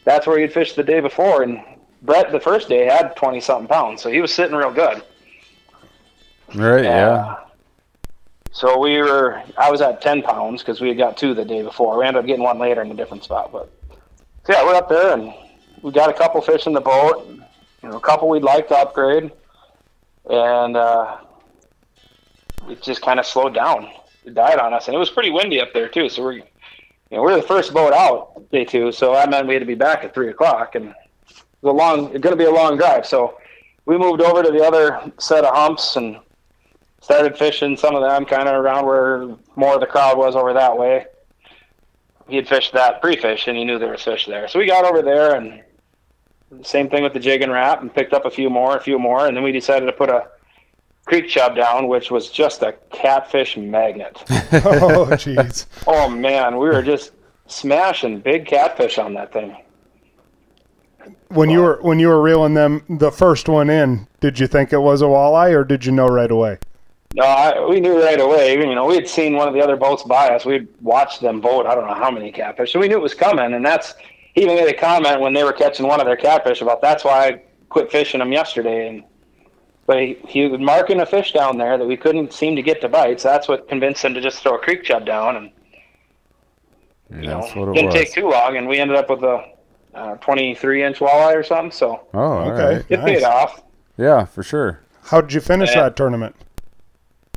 that's 0.03 0.25
where 0.27 0.39
he'd 0.39 0.53
fished 0.53 0.75
the 0.75 0.83
day 0.83 0.99
before. 0.99 1.43
And 1.43 1.61
Brett, 2.01 2.31
the 2.31 2.39
first 2.39 2.69
day, 2.69 2.85
had 2.85 3.15
twenty 3.15 3.39
something 3.41 3.67
pounds, 3.67 4.01
so 4.01 4.09
he 4.09 4.21
was 4.21 4.33
sitting 4.33 4.55
real 4.55 4.71
good. 4.71 5.03
Right. 6.53 6.83
Yeah. 6.83 7.09
Uh, 7.09 7.39
So 8.51 8.79
we 8.79 8.99
were, 8.99 9.41
I 9.57 9.69
was 9.69 9.81
at 9.81 9.99
10 10.01 10.21
pounds 10.21 10.61
because 10.61 10.79
we 10.79 10.87
had 10.87 10.97
got 10.97 11.17
two 11.17 11.33
the 11.33 11.43
day 11.43 11.61
before. 11.61 11.97
We 11.97 12.05
ended 12.05 12.21
up 12.21 12.27
getting 12.27 12.43
one 12.43 12.57
later 12.57 12.81
in 12.81 12.89
a 12.91 12.93
different 12.93 13.23
spot. 13.23 13.51
But 13.51 13.69
so 14.45 14.53
yeah, 14.53 14.63
we're 14.63 14.75
up 14.75 14.87
there 14.87 15.11
and 15.13 15.33
we 15.81 15.91
got 15.91 16.09
a 16.09 16.13
couple 16.13 16.39
fish 16.41 16.65
in 16.65 16.71
the 16.71 16.79
boat. 16.79 17.27
You 17.83 17.89
know, 17.89 17.97
a 17.97 17.99
couple 17.99 18.29
we'd 18.29 18.43
like 18.43 18.69
to 18.69 18.77
upgrade. 18.77 19.31
And 20.29 20.77
uh, 20.77 21.17
it 22.69 22.81
just 22.81 23.01
kind 23.01 23.19
of 23.19 23.25
slowed 23.25 23.53
down. 23.53 23.89
It 24.23 24.35
died 24.35 24.59
on 24.59 24.73
us. 24.73 24.87
And 24.87 24.95
it 24.95 24.99
was 24.99 25.09
pretty 25.09 25.31
windy 25.31 25.59
up 25.59 25.73
there 25.73 25.89
too. 25.89 26.07
So 26.07 26.23
we're, 26.23 26.41
you 27.09 27.17
know, 27.17 27.23
we 27.23 27.31
we're 27.31 27.37
the 27.37 27.47
first 27.47 27.73
boat 27.73 27.93
out 27.93 28.49
day 28.51 28.65
two. 28.65 28.91
So 28.91 29.13
that 29.13 29.29
meant 29.29 29.47
we 29.47 29.53
had 29.53 29.59
to 29.59 29.65
be 29.65 29.75
back 29.75 30.03
at 30.03 30.13
three 30.13 30.29
o'clock. 30.29 30.75
And 30.75 30.89
it 30.89 30.95
was 31.61 31.71
a 31.71 31.75
long, 31.75 32.05
it's 32.05 32.19
going 32.19 32.35
to 32.35 32.37
be 32.37 32.45
a 32.45 32.51
long 32.51 32.77
drive. 32.77 33.05
So 33.05 33.37
we 33.85 33.97
moved 33.97 34.21
over 34.21 34.41
to 34.41 34.51
the 34.51 34.63
other 34.63 35.11
set 35.19 35.45
of 35.45 35.55
humps 35.55 35.95
and 35.95 36.19
started 37.01 37.37
fishing 37.37 37.77
some 37.77 37.95
of 37.95 38.01
them 38.01 38.25
kind 38.25 38.47
of 38.49 38.55
around 38.55 38.85
where 38.85 39.35
more 39.55 39.75
of 39.75 39.79
the 39.79 39.85
crowd 39.85 40.17
was 40.17 40.35
over 40.35 40.53
that 40.53 40.75
way. 40.75 41.05
He 42.27 42.37
had 42.37 42.47
fished 42.47 42.73
that 42.73 43.01
pre-fish 43.01 43.47
and 43.47 43.55
he 43.55 43.63
knew 43.63 43.77
there 43.77 43.91
was 43.91 44.01
fish 44.01 44.25
there. 44.25 44.47
So 44.47 44.57
we 44.57 44.65
got 44.65 44.85
over 44.85 45.03
there 45.03 45.35
and 45.35 45.61
same 46.63 46.89
thing 46.89 47.03
with 47.03 47.13
the 47.13 47.19
jig 47.19 47.41
and 47.41 47.51
Rap 47.51 47.81
and 47.81 47.93
picked 47.93 48.13
up 48.13 48.25
a 48.25 48.31
few 48.31 48.49
more, 48.49 48.77
a 48.77 48.81
few 48.81 48.97
more, 48.97 49.27
and 49.27 49.35
then 49.35 49.43
we 49.43 49.51
decided 49.51 49.85
to 49.85 49.91
put 49.91 50.09
a 50.09 50.27
creek 51.05 51.29
chub 51.29 51.55
down, 51.55 51.87
which 51.87 52.11
was 52.11 52.29
just 52.29 52.61
a 52.63 52.73
catfish 52.91 53.57
magnet. 53.57 54.23
oh, 54.29 55.07
jeez. 55.11 55.65
oh 55.87 56.09
man, 56.09 56.57
we 56.57 56.67
were 56.67 56.81
just 56.81 57.11
smashing 57.47 58.19
big 58.19 58.45
catfish 58.45 58.97
on 58.97 59.13
that 59.13 59.31
thing. 59.31 59.55
When 61.29 61.49
you 61.49 61.61
were 61.61 61.79
when 61.81 61.99
you 61.99 62.07
were 62.07 62.21
reeling 62.21 62.55
them 62.55 62.83
the 62.89 63.11
first 63.11 63.47
one 63.47 63.69
in, 63.69 64.07
did 64.19 64.39
you 64.39 64.47
think 64.47 64.73
it 64.73 64.79
was 64.79 65.01
a 65.01 65.05
walleye 65.05 65.53
or 65.53 65.63
did 65.63 65.85
you 65.85 65.91
know 65.91 66.07
right 66.07 66.31
away? 66.31 66.57
No, 67.13 67.23
I, 67.23 67.65
we 67.65 67.79
knew 67.79 68.01
right 68.01 68.19
away. 68.19 68.53
You 68.53 68.75
know, 68.75 68.85
we 68.85 68.95
had 68.95 69.07
seen 69.07 69.35
one 69.35 69.47
of 69.47 69.53
the 69.53 69.61
other 69.61 69.77
boats 69.77 70.03
by 70.03 70.29
us. 70.29 70.45
We'd 70.45 70.67
watched 70.81 71.21
them 71.21 71.39
boat. 71.39 71.65
I 71.65 71.73
don't 71.73 71.87
know 71.87 71.93
how 71.93 72.11
many 72.11 72.31
catfish, 72.31 72.73
so 72.73 72.79
we 72.79 72.87
knew 72.87 72.95
it 72.95 73.01
was 73.01 73.13
coming. 73.13 73.53
And 73.53 73.65
that's 73.65 73.93
he 74.33 74.41
even 74.41 74.55
made 74.55 74.67
a 74.67 74.77
comment 74.77 75.21
when 75.21 75.33
they 75.33 75.43
were 75.43 75.53
catching 75.53 75.87
one 75.87 75.99
of 75.99 76.07
their 76.07 76.17
catfish 76.17 76.61
about 76.61 76.81
that's 76.81 77.05
why 77.05 77.27
I 77.27 77.41
quit 77.69 77.91
fishing 77.91 78.19
them 78.19 78.31
yesterday. 78.31 78.89
And 78.89 79.03
but 79.87 79.99
he, 79.99 80.17
he 80.27 80.47
was 80.47 80.59
marking 80.59 80.99
a 80.99 81.05
fish 81.05 81.31
down 81.31 81.57
there 81.57 81.77
that 81.77 81.85
we 81.85 81.95
couldn't 81.97 82.33
seem 82.33 82.55
to 82.55 82.61
get 82.61 82.81
to 82.81 82.89
bite. 82.89 83.21
So 83.21 83.29
that's 83.29 83.47
what 83.47 83.67
convinced 83.67 84.03
him 84.03 84.13
to 84.15 84.21
just 84.21 84.41
throw 84.41 84.55
a 84.55 84.59
creek 84.59 84.83
chub 84.83 85.05
down. 85.05 85.35
And 85.35 85.51
you 87.21 87.27
know, 87.27 87.41
didn't 87.73 87.85
was. 87.85 87.93
take 87.93 88.11
too 88.11 88.29
long, 88.29 88.57
and 88.57 88.67
we 88.67 88.79
ended 88.79 88.97
up 88.97 89.09
with 89.09 89.23
a 89.23 89.53
uh, 89.93 90.15
23 90.15 90.83
inch 90.83 90.99
walleye 90.99 91.35
or 91.35 91.43
something. 91.43 91.71
So 91.71 92.07
oh, 92.13 92.51
okay, 92.51 92.85
it 92.89 92.99
nice. 92.99 93.05
paid 93.05 93.23
off. 93.23 93.63
Yeah, 93.97 94.25
for 94.25 94.43
sure. 94.43 94.81
How 95.03 95.21
did 95.21 95.33
you 95.33 95.39
finish 95.39 95.69
and, 95.69 95.81
that 95.81 95.95
tournament? 95.95 96.35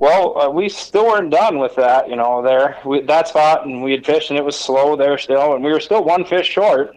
Well, 0.00 0.40
uh, 0.40 0.48
we 0.48 0.68
still 0.68 1.06
weren't 1.06 1.30
done 1.30 1.58
with 1.58 1.74
that, 1.76 2.08
you 2.08 2.16
know. 2.16 2.42
There, 2.42 2.78
we, 2.84 3.02
that 3.02 3.28
spot, 3.28 3.66
and 3.66 3.82
we 3.82 3.92
had 3.92 4.06
fished, 4.06 4.30
and 4.30 4.38
it 4.38 4.44
was 4.44 4.56
slow 4.58 4.96
there 4.96 5.18
still, 5.18 5.54
and 5.54 5.62
we 5.62 5.70
were 5.70 5.80
still 5.80 6.04
one 6.04 6.24
fish 6.24 6.48
short. 6.48 6.96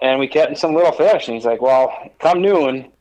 And 0.00 0.18
we 0.18 0.26
kept 0.26 0.56
some 0.58 0.74
little 0.74 0.92
fish, 0.92 1.28
and 1.28 1.36
he's 1.36 1.44
like, 1.44 1.60
"Well, 1.60 1.92
come 2.18 2.40
noon." 2.40 2.91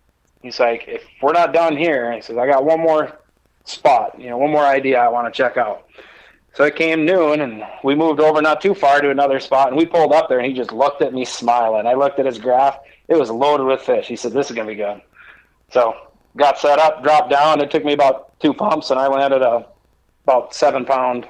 He's 0.42 0.60
like, 0.60 0.86
"If 0.88 1.04
we're 1.22 1.34
not 1.34 1.54
done 1.54 1.78
here," 1.78 2.12
he 2.12 2.22
says, 2.22 2.38
"I 2.38 2.48
got 2.48 2.66
one 2.66 2.80
more 2.80 3.20
spot, 3.64 4.20
you 4.20 4.30
know, 4.30 4.38
one 4.38 4.52
more 4.52 4.66
idea 4.66 5.00
I 5.00 5.08
want 5.10 5.32
to 5.32 5.38
check 5.38 5.58
out." 5.58 5.86
So 6.54 6.64
it 6.66 6.76
came 6.76 7.06
noon, 7.06 7.42
and 7.42 7.64
we 7.84 7.96
moved 7.96 8.20
over 8.20 8.42
not 8.42 8.60
too 8.60 8.74
far 8.74 9.00
to 9.00 9.10
another 9.10 9.40
spot, 9.40 9.70
and 9.70 9.78
we 9.78 9.86
pulled 9.86 10.14
up 10.14 10.28
there, 10.28 10.40
and 10.40 10.48
he 10.48 10.54
just 10.54 10.74
looked 10.74 11.02
at 11.02 11.14
me 11.14 11.24
smiling. 11.24 11.88
I 11.88 11.94
looked 11.94 12.20
at 12.20 12.26
his 12.26 12.40
graph; 12.40 12.80
it 13.08 13.16
was 13.16 13.30
loaded 13.30 13.66
with 13.66 13.82
fish. 13.82 14.08
He 14.08 14.16
said, 14.16 14.34
"This 14.34 14.50
is 14.50 14.56
gonna 14.56 14.68
be 14.68 14.76
good." 14.76 15.02
So 15.70 15.96
got 16.38 16.58
set 16.58 16.80
up, 16.80 17.04
dropped 17.04 17.30
down. 17.30 17.62
It 17.62 17.72
took 17.72 17.86
me 17.86 17.94
about 17.94 18.40
two 18.40 18.54
pumps, 18.54 18.92
and 18.92 19.00
I 19.00 19.08
landed 19.08 19.42
a 19.42 19.66
about 20.24 20.54
seven 20.54 20.86
pound 20.86 21.28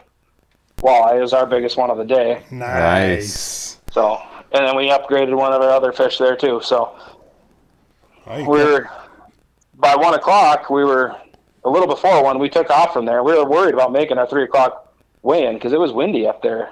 walleye. 0.77 1.17
It 1.17 1.21
was 1.21 1.33
our 1.33 1.45
biggest 1.45 1.77
one 1.77 1.89
of 1.89 1.97
the 1.97 2.05
day. 2.05 2.43
Nice. 2.51 3.79
So, 3.91 4.21
and 4.51 4.65
then 4.65 4.75
we 4.75 4.89
upgraded 4.89 5.35
one 5.35 5.53
of 5.53 5.61
our 5.61 5.69
other 5.69 5.91
fish 5.91 6.17
there 6.17 6.35
too. 6.35 6.61
So 6.63 6.95
we 8.27 8.43
we're 8.43 8.89
by 9.81 9.95
one 9.95 10.13
o'clock. 10.13 10.69
We 10.69 10.85
were 10.85 11.15
a 11.65 11.69
little 11.69 11.87
before 11.87 12.23
one. 12.23 12.39
We 12.39 12.49
took 12.49 12.69
off 12.69 12.93
from 12.93 13.05
there. 13.05 13.23
We 13.23 13.33
were 13.33 13.49
worried 13.49 13.73
about 13.73 13.91
making 13.91 14.17
our 14.17 14.27
three 14.27 14.43
o'clock 14.43 14.95
weigh 15.23 15.45
in 15.45 15.55
because 15.55 15.73
it 15.73 15.79
was 15.79 15.91
windy 15.91 16.25
up 16.25 16.41
there 16.41 16.71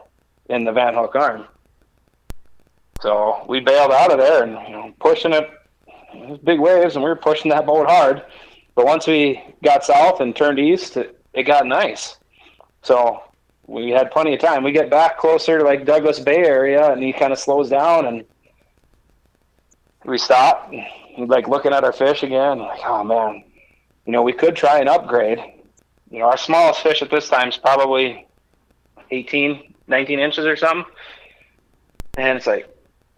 in 0.50 0.64
the 0.64 0.72
Van 0.72 0.94
Hook 0.94 1.16
Arm. 1.16 1.46
So 3.02 3.46
we 3.48 3.60
bailed 3.60 3.92
out 3.92 4.12
of 4.12 4.18
there 4.18 4.44
and 4.44 4.54
you 4.68 4.70
know, 4.70 4.94
pushing 5.00 5.34
it 5.34 5.50
it 6.14 6.28
was 6.28 6.40
big 6.40 6.60
waves, 6.60 6.96
and 6.96 7.04
we 7.04 7.10
were 7.10 7.16
pushing 7.16 7.50
that 7.52 7.66
boat 7.66 7.88
hard. 7.88 8.24
But 8.76 8.86
once 8.86 9.08
we 9.08 9.42
got 9.64 9.84
south 9.84 10.22
and 10.22 10.36
turned 10.36 10.60
east, 10.60 10.98
it, 10.98 11.22
it 11.34 11.44
got 11.44 11.66
nice. 11.66 12.18
So 12.82 13.24
we 13.68 13.90
had 13.90 14.10
plenty 14.12 14.34
of 14.34 14.40
time. 14.40 14.64
We 14.64 14.72
get 14.72 14.90
back 14.90 15.18
closer 15.18 15.60
to 15.60 15.64
like 15.64 15.86
Douglas 15.86 16.20
Bay 16.20 16.38
area, 16.38 16.92
and 16.92 17.04
he 17.04 17.14
kind 17.14 17.32
of 17.32 17.40
slows 17.40 17.70
down, 17.70 18.06
and 18.06 18.26
we 20.06 20.18
stop. 20.18 20.72
Like 21.28 21.48
looking 21.48 21.74
at 21.74 21.84
our 21.84 21.94
fish 21.94 22.24
again, 22.24 22.60
like, 22.60 22.82
oh 22.86 23.04
man, 23.04 23.44
you 24.06 24.12
know, 24.12 24.22
we 24.22 24.34
could 24.34 24.56
try 24.56 24.80
and 24.80 24.90
upgrade. 24.90 25.40
You 26.10 26.20
know, 26.20 26.26
our 26.26 26.38
smallest 26.38 26.82
fish 26.82 27.02
at 27.02 27.12
this 27.12 27.30
time 27.30 27.50
is 27.50 27.58
probably 27.58 28.28
18, 29.12 29.74
19 29.88 30.20
inches 30.20 30.46
or 30.46 30.56
something. 30.56 30.92
And 32.18 32.38
it's 32.38 32.48
like, 32.48 32.68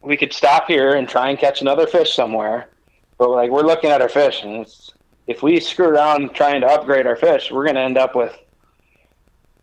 we 0.01 0.17
could 0.17 0.33
stop 0.33 0.67
here 0.67 0.95
and 0.95 1.07
try 1.07 1.29
and 1.29 1.39
catch 1.39 1.61
another 1.61 1.87
fish 1.87 2.13
somewhere 2.13 2.67
but 3.21 3.29
like 3.29 3.51
we're 3.51 3.61
looking 3.61 3.91
at 3.91 4.01
our 4.01 4.09
fish, 4.09 4.41
and 4.41 4.63
it's 4.63 4.95
if 5.27 5.43
we 5.43 5.59
screw 5.59 5.85
around 5.85 6.33
trying 6.33 6.61
to 6.61 6.67
upgrade 6.67 7.05
our 7.05 7.15
fish, 7.15 7.51
we're 7.51 7.63
going 7.63 7.75
to 7.75 7.81
end 7.81 7.95
up 7.95 8.15
with 8.15 8.35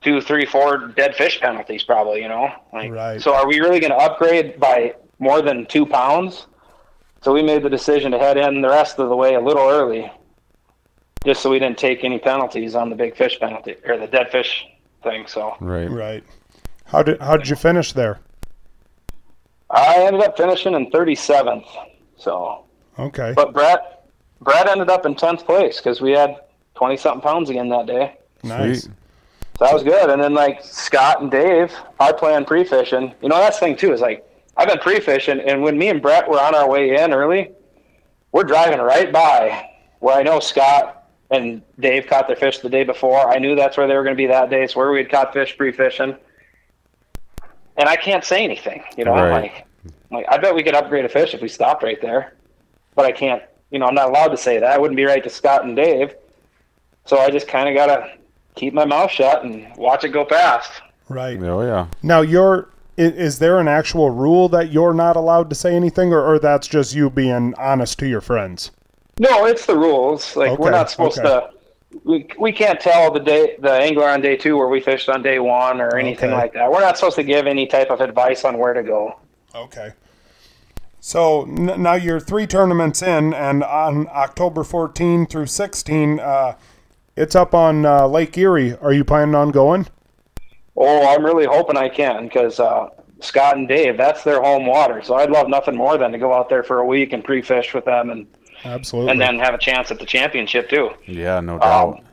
two, 0.00 0.20
three, 0.20 0.44
four 0.44 0.86
dead 0.86 1.16
fish 1.16 1.40
penalties, 1.40 1.82
probably. 1.82 2.22
You 2.22 2.28
know, 2.28 2.52
like, 2.72 2.92
right. 2.92 3.20
So 3.20 3.34
are 3.34 3.48
we 3.48 3.58
really 3.58 3.80
going 3.80 3.90
to 3.90 3.98
upgrade 3.98 4.60
by 4.60 4.94
more 5.18 5.42
than 5.42 5.66
two 5.66 5.84
pounds? 5.84 6.46
So 7.22 7.32
we 7.32 7.42
made 7.42 7.62
the 7.62 7.70
decision 7.70 8.12
to 8.12 8.18
head 8.18 8.36
in 8.36 8.60
the 8.60 8.68
rest 8.68 8.98
of 8.98 9.08
the 9.08 9.16
way 9.16 9.34
a 9.34 9.40
little 9.40 9.68
early, 9.68 10.10
just 11.24 11.42
so 11.42 11.50
we 11.50 11.58
didn't 11.58 11.78
take 11.78 12.04
any 12.04 12.18
penalties 12.18 12.74
on 12.74 12.90
the 12.90 12.96
big 12.96 13.16
fish 13.16 13.38
penalty 13.40 13.76
or 13.84 13.98
the 13.98 14.06
dead 14.06 14.30
fish 14.30 14.66
thing. 15.02 15.26
So 15.26 15.56
right, 15.60 15.90
right. 15.90 16.24
How 16.84 17.02
did 17.02 17.20
how 17.20 17.36
did 17.36 17.48
you 17.48 17.56
finish 17.56 17.92
there? 17.92 18.20
I 19.70 20.04
ended 20.04 20.22
up 20.22 20.36
finishing 20.36 20.74
in 20.74 20.90
37th. 20.90 21.66
So 22.16 22.64
Okay. 22.98 23.32
But 23.34 23.52
Brett, 23.52 24.08
Brett 24.40 24.68
ended 24.68 24.90
up 24.90 25.06
in 25.06 25.14
tenth 25.14 25.44
place 25.46 25.78
because 25.78 26.00
we 26.00 26.12
had 26.12 26.36
twenty 26.74 26.96
something 26.96 27.20
pounds 27.22 27.50
again 27.50 27.68
that 27.68 27.86
day. 27.86 28.16
Nice. 28.42 28.82
Sweet. 28.82 28.94
So 29.58 29.64
that 29.64 29.74
was 29.74 29.82
good. 29.82 30.10
And 30.10 30.22
then 30.22 30.34
like 30.34 30.62
Scott 30.64 31.22
and 31.22 31.30
Dave, 31.30 31.72
I 32.00 32.12
plan 32.12 32.44
pre 32.44 32.64
fishing. 32.64 33.14
You 33.22 33.28
know 33.28 33.38
that's 33.38 33.58
the 33.58 33.66
thing 33.66 33.76
too 33.76 33.92
is 33.92 34.00
like 34.00 34.27
I've 34.58 34.68
been 34.68 34.78
pre 34.78 35.00
fishing, 35.00 35.40
and 35.40 35.62
when 35.62 35.78
me 35.78 35.88
and 35.88 36.02
Brett 36.02 36.28
were 36.28 36.38
on 36.38 36.54
our 36.54 36.68
way 36.68 36.96
in 36.96 37.14
early, 37.14 37.52
we're 38.32 38.44
driving 38.44 38.80
right 38.80 39.10
by 39.10 39.70
where 40.00 40.16
I 40.16 40.22
know 40.22 40.40
Scott 40.40 41.08
and 41.30 41.62
Dave 41.80 42.06
caught 42.06 42.26
their 42.26 42.36
fish 42.36 42.58
the 42.58 42.68
day 42.68 42.84
before. 42.84 43.30
I 43.30 43.38
knew 43.38 43.54
that's 43.54 43.76
where 43.76 43.86
they 43.86 43.94
were 43.94 44.04
going 44.04 44.16
to 44.16 44.20
be 44.20 44.26
that 44.26 44.50
day. 44.50 44.62
It's 44.62 44.76
where 44.76 44.90
we 44.90 44.98
had 44.98 45.10
caught 45.10 45.32
fish 45.32 45.56
pre 45.56 45.72
fishing. 45.72 46.16
And 47.78 47.88
I 47.88 47.96
can't 47.96 48.24
say 48.24 48.44
anything, 48.44 48.82
you 48.96 49.04
know. 49.04 49.12
Right. 49.12 49.52
Like, 49.54 49.66
like 50.10 50.26
I 50.28 50.36
bet 50.36 50.54
we 50.54 50.62
could 50.62 50.74
upgrade 50.74 51.04
a 51.04 51.08
fish 51.08 51.32
if 51.32 51.40
we 51.40 51.48
stopped 51.48 51.82
right 51.82 52.00
there 52.02 52.34
but 52.98 53.06
I 53.06 53.12
can't, 53.12 53.44
you 53.70 53.78
know, 53.78 53.86
I'm 53.86 53.94
not 53.94 54.08
allowed 54.08 54.30
to 54.30 54.36
say 54.36 54.58
that. 54.58 54.72
I 54.72 54.76
wouldn't 54.76 54.96
be 54.96 55.04
right 55.04 55.22
to 55.22 55.30
Scott 55.30 55.64
and 55.64 55.76
Dave. 55.76 56.16
So 57.04 57.16
I 57.16 57.30
just 57.30 57.46
kind 57.46 57.68
of 57.68 57.76
got 57.76 57.86
to 57.86 58.18
keep 58.56 58.74
my 58.74 58.84
mouth 58.84 59.12
shut 59.12 59.44
and 59.44 59.72
watch 59.76 60.02
it 60.02 60.08
go 60.08 60.24
past. 60.24 60.82
Right. 61.08 61.40
Oh, 61.40 61.62
yeah. 61.62 61.86
Now, 62.02 62.22
you're, 62.22 62.70
is, 62.98 63.38
there 63.38 63.60
an 63.60 63.68
actual 63.68 64.10
rule 64.10 64.48
that 64.48 64.72
you're 64.72 64.92
not 64.92 65.16
allowed 65.16 65.48
to 65.50 65.54
say 65.54 65.74
anything, 65.74 66.12
or, 66.12 66.20
or 66.20 66.38
that's 66.38 66.66
just 66.66 66.94
you 66.94 67.08
being 67.10 67.54
honest 67.56 67.98
to 68.00 68.08
your 68.08 68.20
friends? 68.20 68.70
No, 69.18 69.46
it's 69.46 69.66
the 69.66 69.76
rules. 69.76 70.36
Like, 70.36 70.50
okay. 70.50 70.62
we're 70.62 70.70
not 70.70 70.90
supposed 70.90 71.18
okay. 71.18 71.28
to. 71.28 71.50
We, 72.04 72.28
we 72.38 72.52
can't 72.52 72.78
tell 72.78 73.10
the 73.10 73.20
day 73.20 73.56
the 73.60 73.72
angler 73.72 74.08
on 74.08 74.20
day 74.20 74.36
two 74.36 74.56
where 74.56 74.68
we 74.68 74.80
fished 74.80 75.08
on 75.08 75.22
day 75.22 75.38
one 75.38 75.80
or 75.80 75.96
anything 75.96 76.30
okay. 76.30 76.38
like 76.38 76.52
that. 76.52 76.70
We're 76.70 76.80
not 76.80 76.98
supposed 76.98 77.16
to 77.16 77.22
give 77.22 77.46
any 77.46 77.66
type 77.66 77.90
of 77.90 78.00
advice 78.00 78.44
on 78.44 78.58
where 78.58 78.74
to 78.74 78.82
go. 78.82 79.18
Okay. 79.54 79.92
So 81.00 81.44
n- 81.44 81.82
now 81.82 81.94
you're 81.94 82.20
three 82.20 82.46
tournaments 82.46 83.00
in, 83.00 83.32
and 83.32 83.64
on 83.64 84.08
October 84.08 84.64
14 84.64 85.26
through 85.26 85.46
16, 85.46 86.20
uh, 86.20 86.56
it's 87.16 87.34
up 87.34 87.54
on 87.54 87.86
uh, 87.86 88.06
Lake 88.06 88.36
Erie. 88.36 88.76
Are 88.76 88.92
you 88.92 89.04
planning 89.04 89.34
on 89.34 89.50
going? 89.50 89.86
Oh, 90.80 91.08
I'm 91.08 91.24
really 91.24 91.44
hoping 91.44 91.76
I 91.76 91.88
can 91.88 92.24
because 92.24 92.60
uh, 92.60 92.88
Scott 93.20 93.56
and 93.56 93.66
Dave, 93.66 93.96
that's 93.96 94.22
their 94.22 94.40
home 94.40 94.64
water. 94.64 95.02
So 95.02 95.16
I'd 95.16 95.30
love 95.30 95.48
nothing 95.48 95.76
more 95.76 95.98
than 95.98 96.12
to 96.12 96.18
go 96.18 96.32
out 96.32 96.48
there 96.48 96.62
for 96.62 96.78
a 96.78 96.86
week 96.86 97.12
and 97.12 97.24
pre-fish 97.24 97.74
with 97.74 97.84
them, 97.84 98.10
and 98.10 98.26
absolutely, 98.64 99.10
and 99.10 99.20
then 99.20 99.38
have 99.38 99.54
a 99.54 99.58
chance 99.58 99.90
at 99.90 99.98
the 99.98 100.06
championship 100.06 100.68
too. 100.70 100.90
Yeah, 101.06 101.40
no 101.40 101.58
doubt. 101.58 101.98
Um, 101.98 102.04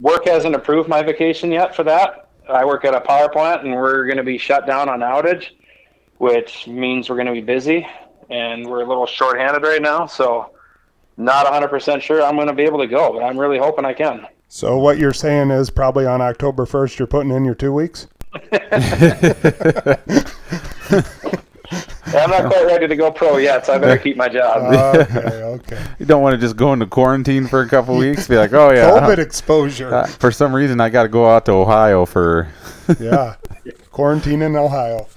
work 0.00 0.26
hasn't 0.26 0.54
approved 0.54 0.88
my 0.88 1.02
vacation 1.02 1.50
yet 1.50 1.74
for 1.74 1.82
that. 1.84 2.28
I 2.48 2.64
work 2.64 2.84
at 2.84 2.94
a 2.94 3.00
power 3.00 3.30
plant, 3.30 3.64
and 3.64 3.74
we're 3.74 4.04
going 4.04 4.18
to 4.18 4.22
be 4.22 4.36
shut 4.36 4.66
down 4.66 4.90
on 4.90 5.00
outage, 5.00 5.52
which 6.18 6.66
means 6.66 7.08
we're 7.08 7.16
going 7.16 7.26
to 7.26 7.32
be 7.32 7.40
busy 7.40 7.86
and 8.30 8.66
we're 8.66 8.82
a 8.82 8.86
little 8.86 9.06
short-handed 9.06 9.62
right 9.62 9.82
now, 9.82 10.06
so 10.06 10.54
not 11.16 11.46
100% 11.46 12.00
sure 12.00 12.22
I'm 12.22 12.36
going 12.36 12.48
to 12.48 12.54
be 12.54 12.64
able 12.64 12.78
to 12.78 12.86
go, 12.86 13.12
but 13.12 13.22
I'm 13.22 13.38
really 13.38 13.58
hoping 13.58 13.84
I 13.84 13.92
can. 13.92 14.26
So 14.54 14.78
what 14.78 14.98
you're 14.98 15.12
saying 15.12 15.50
is 15.50 15.68
probably 15.68 16.06
on 16.06 16.20
October 16.20 16.64
1st 16.64 17.00
you're 17.00 17.08
putting 17.08 17.32
in 17.32 17.44
your 17.44 17.56
two 17.56 17.72
weeks. 17.72 18.06
I'm 18.32 18.40
not 22.30 22.46
quite 22.46 22.64
ready 22.64 22.86
to 22.86 22.94
go 22.94 23.10
pro 23.10 23.38
yet, 23.38 23.66
so 23.66 23.74
I 23.74 23.78
better 23.78 23.98
keep 23.98 24.16
my 24.16 24.28
job. 24.28 24.72
Okay, 25.10 25.42
okay. 25.42 25.84
You 25.98 26.06
don't 26.06 26.22
want 26.22 26.34
to 26.34 26.40
just 26.40 26.54
go 26.54 26.72
into 26.72 26.86
quarantine 26.86 27.48
for 27.48 27.62
a 27.62 27.68
couple 27.68 27.96
weeks. 27.96 28.28
Be 28.28 28.36
like, 28.36 28.52
oh 28.52 28.70
yeah, 28.70 28.90
COVID 28.90 29.18
exposure. 29.18 29.92
uh, 29.92 30.06
for 30.06 30.30
some 30.30 30.54
reason 30.54 30.80
I 30.80 30.88
got 30.88 31.02
to 31.02 31.08
go 31.08 31.28
out 31.28 31.46
to 31.46 31.52
Ohio 31.52 32.06
for. 32.06 32.48
yeah, 33.00 33.34
quarantine 33.90 34.40
in 34.40 34.54
Ohio. 34.54 35.08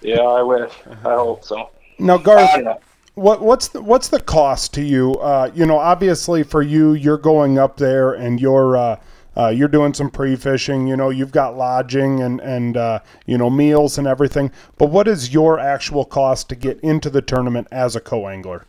yeah, 0.00 0.22
I 0.22 0.40
wish. 0.40 0.72
I 1.04 1.12
hope 1.12 1.44
so. 1.44 1.68
Now, 1.98 2.16
I 2.16 2.22
Garth, 2.22 2.50
don't 2.54 2.64
know. 2.64 2.80
What 3.14 3.40
what's 3.40 3.68
the, 3.68 3.80
what's 3.80 4.08
the 4.08 4.20
cost 4.20 4.74
to 4.74 4.82
you? 4.82 5.14
Uh, 5.14 5.50
you 5.54 5.66
know, 5.66 5.78
obviously 5.78 6.42
for 6.42 6.62
you, 6.62 6.94
you're 6.94 7.18
going 7.18 7.58
up 7.58 7.76
there 7.76 8.12
and 8.12 8.40
you're 8.40 8.76
uh, 8.76 9.00
uh, 9.36 9.48
you're 9.48 9.68
doing 9.68 9.94
some 9.94 10.10
pre-fishing. 10.10 10.86
You 10.86 10.96
know, 10.96 11.10
you've 11.10 11.32
got 11.32 11.56
lodging 11.56 12.22
and 12.22 12.40
and 12.40 12.76
uh, 12.76 13.00
you 13.26 13.38
know 13.38 13.50
meals 13.50 13.98
and 13.98 14.06
everything. 14.06 14.50
But 14.78 14.90
what 14.90 15.08
is 15.08 15.32
your 15.32 15.58
actual 15.58 16.04
cost 16.04 16.48
to 16.50 16.56
get 16.56 16.80
into 16.80 17.10
the 17.10 17.22
tournament 17.22 17.68
as 17.70 17.96
a 17.96 18.00
co-angler? 18.00 18.66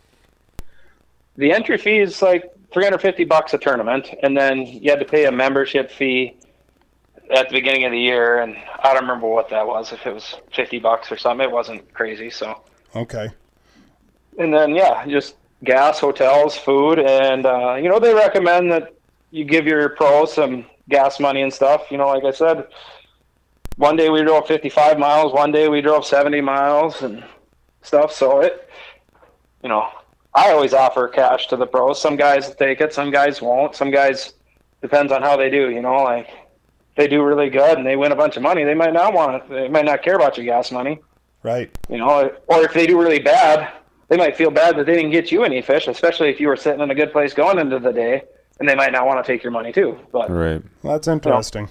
The 1.37 1.51
entry 1.51 1.77
fee 1.77 1.99
is 1.99 2.21
like 2.21 2.51
350 2.71 3.25
bucks 3.25 3.53
a 3.53 3.57
tournament, 3.57 4.09
and 4.23 4.37
then 4.37 4.65
you 4.65 4.89
had 4.89 4.99
to 4.99 5.05
pay 5.05 5.25
a 5.25 5.31
membership 5.31 5.91
fee 5.91 6.37
at 7.35 7.49
the 7.49 7.53
beginning 7.53 7.85
of 7.85 7.91
the 7.91 7.99
year, 7.99 8.39
and 8.39 8.55
I 8.83 8.93
don't 8.93 9.01
remember 9.01 9.27
what 9.27 9.49
that 9.49 9.65
was. 9.65 9.91
If 9.91 10.05
it 10.05 10.13
was 10.13 10.35
50 10.53 10.79
bucks 10.79 11.11
or 11.11 11.17
something, 11.17 11.43
it 11.43 11.51
wasn't 11.51 11.91
crazy. 11.93 12.29
So, 12.29 12.61
Okay. 12.95 13.29
And 14.37 14.53
then 14.53 14.75
yeah, 14.75 15.05
just 15.07 15.35
gas, 15.63 15.99
hotels, 15.99 16.57
food, 16.57 16.99
and 16.99 17.45
uh, 17.45 17.75
you 17.75 17.89
know 17.89 17.99
they 17.99 18.13
recommend 18.13 18.71
that 18.71 18.93
you 19.31 19.43
give 19.43 19.65
your 19.65 19.89
pros 19.89 20.33
some 20.33 20.65
gas 20.89 21.19
money 21.19 21.41
and 21.41 21.53
stuff. 21.53 21.91
You 21.91 21.97
know, 21.97 22.07
like 22.07 22.23
I 22.23 22.31
said, 22.31 22.67
one 23.77 23.95
day 23.95 24.09
we 24.09 24.21
drove 24.23 24.47
55 24.47 24.97
miles, 24.97 25.33
one 25.33 25.51
day 25.51 25.67
we 25.67 25.81
drove 25.81 26.05
70 26.05 26.41
miles 26.41 27.01
and 27.01 27.23
stuff. 27.81 28.11
So 28.11 28.41
it, 28.41 28.69
you 29.63 29.69
know, 29.69 29.87
I 30.33 30.51
always 30.51 30.73
offer 30.73 31.07
cash 31.07 31.47
to 31.47 31.57
the 31.57 31.65
pros. 31.65 32.01
Some 32.01 32.15
guys 32.15 32.55
take 32.55 32.81
it, 32.81 32.93
some 32.93 33.11
guys 33.11 33.41
won't. 33.41 33.75
Some 33.75 33.91
guys 33.91 34.33
depends 34.81 35.11
on 35.11 35.21
how 35.21 35.35
they 35.35 35.49
do. 35.49 35.69
You 35.69 35.81
know, 35.81 36.03
like 36.03 36.29
they 36.95 37.07
do 37.07 37.23
really 37.23 37.49
good 37.49 37.77
and 37.77 37.85
they 37.85 37.95
win 37.95 38.11
a 38.11 38.15
bunch 38.15 38.37
of 38.37 38.43
money, 38.43 38.63
they 38.63 38.73
might 38.73 38.93
not 38.93 39.13
want 39.13 39.43
it. 39.43 39.49
They 39.49 39.67
might 39.67 39.85
not 39.85 40.01
care 40.01 40.15
about 40.15 40.37
your 40.37 40.45
gas 40.45 40.71
money. 40.71 40.99
Right. 41.43 41.69
You 41.89 41.97
know, 41.97 42.31
or 42.47 42.63
if 42.63 42.73
they 42.73 42.87
do 42.87 42.99
really 42.99 43.19
bad, 43.19 43.71
they 44.07 44.17
might 44.17 44.35
feel 44.35 44.51
bad 44.51 44.77
that 44.77 44.85
they 44.85 44.95
didn't 44.95 45.11
get 45.11 45.31
you 45.31 45.43
any 45.43 45.61
fish, 45.61 45.87
especially 45.87 46.29
if 46.29 46.39
you 46.39 46.47
were 46.47 46.55
sitting 46.55 46.81
in 46.81 46.91
a 46.91 46.95
good 46.95 47.11
place 47.11 47.33
going 47.33 47.59
into 47.59 47.79
the 47.79 47.91
day, 47.91 48.23
and 48.59 48.69
they 48.69 48.75
might 48.75 48.91
not 48.91 49.05
want 49.05 49.23
to 49.23 49.31
take 49.31 49.43
your 49.43 49.51
money 49.51 49.71
too. 49.71 49.99
But 50.11 50.29
Right. 50.29 50.61
Well, 50.83 50.93
that's 50.93 51.07
interesting. 51.07 51.69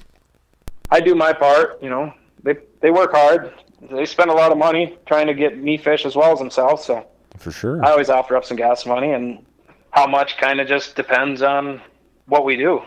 I 0.90 1.00
do 1.00 1.14
my 1.14 1.32
part. 1.32 1.82
You 1.82 1.90
know, 1.90 2.12
they 2.42 2.56
they 2.80 2.90
work 2.90 3.12
hard. 3.12 3.54
They 3.90 4.04
spend 4.04 4.30
a 4.30 4.34
lot 4.34 4.50
of 4.50 4.58
money 4.58 4.98
trying 5.06 5.26
to 5.26 5.34
get 5.34 5.58
me 5.58 5.76
fish 5.76 6.06
as 6.06 6.16
well 6.16 6.32
as 6.32 6.38
themselves. 6.38 6.84
So 6.84 7.06
For 7.36 7.50
sure. 7.50 7.84
I 7.84 7.90
always 7.90 8.08
offer 8.10 8.36
up 8.36 8.44
some 8.44 8.56
gas 8.56 8.86
money, 8.86 9.12
and 9.12 9.44
how 9.90 10.06
much 10.06 10.36
kind 10.36 10.60
of 10.60 10.66
just 10.66 10.96
depends 10.96 11.42
on 11.42 11.80
what 12.26 12.44
we 12.44 12.56
do, 12.56 12.82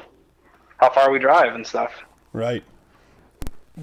how 0.78 0.90
far 0.90 1.12
we 1.12 1.20
drive 1.20 1.56
and 1.56 1.66
stuff. 1.66 1.92
Right. 2.34 2.64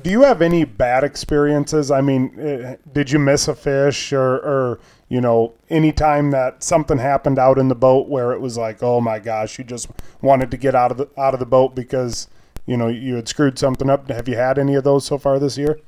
Do 0.03 0.11
you 0.11 0.23
have 0.23 0.43
any 0.43 0.65
bad 0.65 1.05
experiences? 1.05 1.91
I 1.91 2.01
mean, 2.01 2.37
eh, 2.41 2.77
did 2.93 3.13
you 3.13 3.21
miss 3.21 3.47
a 3.47 3.55
fish 3.55 4.13
or, 4.13 4.37
or 4.39 4.81
you 5.15 5.21
know, 5.21 5.55
anytime 5.71 6.33
that 6.33 6.65
something 6.65 6.99
happened 6.99 7.39
out 7.39 7.57
in 7.57 7.69
the 7.69 7.77
boat 7.77 8.09
where 8.09 8.33
it 8.33 8.41
was 8.41 8.59
like, 8.59 8.83
oh 8.83 9.01
my 9.01 9.21
gosh, 9.21 9.59
you 9.59 9.65
just 9.65 9.89
wanted 10.21 10.51
to 10.51 10.57
get 10.57 10.75
out 10.75 10.91
of 10.91 10.97
the 10.97 11.09
out 11.17 11.35
of 11.35 11.39
the 11.39 11.47
boat 11.47 11.77
because 11.77 12.27
you 12.67 12.77
know 12.77 12.89
you 12.89 13.15
had 13.15 13.29
screwed 13.29 13.57
something 13.57 13.89
up? 13.89 14.11
Have 14.11 14.27
you 14.27 14.35
had 14.35 14.59
any 14.59 14.75
of 14.75 14.83
those 14.83 15.07
so 15.07 15.17
far 15.17 15.39
this 15.39 15.57
year? 15.57 15.79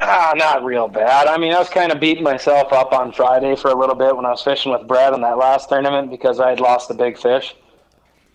Ah, 0.00 0.32
not 0.34 0.64
real 0.64 0.88
bad. 0.88 1.26
I 1.26 1.36
mean, 1.36 1.52
I 1.52 1.58
was 1.58 1.68
kind 1.68 1.92
of 1.92 2.00
beating 2.00 2.24
myself 2.24 2.72
up 2.72 2.94
on 2.94 3.12
Friday 3.12 3.54
for 3.54 3.70
a 3.70 3.74
little 3.74 3.94
bit 3.94 4.16
when 4.16 4.24
I 4.24 4.30
was 4.30 4.40
fishing 4.40 4.72
with 4.72 4.88
Brad 4.88 5.12
in 5.12 5.20
that 5.20 5.36
last 5.36 5.68
tournament 5.68 6.10
because 6.10 6.40
I 6.40 6.48
had 6.48 6.58
lost 6.58 6.90
a 6.90 6.94
big 6.94 7.18
fish. 7.18 7.54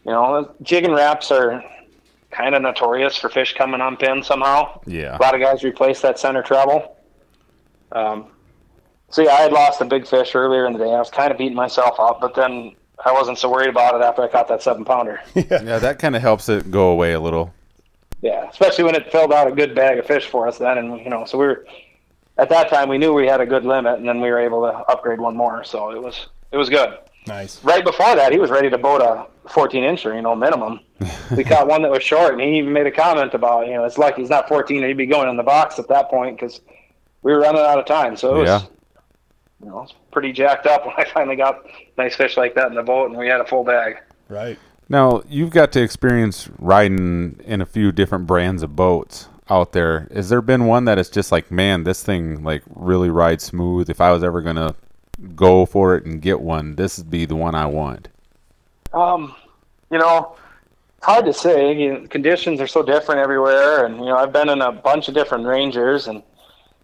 You 0.05 0.11
know, 0.11 0.53
jig 0.61 0.83
and 0.85 0.93
Raps 0.93 1.31
are 1.31 1.63
kind 2.29 2.53
of 2.53 2.61
notorious 2.61 3.17
for 3.17 3.29
fish 3.29 3.55
coming 3.55 3.81
on 3.81 3.97
pin 3.97 4.21
somehow. 4.21 4.79
Yeah. 4.85 5.17
A 5.17 5.21
lot 5.23 5.33
of 5.33 5.41
guys 5.41 5.63
replace 5.63 6.01
that 6.01 6.19
center 6.19 6.43
treble. 6.43 6.97
Um, 7.91 8.27
so 9.13 9.21
yeah, 9.21 9.33
I 9.33 9.41
had 9.41 9.53
lost 9.53 9.79
a 9.79 9.85
big 9.85 10.07
fish 10.07 10.33
earlier 10.33 10.65
in 10.65 10.73
the 10.73 10.79
day. 10.79 10.91
I 10.91 10.97
was 10.97 11.11
kind 11.11 11.31
of 11.31 11.37
beating 11.37 11.55
myself 11.55 11.99
up, 11.99 12.19
but 12.19 12.33
then 12.33 12.75
I 13.05 13.11
wasn't 13.11 13.37
so 13.37 13.47
worried 13.47 13.69
about 13.69 13.93
it 13.93 14.01
after 14.01 14.23
I 14.23 14.27
caught 14.27 14.47
that 14.47 14.63
seven 14.63 14.83
pounder. 14.83 15.21
Yeah, 15.35 15.77
that 15.77 15.99
kind 15.99 16.15
of 16.15 16.23
helps 16.23 16.49
it 16.49 16.71
go 16.71 16.89
away 16.89 17.13
a 17.13 17.19
little. 17.19 17.53
Yeah, 18.23 18.49
especially 18.49 18.85
when 18.85 18.95
it 18.95 19.11
filled 19.11 19.31
out 19.31 19.47
a 19.47 19.51
good 19.51 19.75
bag 19.75 19.99
of 19.99 20.07
fish 20.07 20.25
for 20.25 20.47
us 20.47 20.57
then, 20.57 20.79
and 20.79 20.99
you 20.99 21.11
know, 21.11 21.25
so 21.25 21.37
we 21.37 21.45
were 21.45 21.65
at 22.39 22.49
that 22.49 22.69
time 22.69 22.89
we 22.89 22.97
knew 22.97 23.13
we 23.13 23.27
had 23.27 23.39
a 23.39 23.45
good 23.45 23.65
limit, 23.65 23.99
and 23.99 24.07
then 24.07 24.19
we 24.19 24.31
were 24.31 24.39
able 24.39 24.61
to 24.63 24.75
upgrade 24.91 25.21
one 25.21 25.37
more, 25.37 25.63
so 25.63 25.91
it 25.91 26.01
was 26.01 26.27
it 26.51 26.57
was 26.57 26.69
good. 26.69 26.97
Nice. 27.27 27.63
Right 27.63 27.83
before 27.83 28.15
that, 28.15 28.31
he 28.31 28.39
was 28.39 28.49
ready 28.49 28.69
to 28.71 28.77
boat 28.77 29.01
a 29.01 29.27
14 29.49 29.83
incher, 29.83 30.15
you 30.15 30.21
know, 30.23 30.35
minimum. 30.35 30.79
we 31.37 31.43
caught 31.43 31.67
one 31.67 31.83
that 31.83 31.91
was 31.91 32.01
short, 32.01 32.33
and 32.33 32.41
he 32.41 32.57
even 32.57 32.73
made 32.73 32.87
a 32.87 32.91
comment 32.91 33.33
about, 33.33 33.67
you 33.67 33.73
know, 33.73 33.85
it's 33.85 33.97
lucky 33.97 34.21
he's 34.21 34.29
not 34.29 34.47
14, 34.49 34.83
or 34.83 34.87
he'd 34.87 34.97
be 34.97 35.05
going 35.05 35.29
in 35.29 35.37
the 35.37 35.43
box 35.43 35.79
at 35.79 35.87
that 35.87 36.09
point 36.09 36.35
because 36.37 36.59
we 37.21 37.31
were 37.31 37.39
running 37.39 37.61
out 37.61 37.79
of 37.79 37.85
time. 37.85 38.17
So 38.17 38.35
it 38.35 38.39
was, 38.39 38.47
Yeah. 38.49 38.67
You 39.63 39.69
know, 39.69 39.81
it's 39.83 39.93
pretty 40.11 40.31
jacked 40.31 40.67
up 40.67 40.85
when 40.85 40.95
I 40.97 41.05
finally 41.05 41.35
got 41.35 41.65
nice 41.97 42.15
fish 42.15 42.37
like 42.37 42.55
that 42.55 42.67
in 42.67 42.75
the 42.75 42.83
boat, 42.83 43.09
and 43.09 43.17
we 43.17 43.27
had 43.27 43.41
a 43.41 43.45
full 43.45 43.63
bag. 43.63 43.97
Right. 44.29 44.59
Now 44.89 45.23
you've 45.27 45.51
got 45.51 45.71
to 45.73 45.81
experience 45.81 46.49
riding 46.59 47.39
in 47.45 47.61
a 47.61 47.65
few 47.65 47.91
different 47.91 48.27
brands 48.27 48.63
of 48.63 48.75
boats 48.75 49.27
out 49.49 49.71
there. 49.71 50.07
Has 50.13 50.29
there 50.29 50.41
been 50.41 50.65
one 50.65 50.85
that 50.85 50.97
is 50.99 51.09
just 51.09 51.31
like, 51.31 51.51
man, 51.51 51.83
this 51.83 52.03
thing 52.03 52.43
like 52.43 52.63
really 52.75 53.09
rides 53.09 53.43
smooth? 53.43 53.89
If 53.89 54.01
I 54.01 54.11
was 54.11 54.23
ever 54.23 54.41
gonna 54.41 54.75
go 55.35 55.65
for 55.65 55.95
it 55.95 56.05
and 56.05 56.21
get 56.21 56.41
one, 56.41 56.75
this 56.75 56.97
would 56.97 57.09
be 57.09 57.25
the 57.25 57.35
one 57.35 57.55
I 57.55 57.65
want. 57.65 58.09
Um, 58.93 59.33
you 59.89 59.97
know, 59.97 60.35
it's 60.97 61.05
hard 61.05 61.25
to 61.25 61.33
say. 61.33 61.73
You 61.75 61.93
know, 61.93 62.07
conditions 62.07 62.59
are 62.59 62.67
so 62.67 62.83
different 62.83 63.21
everywhere, 63.21 63.85
and 63.85 63.97
you 63.97 64.05
know, 64.05 64.17
I've 64.17 64.33
been 64.33 64.49
in 64.49 64.61
a 64.61 64.71
bunch 64.71 65.07
of 65.07 65.13
different 65.13 65.45
Rangers, 65.45 66.07
and 66.07 66.21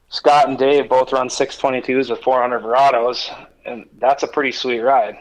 Scott 0.09 0.49
and 0.49 0.57
Dave 0.57 0.89
both 0.89 1.13
run 1.13 1.29
622s 1.29 2.09
with 2.09 2.21
400 2.21 2.63
Verados, 2.63 3.47
and 3.65 3.85
that's 3.99 4.23
a 4.23 4.27
pretty 4.27 4.51
sweet 4.51 4.79
ride. 4.79 5.17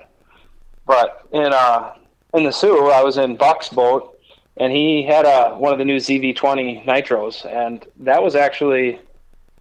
But 0.87 1.27
in 1.33 1.53
uh, 1.53 1.95
in 2.35 2.45
the 2.45 2.53
Soo, 2.53 2.89
I 2.89 3.03
was 3.03 3.19
in 3.19 3.37
Buck's 3.37 3.69
boat, 3.69 4.19
and 4.57 4.73
he 4.73 5.03
had 5.03 5.27
a 5.27 5.55
one 5.55 5.73
of 5.73 5.79
the 5.79 5.85
new 5.85 5.97
ZV20 5.97 6.87
Nitros, 6.87 7.45
and 7.45 7.87
that 7.99 8.23
was 8.23 8.35
actually 8.35 8.99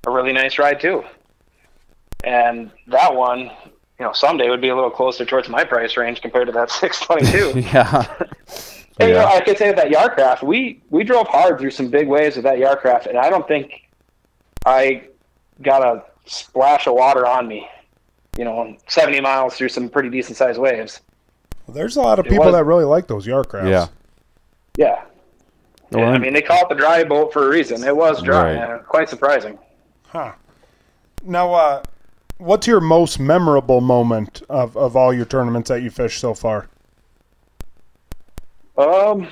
a 0.05 0.11
really 0.11 0.31
nice 0.31 0.57
ride 0.57 0.79
too. 0.79 1.03
And 2.23 2.71
that 2.87 3.13
one, 3.13 3.39
you 3.99 4.05
know, 4.05 4.13
someday 4.13 4.49
would 4.49 4.61
be 4.61 4.69
a 4.69 4.75
little 4.75 4.89
closer 4.89 5.25
towards 5.25 5.49
my 5.49 5.65
price 5.65 5.97
range 5.97 6.21
compared 6.21 6.47
to 6.47 6.53
that 6.53 6.71
622. 6.71 7.59
yeah. 7.73 8.05
And, 8.99 9.09
you 9.09 9.15
know, 9.15 9.21
yeah. 9.21 9.27
I 9.27 9.41
could 9.41 9.57
say 9.57 9.73
that 9.73 9.91
Yar-Craft, 9.91 10.41
we 10.41 10.81
we 10.89 11.03
drove 11.03 11.27
hard 11.27 11.59
through 11.59 11.71
some 11.71 11.89
big 11.89 12.07
waves 12.07 12.37
with 12.37 12.43
that 12.43 12.57
Yar-Craft, 12.57 13.07
and 13.07 13.17
I 13.17 13.29
don't 13.29 13.47
think 13.47 13.89
I 14.65 15.07
got 15.61 15.81
a 15.83 16.03
splash 16.25 16.87
of 16.87 16.93
water 16.93 17.25
on 17.25 17.47
me. 17.47 17.67
You 18.37 18.45
know, 18.45 18.77
70 18.87 19.21
miles 19.21 19.55
through 19.55 19.69
some 19.69 19.89
pretty 19.89 20.09
decent 20.09 20.37
sized 20.37 20.59
waves. 20.59 21.01
Well, 21.65 21.73
there's 21.75 21.97
a 21.97 22.01
lot 22.01 22.19
of 22.19 22.25
It 22.25 22.29
people 22.29 22.45
was- 22.45 22.53
that 22.55 22.63
really 22.65 22.85
like 22.85 23.07
those 23.07 23.25
Yar-Crafts. 23.25 23.67
Yeah. 23.69 23.87
Yeah. 24.77 25.01
Well, 25.91 26.05
I 26.05 26.11
I'm- 26.11 26.21
mean, 26.21 26.33
they 26.33 26.41
call 26.41 26.61
it 26.63 26.69
the 26.69 26.75
dry 26.75 27.03
boat 27.03 27.33
for 27.33 27.45
a 27.45 27.49
reason. 27.49 27.83
It 27.83 27.95
was 27.95 28.21
dry. 28.21 28.55
Right. 28.55 28.69
and 28.69 28.85
quite 28.85 29.09
surprising. 29.09 29.57
Huh. 30.09 30.33
Now, 31.23 31.53
uh, 31.53 31.83
what's 32.37 32.67
your 32.67 32.79
most 32.79 33.19
memorable 33.19 33.81
moment 33.81 34.43
of, 34.49 34.77
of 34.77 34.95
all 34.95 35.11
your 35.13 35.25
tournaments 35.25 35.69
that 35.69 35.81
you 35.81 35.89
fished 35.89 36.19
so 36.21 36.33
far? 36.33 36.67
Um, 38.77 39.27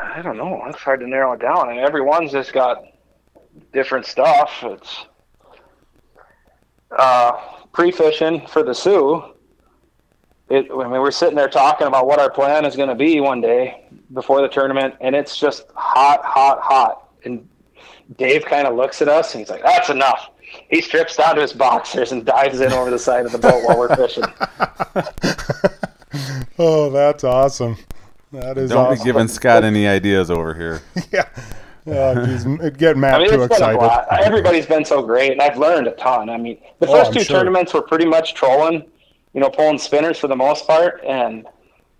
I 0.00 0.22
don't 0.22 0.36
know. 0.36 0.62
It's 0.66 0.78
hard 0.78 1.00
to 1.00 1.06
narrow 1.08 1.32
it 1.32 1.40
down, 1.40 1.70
and 1.70 1.78
everyone's 1.78 2.32
just 2.32 2.52
got 2.52 2.82
different 3.72 4.06
stuff. 4.06 4.62
It's 4.62 5.06
uh, 6.96 7.32
pre-fishing 7.72 8.46
for 8.46 8.62
the 8.62 8.74
Soo. 8.74 9.22
It, 10.48 10.70
I 10.70 10.84
mean, 10.84 11.00
we're 11.00 11.10
sitting 11.10 11.34
there 11.34 11.48
talking 11.48 11.86
about 11.88 12.06
what 12.06 12.20
our 12.20 12.30
plan 12.30 12.64
is 12.64 12.76
going 12.76 12.88
to 12.88 12.94
be 12.94 13.20
one 13.20 13.40
day 13.40 13.88
before 14.12 14.40
the 14.40 14.48
tournament, 14.48 14.94
and 15.00 15.16
it's 15.16 15.36
just 15.36 15.64
hot, 15.74 16.24
hot, 16.24 16.60
hot. 16.60 17.08
And 17.24 17.48
Dave 18.16 18.44
kind 18.44 18.68
of 18.68 18.76
looks 18.76 19.02
at 19.02 19.08
us, 19.08 19.34
and 19.34 19.40
he's 19.40 19.50
like, 19.50 19.62
"That's 19.62 19.90
enough." 19.90 20.30
He 20.70 20.80
strips 20.80 21.16
down 21.16 21.34
to 21.34 21.42
his 21.42 21.52
boxers 21.52 22.12
and 22.12 22.24
dives 22.24 22.60
in 22.60 22.72
over 22.72 22.90
the 22.90 22.98
side 22.98 23.26
of 23.26 23.32
the 23.32 23.38
boat 23.38 23.64
while 23.64 23.78
we're 23.78 23.96
fishing. 23.96 24.24
Oh, 26.58 26.90
that's 26.90 27.24
awesome. 27.24 27.76
That 28.32 28.56
is 28.58 28.70
Don't 28.70 28.86
awesome. 28.86 28.98
be 28.98 29.04
giving 29.04 29.28
Scott 29.28 29.64
any 29.64 29.86
ideas 29.86 30.30
over 30.30 30.54
here. 30.54 30.82
yeah. 31.12 31.28
Oh, 31.88 32.24
geez, 32.26 32.44
it'd 32.46 32.78
get 32.78 32.96
Matt 32.96 33.14
I 33.14 33.18
mean, 33.18 33.30
too 33.30 33.42
it's 33.42 33.58
been 33.58 33.62
a 33.62 33.74
excited. 33.74 34.24
Everybody's 34.24 34.66
been 34.66 34.84
so 34.84 35.02
great, 35.02 35.32
and 35.32 35.40
I've 35.40 35.56
learned 35.56 35.86
a 35.86 35.92
ton. 35.92 36.28
I 36.28 36.36
mean, 36.36 36.58
the 36.80 36.88
Oh, 36.88 36.92
first 36.92 37.08
I'm 37.08 37.14
two 37.14 37.24
sure. 37.24 37.38
tournaments 37.38 37.72
were 37.72 37.82
pretty 37.82 38.06
much 38.06 38.34
trolling, 38.34 38.84
you 39.34 39.40
know, 39.40 39.50
pulling 39.50 39.78
spinners 39.78 40.18
for 40.18 40.26
the 40.26 40.36
most 40.36 40.66
part, 40.66 41.04
and 41.06 41.46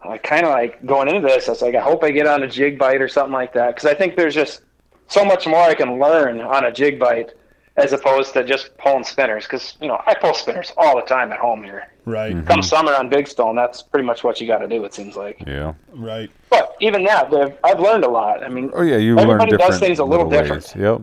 I 0.02 0.18
kind 0.18 0.44
of 0.44 0.50
like 0.52 0.84
going 0.86 1.08
into 1.08 1.26
this. 1.26 1.48
I 1.48 1.52
was 1.52 1.62
like, 1.62 1.74
I 1.74 1.80
hope 1.80 2.02
I 2.02 2.10
get 2.10 2.26
on 2.26 2.42
a 2.42 2.48
jig 2.48 2.78
bite 2.78 3.00
or 3.00 3.08
something 3.08 3.32
like 3.32 3.52
that 3.54 3.74
because 3.74 3.88
I 3.88 3.94
think 3.94 4.16
there's 4.16 4.34
just 4.34 4.62
so 5.08 5.24
much 5.24 5.46
more 5.46 5.60
I 5.60 5.74
can 5.74 6.00
learn 6.00 6.40
on 6.40 6.64
a 6.64 6.72
jig 6.72 6.98
bite 6.98 7.30
as 7.76 7.92
opposed 7.92 8.32
to 8.34 8.44
just 8.44 8.76
pulling 8.78 9.04
spinners. 9.04 9.44
Because 9.44 9.76
you 9.80 9.88
know 9.88 10.00
I 10.06 10.14
pull 10.14 10.34
spinners 10.34 10.72
all 10.76 10.96
the 10.96 11.02
time 11.02 11.32
at 11.32 11.38
home 11.38 11.62
here. 11.62 11.88
Right. 12.04 12.34
Mm-hmm. 12.34 12.46
Come 12.46 12.62
summer 12.62 12.94
on 12.94 13.08
Big 13.08 13.26
Stone, 13.26 13.56
that's 13.56 13.82
pretty 13.82 14.06
much 14.06 14.22
what 14.22 14.40
you 14.40 14.46
got 14.46 14.58
to 14.58 14.68
do. 14.68 14.84
It 14.84 14.94
seems 14.94 15.16
like. 15.16 15.42
Yeah. 15.46 15.74
Right. 15.92 16.30
But 16.50 16.76
even 16.80 17.02
that, 17.04 17.32
I've- 17.34 17.54
I've 17.64 17.80
learned 17.80 18.04
a 18.04 18.08
lot. 18.08 18.44
I 18.44 18.48
mean, 18.48 18.70
Oh 18.74 18.82
yeah, 18.82 18.96
you 18.96 19.16
learn 19.16 19.30
Everybody 19.40 19.56
does 19.56 19.80
things 19.80 19.98
a 19.98 20.04
little 20.04 20.28
ways. 20.28 20.74
Yep. 20.76 21.00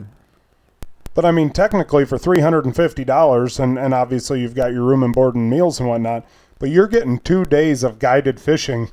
But 1.16 1.26
I 1.26 1.32
mean, 1.32 1.52
technically, 1.52 2.06
for 2.06 2.18
three 2.18 2.40
hundred 2.40 2.66
and 2.66 2.76
fifty 2.76 3.04
dollars, 3.04 3.60
and 3.60 3.78
and 3.78 3.94
obviously 3.94 4.42
you've 4.42 4.56
got 4.56 4.72
your 4.72 4.84
room 4.84 5.04
and 5.04 5.14
board 5.14 5.36
and 5.36 5.50
meals 5.50 5.80
and 5.80 5.88
whatnot, 5.88 6.26
but 6.58 6.70
you're 6.70 6.88
getting 6.88 7.20
two 7.20 7.46
days 7.46 7.84
of 7.84 8.00
guided 8.00 8.40
fishing. 8.40 8.90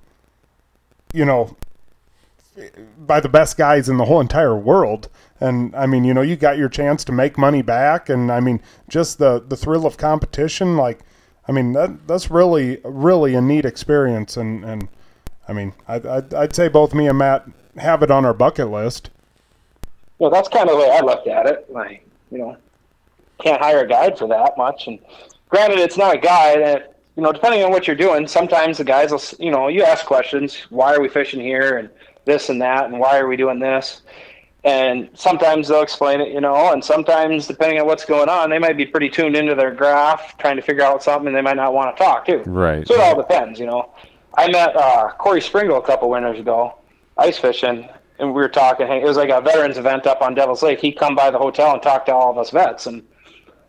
You 1.14 1.24
know, 1.24 1.56
by 2.98 3.20
the 3.20 3.28
best 3.28 3.56
guys 3.56 3.88
in 3.88 3.96
the 3.96 4.04
whole 4.04 4.20
entire 4.20 4.54
world. 4.56 5.08
And 5.40 5.74
I 5.74 5.86
mean, 5.86 6.04
you 6.04 6.12
know, 6.12 6.20
you 6.20 6.36
got 6.36 6.58
your 6.58 6.68
chance 6.68 7.04
to 7.04 7.12
make 7.12 7.38
money 7.38 7.62
back, 7.62 8.08
and 8.08 8.30
I 8.30 8.40
mean, 8.40 8.60
just 8.88 9.18
the 9.18 9.42
the 9.46 9.56
thrill 9.56 9.86
of 9.86 9.96
competition. 9.96 10.76
Like, 10.76 11.00
I 11.48 11.52
mean, 11.52 11.72
that 11.72 12.06
that's 12.06 12.30
really 12.30 12.80
really 12.84 13.34
a 13.34 13.40
neat 13.40 13.64
experience. 13.64 14.36
And 14.36 14.64
and 14.64 14.88
I 15.48 15.52
mean, 15.52 15.72
I'd 15.88 16.06
I'd, 16.06 16.34
I'd 16.34 16.54
say 16.54 16.68
both 16.68 16.94
me 16.94 17.08
and 17.08 17.18
Matt 17.18 17.46
have 17.78 18.02
it 18.02 18.10
on 18.10 18.24
our 18.24 18.34
bucket 18.34 18.70
list. 18.70 19.10
know, 20.20 20.30
that's 20.30 20.48
kind 20.48 20.68
of 20.68 20.76
the 20.76 20.82
way 20.82 20.90
I 20.90 21.00
looked 21.00 21.28
at 21.28 21.46
it. 21.46 21.66
Like, 21.70 22.06
you 22.30 22.38
know, 22.38 22.56
can't 23.38 23.60
hire 23.60 23.80
a 23.80 23.88
guide 23.88 24.18
for 24.18 24.28
that 24.28 24.56
much. 24.56 24.86
And 24.86 24.98
granted, 25.48 25.78
it's 25.78 25.96
not 25.96 26.14
a 26.14 26.18
guide. 26.18 26.60
And, 26.60 26.84
you 27.16 27.22
know, 27.22 27.32
depending 27.32 27.62
on 27.62 27.70
what 27.70 27.86
you're 27.86 27.96
doing, 27.96 28.26
sometimes 28.26 28.78
the 28.78 28.84
guys 28.84 29.10
will, 29.10 29.22
you 29.38 29.50
know, 29.50 29.68
you 29.68 29.82
ask 29.82 30.04
questions. 30.04 30.56
Why 30.70 30.94
are 30.94 31.00
we 31.00 31.08
fishing 31.08 31.40
here? 31.40 31.78
And 31.78 31.90
this 32.24 32.48
and 32.48 32.60
that. 32.60 32.86
And 32.86 32.98
why 32.98 33.18
are 33.18 33.26
we 33.26 33.36
doing 33.36 33.58
this? 33.58 34.02
And 34.62 35.08
sometimes 35.14 35.68
they'll 35.68 35.82
explain 35.82 36.20
it, 36.20 36.32
you 36.32 36.40
know, 36.40 36.72
and 36.72 36.84
sometimes, 36.84 37.46
depending 37.46 37.80
on 37.80 37.86
what's 37.86 38.04
going 38.04 38.28
on, 38.28 38.50
they 38.50 38.58
might 38.58 38.76
be 38.76 38.84
pretty 38.84 39.08
tuned 39.08 39.34
into 39.34 39.54
their 39.54 39.70
graph, 39.70 40.36
trying 40.36 40.56
to 40.56 40.62
figure 40.62 40.82
out 40.82 41.02
something, 41.02 41.28
and 41.28 41.36
they 41.36 41.40
might 41.40 41.56
not 41.56 41.72
want 41.72 41.96
to 41.96 42.02
talk 42.02 42.26
too. 42.26 42.42
Right. 42.46 42.86
So 42.86 42.94
it 42.94 43.00
all 43.00 43.16
depends, 43.16 43.58
you 43.58 43.66
know. 43.66 43.94
I 44.36 44.50
met 44.50 44.76
uh, 44.76 45.12
Korey 45.18 45.40
Sprengel 45.40 45.78
a 45.78 45.82
couple 45.82 46.10
winters 46.10 46.38
ago, 46.38 46.78
ice 47.16 47.38
fishing, 47.38 47.88
and 48.18 48.28
we 48.28 48.34
were 48.34 48.50
talking. 48.50 48.86
It 48.86 49.02
was 49.02 49.16
like 49.16 49.30
a 49.30 49.40
veterans 49.40 49.78
event 49.78 50.06
up 50.06 50.20
on 50.20 50.34
Devil's 50.34 50.62
Lake. 50.62 50.80
He'd 50.80 50.98
come 50.98 51.14
by 51.14 51.30
the 51.30 51.38
hotel 51.38 51.72
and 51.72 51.82
talk 51.82 52.04
to 52.06 52.14
all 52.14 52.30
of 52.30 52.36
us 52.36 52.50
vets, 52.50 52.86
and 52.86 53.02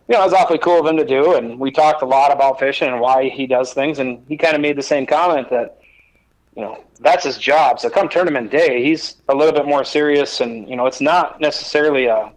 you 0.08 0.18
know, 0.18 0.22
it 0.22 0.24
was 0.24 0.34
awfully 0.34 0.58
cool 0.58 0.80
of 0.80 0.86
him 0.86 0.96
to 0.96 1.06
do. 1.06 1.36
And 1.36 1.58
we 1.58 1.70
talked 1.70 2.02
a 2.02 2.06
lot 2.06 2.32
about 2.32 2.58
fishing 2.58 2.88
and 2.88 3.00
why 3.00 3.28
he 3.28 3.46
does 3.46 3.72
things. 3.72 3.98
And 3.98 4.24
he 4.28 4.36
kind 4.36 4.54
of 4.54 4.60
made 4.60 4.76
the 4.76 4.82
same 4.82 5.06
comment 5.06 5.48
that, 5.50 5.80
you 6.56 6.62
know, 6.62 6.84
that's 7.02 7.24
his 7.24 7.38
job. 7.38 7.80
So 7.80 7.90
come 7.90 8.08
tournament 8.08 8.50
day, 8.50 8.82
he's 8.82 9.16
a 9.28 9.34
little 9.34 9.52
bit 9.52 9.66
more 9.66 9.84
serious, 9.84 10.40
and 10.40 10.68
you 10.68 10.76
know, 10.76 10.86
it's 10.86 11.00
not 11.00 11.40
necessarily 11.40 12.06
a 12.06 12.32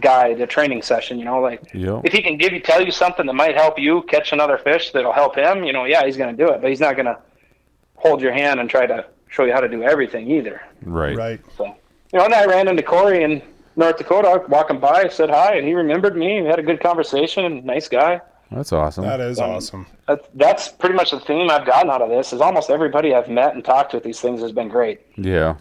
guide, 0.00 0.40
a 0.40 0.46
training 0.46 0.82
session. 0.82 1.18
You 1.18 1.24
know, 1.24 1.40
like 1.40 1.60
Yep. 1.74 2.02
if 2.04 2.12
he 2.12 2.22
can 2.22 2.36
give 2.36 2.52
you 2.52 2.60
tell 2.60 2.84
you 2.84 2.90
something 2.90 3.26
that 3.26 3.32
might 3.34 3.54
help 3.56 3.78
you 3.78 4.02
catch 4.02 4.32
another 4.32 4.58
fish 4.58 4.92
that'll 4.92 5.12
help 5.12 5.36
him, 5.36 5.64
you 5.64 5.72
know, 5.72 5.84
yeah, 5.84 6.04
he's 6.04 6.16
going 6.16 6.34
to 6.36 6.44
do 6.46 6.50
it, 6.52 6.60
but 6.60 6.70
he's 6.70 6.80
not 6.80 6.94
going 6.96 7.06
to 7.06 7.18
hold 7.96 8.20
your 8.20 8.32
hand 8.32 8.60
and 8.60 8.68
try 8.68 8.86
to 8.86 9.06
show 9.28 9.44
you 9.44 9.52
how 9.52 9.60
to 9.60 9.68
do 9.68 9.82
everything 9.82 10.30
either. 10.30 10.60
Right. 10.82 11.16
Right. 11.16 11.40
So, 11.56 11.66
you 12.12 12.18
know, 12.18 12.24
and 12.24 12.34
I 12.34 12.44
ran 12.46 12.68
into 12.68 12.82
Korey 12.82 13.22
in 13.22 13.42
North 13.76 13.96
Dakota 13.96 14.44
walking 14.48 14.78
by, 14.78 15.08
said 15.08 15.30
hi, 15.30 15.56
and 15.56 15.66
he 15.66 15.74
remembered 15.74 16.16
me. 16.16 16.40
We 16.42 16.48
had 16.48 16.58
a 16.58 16.62
good 16.62 16.80
conversation. 16.80 17.64
Nice 17.64 17.88
guy. 17.88 18.20
That's 18.54 18.72
awesome. 18.72 19.04
That 19.04 19.20
is 19.20 19.38
Um, 19.40 19.50
awesome. 19.50 19.86
That's, 20.06 20.28
that's 20.34 20.68
pretty 20.68 20.94
much 20.94 21.10
the 21.10 21.20
theme 21.20 21.50
I've 21.50 21.66
gotten 21.66 21.90
out 21.90 22.02
of 22.02 22.08
this. 22.08 22.32
Is 22.32 22.40
almost 22.40 22.70
everybody 22.70 23.14
I've 23.14 23.28
met 23.28 23.54
and 23.54 23.64
talked 23.64 23.92
with 23.94 24.02
these 24.04 24.20
things 24.20 24.40
has 24.42 24.52
been 24.52 24.68
great. 24.68 25.00
yeah. 25.16 25.56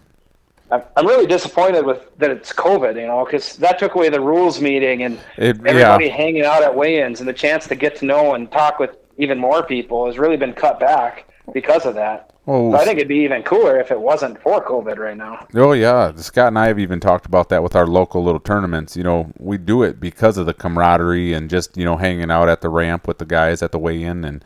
I'm 0.72 0.82
I'm 0.96 1.06
really 1.06 1.28
disappointed 1.28 1.86
with 1.86 2.18
that 2.20 2.32
it's 2.32 2.54
COVID, 2.54 2.96
you 3.00 3.06
know, 3.06 3.26
because 3.26 3.58
that 3.58 3.78
took 3.78 3.96
away 3.96 4.10
the 4.10 4.22
rules 4.22 4.62
meeting 4.62 5.04
and 5.04 5.20
It, 5.38 5.58
everybody 5.66 6.06
yeah. 6.06 6.16
hanging 6.16 6.46
out 6.46 6.64
at 6.64 6.74
weigh-ins 6.74 7.20
and 7.20 7.28
the 7.30 7.34
chance 7.34 7.68
to 7.68 7.76
get 7.76 7.96
to 7.98 8.06
know 8.06 8.34
and 8.36 8.50
talk 8.52 8.80
with 8.80 8.96
even 9.18 9.38
more 9.38 9.62
people 9.64 10.06
has 10.08 10.18
really 10.18 10.38
been 10.38 10.54
cut 10.54 10.80
back 10.80 11.28
because 11.54 11.86
of 11.86 11.94
that. 11.96 12.33
Well, 12.46 12.72
So 12.72 12.78
I 12.78 12.84
think 12.84 12.98
it'd 12.98 13.08
be 13.08 13.20
even 13.20 13.42
cooler 13.44 13.80
if 13.80 13.90
it 13.90 14.00
wasn't 14.00 14.42
for 14.42 14.64
COVID 14.64 14.98
right 14.98 15.16
now. 15.16 15.48
Oh 15.56 15.72
yeah, 15.72 16.14
Scott 16.16 16.48
and 16.48 16.60
I 16.60 16.68
have 16.68 16.80
even 16.80 17.00
talked 17.00 17.26
about 17.26 17.50
that 17.50 17.64
with 17.64 17.76
our 17.76 17.88
local 17.88 18.24
little 18.24 18.40
tournaments. 18.40 18.98
You 18.98 19.04
know, 19.04 19.32
we 19.38 19.58
do 19.58 19.84
it 19.84 20.00
because 20.00 20.38
of 20.38 20.46
the 20.46 20.54
camaraderie 20.54 21.34
and 21.34 21.50
just 21.50 21.78
you 21.78 21.86
know 21.86 21.96
hanging 21.96 22.32
out 22.32 22.50
at 22.50 22.62
the 22.62 22.70
ramp 22.70 23.08
with 23.08 23.20
the 23.20 23.26
guys 23.26 23.62
at 23.62 23.72
the 23.72 23.80
weigh-in 23.80 24.26
and 24.26 24.44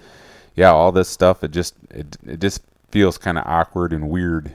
yeah, 0.56 0.72
all 0.72 0.92
this 0.92 1.10
stuff. 1.10 1.44
It 1.44 1.52
just 1.52 1.76
it 1.90 2.18
it 2.26 2.40
just 2.40 2.62
feels 2.92 3.18
kind 3.18 3.38
of 3.38 3.46
awkward 3.48 3.94
and 3.94 4.10
weird. 4.10 4.52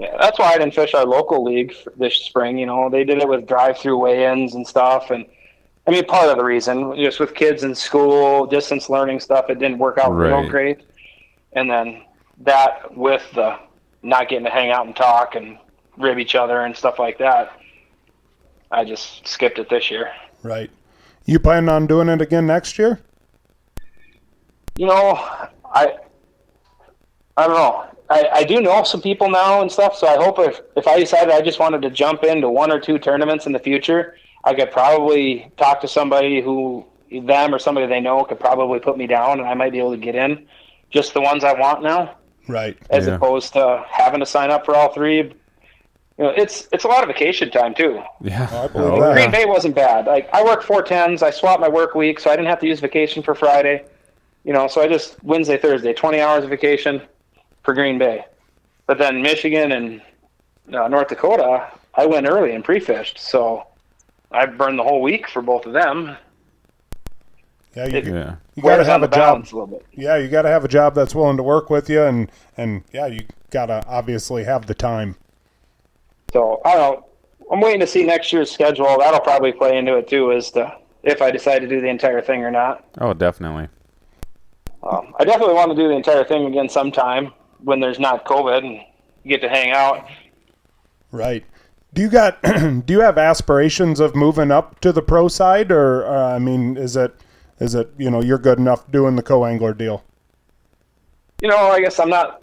Yeah, 0.00 0.16
that's 0.18 0.38
why 0.38 0.54
I 0.54 0.58
didn't 0.58 0.74
fish 0.74 0.94
our 0.94 1.04
local 1.04 1.44
league 1.44 1.74
this 1.96 2.16
spring. 2.16 2.58
You 2.58 2.66
know, 2.66 2.90
they 2.90 3.04
did 3.04 3.18
it 3.18 3.28
with 3.28 3.46
drive-through 3.46 3.98
weigh-ins 3.98 4.54
and 4.54 4.66
stuff, 4.66 5.12
and 5.12 5.24
I 5.86 5.90
mean, 5.92 6.04
part 6.04 6.28
of 6.28 6.36
the 6.36 6.44
reason 6.44 6.96
just 6.96 7.20
with 7.20 7.34
kids 7.34 7.62
in 7.62 7.74
school, 7.74 8.46
distance 8.46 8.88
learning 8.88 9.20
stuff, 9.20 9.50
it 9.50 9.58
didn't 9.58 9.78
work 9.78 9.98
out 9.98 10.10
real 10.10 10.48
great. 10.48 10.80
And 11.52 11.70
then 11.70 12.02
that 12.44 12.96
with 12.96 13.22
the 13.34 13.58
not 14.02 14.28
getting 14.28 14.44
to 14.44 14.50
hang 14.50 14.70
out 14.70 14.86
and 14.86 14.96
talk 14.96 15.34
and 15.34 15.58
rib 15.96 16.18
each 16.18 16.34
other 16.34 16.62
and 16.62 16.76
stuff 16.76 16.98
like 16.98 17.18
that, 17.18 17.52
I 18.70 18.84
just 18.84 19.26
skipped 19.26 19.58
it 19.58 19.68
this 19.68 19.90
year. 19.90 20.12
Right. 20.42 20.70
You 21.24 21.38
planning 21.38 21.68
on 21.68 21.86
doing 21.86 22.08
it 22.08 22.20
again 22.20 22.46
next 22.46 22.78
year? 22.78 23.00
You 24.76 24.86
know, 24.86 25.12
I 25.64 25.96
I 27.36 27.46
don't 27.46 27.56
know. 27.56 27.86
I, 28.10 28.28
I 28.32 28.44
do 28.44 28.60
know 28.60 28.82
some 28.82 29.00
people 29.00 29.30
now 29.30 29.62
and 29.62 29.70
stuff, 29.70 29.96
so 29.96 30.06
I 30.06 30.22
hope 30.22 30.38
if 30.38 30.60
if 30.76 30.86
I 30.88 30.98
decided 30.98 31.32
I 31.32 31.40
just 31.42 31.58
wanted 31.58 31.82
to 31.82 31.90
jump 31.90 32.24
into 32.24 32.48
one 32.48 32.72
or 32.72 32.80
two 32.80 32.98
tournaments 32.98 33.46
in 33.46 33.52
the 33.52 33.58
future, 33.58 34.16
I 34.44 34.54
could 34.54 34.70
probably 34.70 35.52
talk 35.56 35.80
to 35.82 35.88
somebody 35.88 36.40
who 36.40 36.84
them 37.10 37.54
or 37.54 37.58
somebody 37.58 37.86
they 37.86 38.00
know 38.00 38.24
could 38.24 38.40
probably 38.40 38.80
put 38.80 38.96
me 38.96 39.06
down, 39.06 39.38
and 39.38 39.48
I 39.48 39.54
might 39.54 39.72
be 39.72 39.78
able 39.78 39.92
to 39.92 39.98
get 39.98 40.14
in. 40.14 40.46
Just 40.90 41.14
the 41.14 41.20
ones 41.20 41.44
I 41.44 41.52
want 41.52 41.82
now, 41.82 42.16
Right. 42.48 42.76
as 42.90 43.06
Yeah. 43.06 43.14
opposed 43.14 43.52
to 43.54 43.84
having 43.90 44.20
to 44.20 44.26
sign 44.26 44.50
up 44.50 44.64
for 44.64 44.74
all 44.74 44.92
three. 44.92 45.18
You 46.18 46.24
know, 46.24 46.30
it's 46.30 46.68
it's 46.72 46.84
a 46.84 46.88
lot 46.88 47.02
of 47.02 47.08
vacation 47.08 47.50
time 47.50 47.74
too. 47.74 48.02
Yeah. 48.20 48.48
I 48.52 48.66
believe 48.68 48.92
Oh, 48.94 49.00
that. 49.00 49.14
Green 49.14 49.30
Bay 49.30 49.44
wasn't 49.46 49.74
bad. 49.74 50.06
Like 50.06 50.28
I 50.32 50.44
work 50.44 50.62
four 50.62 50.82
tens. 50.82 51.22
I 51.22 51.30
swapped 51.30 51.60
my 51.60 51.68
work 51.68 51.94
week, 51.94 52.20
so 52.20 52.30
I 52.30 52.36
didn't 52.36 52.48
have 52.48 52.60
to 52.60 52.66
use 52.66 52.80
vacation 52.80 53.22
for 53.22 53.34
Friday. 53.34 53.84
You 54.44 54.52
know, 54.52 54.66
so 54.68 54.82
I 54.82 54.88
just 54.88 55.22
Wednesday, 55.24 55.56
Thursday, 55.56 55.92
twenty 55.92 56.20
hours 56.20 56.44
of 56.44 56.50
vacation 56.50 57.00
for 57.62 57.74
Green 57.74 57.96
Bay. 57.98 58.24
But 58.86 58.98
then 58.98 59.22
Michigan 59.22 59.72
and 59.72 60.02
uh, 60.74 60.88
North 60.88 61.08
Dakota, 61.08 61.68
I 61.94 62.06
went 62.06 62.26
early 62.26 62.52
and 62.54 62.64
pre-fished, 62.64 63.18
so 63.18 63.66
I 64.32 64.46
burned 64.46 64.78
the 64.78 64.82
whole 64.82 65.00
week 65.00 65.28
for 65.28 65.40
both 65.42 65.64
of 65.66 65.72
them. 65.72 66.16
Yeah, 67.76 67.86
you, 67.86 67.96
It- 67.98 68.06
Yeah. 68.06 68.34
You 68.54 68.62
got 68.62 68.76
to 68.76 68.84
have 68.84 69.02
a 69.02 69.08
job. 69.08 69.38
a 69.38 69.44
little 69.44 69.66
bit. 69.66 69.86
Yeah, 69.92 70.16
you 70.16 70.28
got 70.28 70.42
to 70.42 70.48
have 70.48 70.64
a 70.64 70.68
job 70.68 70.94
that's 70.94 71.14
willing 71.14 71.36
to 71.38 71.42
work 71.42 71.70
with 71.70 71.88
you, 71.88 72.02
and 72.02 72.30
and 72.56 72.84
yeah, 72.92 73.06
you 73.06 73.20
got 73.50 73.66
to 73.66 73.84
obviously 73.86 74.44
have 74.44 74.66
the 74.66 74.74
time. 74.74 75.16
So 76.32 76.60
I 76.64 76.74
don't. 76.74 77.04
I'm 77.50 77.60
waiting 77.60 77.80
to 77.80 77.86
see 77.86 78.04
next 78.04 78.32
year's 78.32 78.50
schedule. 78.50 78.98
That'll 78.98 79.20
probably 79.20 79.52
play 79.52 79.76
into 79.76 79.96
it 79.96 80.08
too, 80.08 80.32
as 80.32 80.50
to 80.52 80.76
if 81.02 81.20
I 81.20 81.30
decide 81.30 81.60
to 81.60 81.68
do 81.68 81.80
the 81.80 81.88
entire 81.88 82.20
thing 82.20 82.42
or 82.42 82.50
not. 82.50 82.84
Oh, 82.98 83.14
definitely. 83.14 83.68
Um, 84.82 85.14
I 85.18 85.24
definitely 85.24 85.54
want 85.54 85.70
to 85.70 85.76
do 85.76 85.88
the 85.88 85.94
entire 85.94 86.24
thing 86.24 86.46
again 86.46 86.68
sometime 86.68 87.32
when 87.60 87.80
there's 87.80 87.98
not 87.98 88.24
COVID 88.24 88.58
and 88.58 88.80
get 89.26 89.40
to 89.42 89.48
hang 89.48 89.70
out. 89.70 90.06
Right. 91.10 91.44
Do 91.94 92.02
you 92.02 92.08
got 92.08 92.42
do 92.42 92.84
you 92.88 93.00
have 93.00 93.18
aspirations 93.18 94.00
of 94.00 94.14
moving 94.14 94.50
up 94.50 94.80
to 94.80 94.92
the 94.92 95.02
pro 95.02 95.28
side, 95.28 95.70
or 95.70 96.06
uh, 96.06 96.34
I 96.34 96.38
mean, 96.38 96.76
is 96.76 96.96
it 96.96 97.14
is 97.62 97.74
it 97.74 97.90
you 97.96 98.10
know 98.10 98.20
you're 98.22 98.38
good 98.38 98.58
enough 98.58 98.90
doing 98.90 99.16
the 99.16 99.22
co 99.22 99.44
angler 99.44 99.72
deal? 99.74 100.04
You 101.40 101.48
know, 101.48 101.56
I 101.56 101.80
guess 101.80 101.98
I'm 101.98 102.10
not 102.10 102.42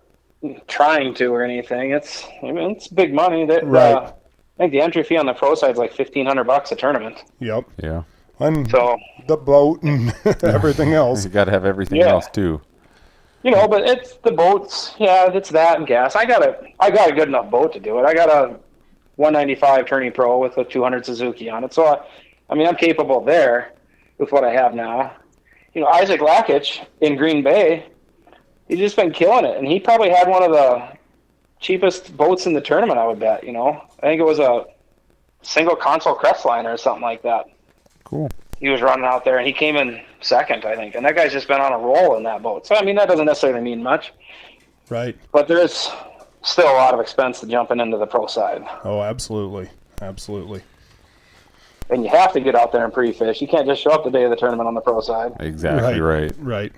trying 0.68 1.14
to 1.16 1.28
or 1.34 1.44
anything. 1.44 1.92
It's 1.92 2.26
I 2.44 2.52
mean, 2.52 2.72
it's 2.72 2.88
big 2.88 3.14
money. 3.14 3.46
That 3.46 3.66
Right. 3.66 3.94
uh, 3.94 4.12
I 4.12 4.58
think 4.58 4.72
the 4.72 4.82
entry 4.82 5.04
fee 5.04 5.18
on 5.18 5.26
the 5.26 5.34
pro 5.34 5.56
side 5.56 5.72
is 5.72 5.78
like 5.78 5.94
fifteen 5.94 6.26
hundred 6.26 6.46
bucks 6.46 6.72
a 6.72 6.76
tournament. 6.76 7.24
Yep. 7.40 7.66
Yeah. 7.84 8.04
And 8.40 8.70
So 8.70 8.98
the 9.28 9.38
boat 9.38 9.84
and 9.84 10.14
everything 10.44 10.94
else. 10.94 11.24
You 11.26 11.30
got 11.30 11.46
to 11.46 11.52
have 11.52 11.66
everything 11.66 12.00
Yeah. 12.00 12.10
else 12.12 12.28
too. 12.30 12.62
you 13.44 13.52
know, 13.52 13.68
but 13.68 13.84
it's 13.88 14.16
the 14.24 14.32
boats. 14.32 14.96
Yeah, 14.98 15.32
it's 15.32 15.50
that 15.50 15.78
and 15.78 15.88
gas. 15.88 16.16
I 16.16 16.26
got 16.26 16.46
a 16.46 16.58
I 16.80 16.90
got 16.92 17.10
a 17.10 17.14
good 17.14 17.28
enough 17.28 17.50
boat 17.50 17.74
to 17.74 17.80
do 17.80 18.00
it. 18.00 18.06
I 18.06 18.14
got 18.14 18.30
a 18.30 18.60
195 19.16 19.86
Tourney 19.86 20.10
Pro 20.12 20.38
with 20.40 20.58
a 20.58 20.64
200 20.64 21.06
Suzuki 21.06 21.50
on 21.50 21.64
it. 21.66 21.74
So 21.74 21.86
I, 21.86 22.00
I 22.50 22.56
mean, 22.56 22.68
I'm 22.68 22.76
capable 22.76 23.22
there 23.22 23.74
with 24.20 24.32
what 24.32 24.44
I 24.44 24.52
have 24.52 24.76
now. 24.76 25.14
You 25.74 25.82
know, 25.82 25.88
Isaac 25.88 26.22
Lakich 26.22 26.86
in 27.02 27.16
Green 27.16 27.44
Bay, 27.44 27.88
he's 28.68 28.78
just 28.78 28.96
been 28.96 29.12
killing 29.12 29.46
it, 29.46 29.58
and 29.58 29.66
he 29.66 29.80
probably 29.80 30.10
had 30.10 30.28
one 30.28 30.44
of 30.44 30.52
the 30.52 30.98
cheapest 31.60 32.16
boats 32.16 32.46
in 32.46 32.54
the 32.54 32.62
tournament. 32.62 33.00
I 33.00 33.08
would 33.08 33.20
bet. 33.20 33.44
You 33.44 33.54
know, 33.54 33.82
I 34.00 34.02
think 34.08 34.20
it 34.20 34.26
was 34.26 34.40
a 34.40 34.66
single 35.42 35.76
console 35.76 36.16
Crestliner 36.16 36.74
or 36.74 36.78
something 36.78 37.02
like 37.02 37.24
that. 37.24 37.46
Cool. 38.04 38.30
He 38.60 38.70
was 38.70 38.82
running 38.82 39.06
out 39.06 39.24
there, 39.24 39.38
and 39.38 39.48
he 39.48 39.54
came 39.54 39.76
in 39.78 40.02
second, 40.22 40.66
I 40.66 40.76
think. 40.76 40.96
And 40.96 41.06
that 41.06 41.16
guy's 41.16 41.32
just 41.32 41.48
been 41.48 41.62
on 41.62 41.72
a 41.72 41.78
roll 41.78 42.18
in 42.18 42.24
that 42.24 42.44
boat. 42.44 42.68
So 42.68 42.76
I 42.76 42.84
mean, 42.84 42.96
that 42.98 43.08
doesn't 43.08 43.26
necessarily 43.26 43.62
mean 43.62 43.82
much. 43.82 44.14
Right. 44.90 45.16
But 45.32 45.48
there's 45.48 45.90
still 46.42 46.70
a 46.70 46.74
lot 46.74 46.94
of 46.94 47.00
expense 47.00 47.40
to 47.42 47.48
jumping 47.48 47.80
into 47.80 47.98
the 47.98 48.08
pro 48.08 48.28
side. 48.28 48.66
Oh, 48.84 49.02
absolutely, 49.02 49.70
absolutely. 50.02 50.62
And 51.90 52.04
you 52.04 52.10
have 52.10 52.34
to 52.34 52.40
get 52.40 52.56
out 52.56 52.72
there 52.72 52.84
and 52.84 52.94
pre-fish. 52.94 53.42
You 53.42 53.48
can't 53.48 53.66
just 53.66 53.82
show 53.82 53.92
up 53.92 54.04
the 54.04 54.12
day 54.12 54.24
of 54.24 54.30
the 54.30 54.36
tournament 54.36 54.68
on 54.68 54.76
the 54.76 54.82
pro 54.82 55.02
side. 55.02 55.34
Exactly 55.40 56.00
right. 56.00 56.32
Right. 56.38 56.72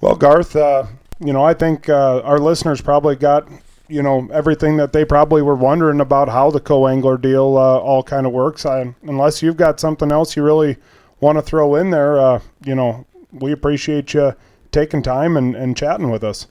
Well, 0.00 0.14
Garth, 0.14 0.54
uh, 0.54 0.86
you 1.20 1.32
know, 1.32 1.42
I 1.42 1.54
think 1.54 1.88
uh, 1.88 2.20
our 2.20 2.38
listeners 2.38 2.80
probably 2.80 3.16
got 3.16 3.48
you 3.88 4.02
know 4.02 4.28
everything 4.32 4.76
that 4.76 4.92
they 4.92 5.04
probably 5.04 5.42
were 5.42 5.54
wondering 5.54 6.00
about 6.00 6.28
how 6.28 6.50
the 6.50 6.60
co-angler 6.60 7.16
deal 7.16 7.56
uh, 7.56 7.78
all 7.78 8.02
kind 8.02 8.26
of 8.26 8.32
works. 8.32 8.66
I, 8.66 8.94
unless 9.02 9.42
you've 9.42 9.56
got 9.56 9.80
something 9.80 10.12
else 10.12 10.36
you 10.36 10.44
really 10.44 10.76
want 11.20 11.38
to 11.38 11.42
throw 11.42 11.74
in 11.74 11.90
there, 11.90 12.18
uh, 12.18 12.40
you 12.64 12.74
know, 12.74 13.06
we 13.32 13.52
appreciate 13.52 14.14
you 14.14 14.34
taking 14.70 15.02
time 15.02 15.36
and, 15.36 15.56
and 15.56 15.76
chatting 15.76 16.10
with 16.10 16.22
us. 16.22 16.46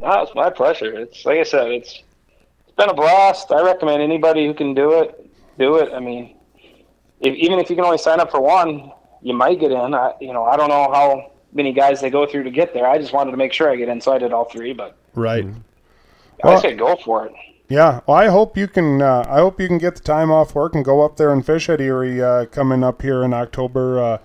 No, 0.00 0.22
it's 0.22 0.34
my 0.34 0.50
pleasure. 0.50 0.92
It's 0.92 1.24
like 1.24 1.38
I 1.38 1.42
said, 1.42 1.70
it's 1.70 2.02
it's 2.66 2.76
been 2.76 2.90
a 2.90 2.94
blast. 2.94 3.50
I 3.50 3.62
recommend 3.62 4.02
anybody 4.02 4.46
who 4.46 4.54
can 4.54 4.74
do 4.74 5.00
it, 5.00 5.28
do 5.58 5.76
it. 5.76 5.92
I 5.92 6.00
mean, 6.00 6.36
if, 7.20 7.34
even 7.34 7.58
if 7.58 7.70
you 7.70 7.76
can 7.76 7.84
only 7.84 7.98
sign 7.98 8.20
up 8.20 8.30
for 8.30 8.40
one, 8.40 8.92
you 9.22 9.34
might 9.34 9.60
get 9.60 9.72
in. 9.72 9.94
I, 9.94 10.12
you 10.20 10.32
know, 10.32 10.44
I 10.44 10.56
don't 10.56 10.68
know 10.68 10.90
how 10.92 11.32
many 11.52 11.72
guys 11.72 12.00
they 12.00 12.10
go 12.10 12.26
through 12.26 12.44
to 12.44 12.50
get 12.50 12.74
there. 12.74 12.86
I 12.86 12.98
just 12.98 13.12
wanted 13.12 13.30
to 13.32 13.36
make 13.36 13.52
sure 13.52 13.70
I 13.70 13.76
get 13.76 13.88
in, 13.88 14.00
so 14.00 14.12
I 14.12 14.18
did 14.18 14.32
all 14.32 14.44
three. 14.44 14.72
But 14.72 14.96
right, 15.14 15.46
I 16.44 16.60
say 16.60 16.74
go 16.74 16.96
for 16.96 17.26
it. 17.26 17.32
Yeah, 17.68 18.00
well, 18.06 18.16
I 18.16 18.28
hope 18.28 18.56
you 18.56 18.68
can. 18.68 19.02
Uh, 19.02 19.24
I 19.28 19.38
hope 19.38 19.60
you 19.60 19.66
can 19.66 19.78
get 19.78 19.96
the 19.96 20.02
time 20.02 20.30
off 20.30 20.54
work 20.54 20.74
and 20.74 20.84
go 20.84 21.04
up 21.04 21.16
there 21.16 21.32
and 21.32 21.44
fish 21.44 21.68
at 21.68 21.80
Erie 21.80 22.22
uh, 22.22 22.46
coming 22.46 22.84
up 22.84 23.02
here 23.02 23.24
in 23.24 23.34
October. 23.34 23.98
Uh, 23.98 24.18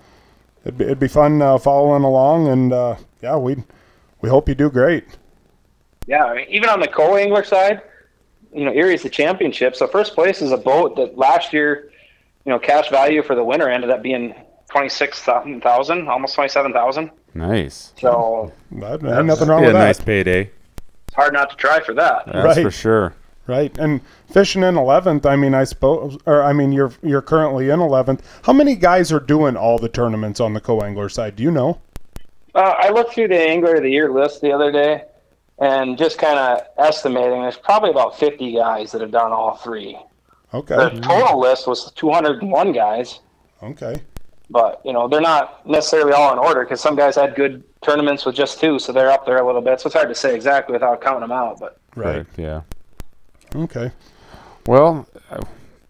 it'd, 0.64 0.78
be, 0.78 0.84
it'd 0.84 1.00
be 1.00 1.08
fun 1.08 1.42
uh, 1.42 1.58
following 1.58 2.04
along, 2.04 2.46
and 2.48 2.72
uh, 2.72 2.96
yeah, 3.20 3.36
we 3.36 3.56
we 4.20 4.28
hope 4.28 4.48
you 4.48 4.54
do 4.54 4.70
great. 4.70 5.04
Yeah, 6.06 6.24
I 6.24 6.36
mean, 6.36 6.46
even 6.50 6.68
on 6.68 6.80
the 6.80 6.88
co-angler 6.88 7.44
side, 7.44 7.82
you 8.54 8.64
know, 8.64 8.72
Erie's 8.72 9.02
the 9.02 9.10
championship. 9.10 9.74
So 9.76 9.86
first 9.86 10.14
place 10.14 10.42
is 10.42 10.52
a 10.52 10.56
boat 10.56 10.96
that 10.96 11.16
last 11.16 11.52
year, 11.52 11.90
you 12.44 12.50
know, 12.50 12.58
cash 12.58 12.90
value 12.90 13.22
for 13.22 13.34
the 13.34 13.44
winner 13.44 13.68
ended 13.68 13.90
up 13.90 14.02
being 14.02 14.34
twenty 14.70 14.88
six 14.88 15.20
thousand, 15.20 16.08
almost 16.08 16.34
twenty 16.34 16.48
seven 16.48 16.72
thousand. 16.72 17.10
Nice. 17.34 17.92
So 17.98 18.52
that, 18.72 19.02
ain't 19.04 19.26
nothing 19.26 19.48
wrong 19.48 19.60
Be 19.60 19.64
a 19.64 19.68
with 19.68 19.74
that. 19.74 19.84
nice 19.86 20.00
payday. 20.00 20.50
It's 21.06 21.14
hard 21.14 21.32
not 21.32 21.50
to 21.50 21.56
try 21.56 21.80
for 21.80 21.94
that. 21.94 22.24
That's 22.26 22.56
Right. 22.56 22.62
for 22.64 22.70
sure. 22.70 23.14
Right, 23.48 23.76
and 23.76 24.00
fishing 24.32 24.62
in 24.62 24.76
eleventh. 24.76 25.26
I 25.26 25.34
mean, 25.34 25.52
I 25.52 25.64
suppose, 25.64 26.16
or 26.26 26.44
I 26.44 26.52
mean, 26.52 26.70
you're 26.70 26.92
you're 27.02 27.20
currently 27.22 27.70
in 27.70 27.80
eleventh. 27.80 28.22
How 28.44 28.52
many 28.52 28.76
guys 28.76 29.10
are 29.10 29.18
doing 29.18 29.56
all 29.56 29.80
the 29.80 29.88
tournaments 29.88 30.38
on 30.38 30.54
the 30.54 30.60
co-angler 30.60 31.08
side? 31.08 31.34
Do 31.34 31.42
you 31.42 31.50
know? 31.50 31.80
Uh, 32.54 32.74
I 32.78 32.90
looked 32.90 33.14
through 33.14 33.28
the 33.28 33.40
angler 33.40 33.74
of 33.74 33.82
the 33.82 33.90
year 33.90 34.12
list 34.12 34.42
the 34.42 34.52
other 34.52 34.70
day, 34.70 35.02
and 35.62 35.96
just 35.96 36.18
kind 36.18 36.38
of 36.38 36.66
estimating, 36.76 37.40
there's 37.42 37.56
probably 37.56 37.90
about 37.90 38.18
50 38.18 38.52
guys 38.52 38.90
that 38.90 39.00
have 39.00 39.12
done 39.12 39.30
all 39.32 39.54
three. 39.56 39.96
Okay, 40.52 40.74
The 40.74 41.00
total 41.00 41.38
list 41.40 41.66
was 41.68 41.92
201 41.92 42.72
guys, 42.72 43.20
okay, 43.62 44.02
but 44.50 44.82
you 44.84 44.92
know 44.92 45.08
they're 45.08 45.20
not 45.22 45.66
necessarily 45.66 46.12
all 46.12 46.30
in 46.32 46.38
order 46.38 46.62
because 46.64 46.80
some 46.80 46.94
guys 46.94 47.14
had 47.16 47.34
good 47.36 47.62
tournaments 47.80 48.26
with 48.26 48.34
just 48.34 48.60
two, 48.60 48.78
so 48.78 48.92
they're 48.92 49.10
up 49.10 49.24
there 49.24 49.38
a 49.38 49.46
little 49.46 49.62
bit. 49.62 49.80
So 49.80 49.86
it's 49.86 49.94
hard 49.94 50.08
to 50.10 50.14
say 50.14 50.34
exactly 50.34 50.74
without 50.74 51.00
counting 51.00 51.20
them 51.22 51.32
out. 51.32 51.58
But 51.58 51.78
right, 51.96 52.26
Yeah. 52.36 52.62
okay, 53.54 53.92
Well, 54.66 55.06
uh, 55.30 55.42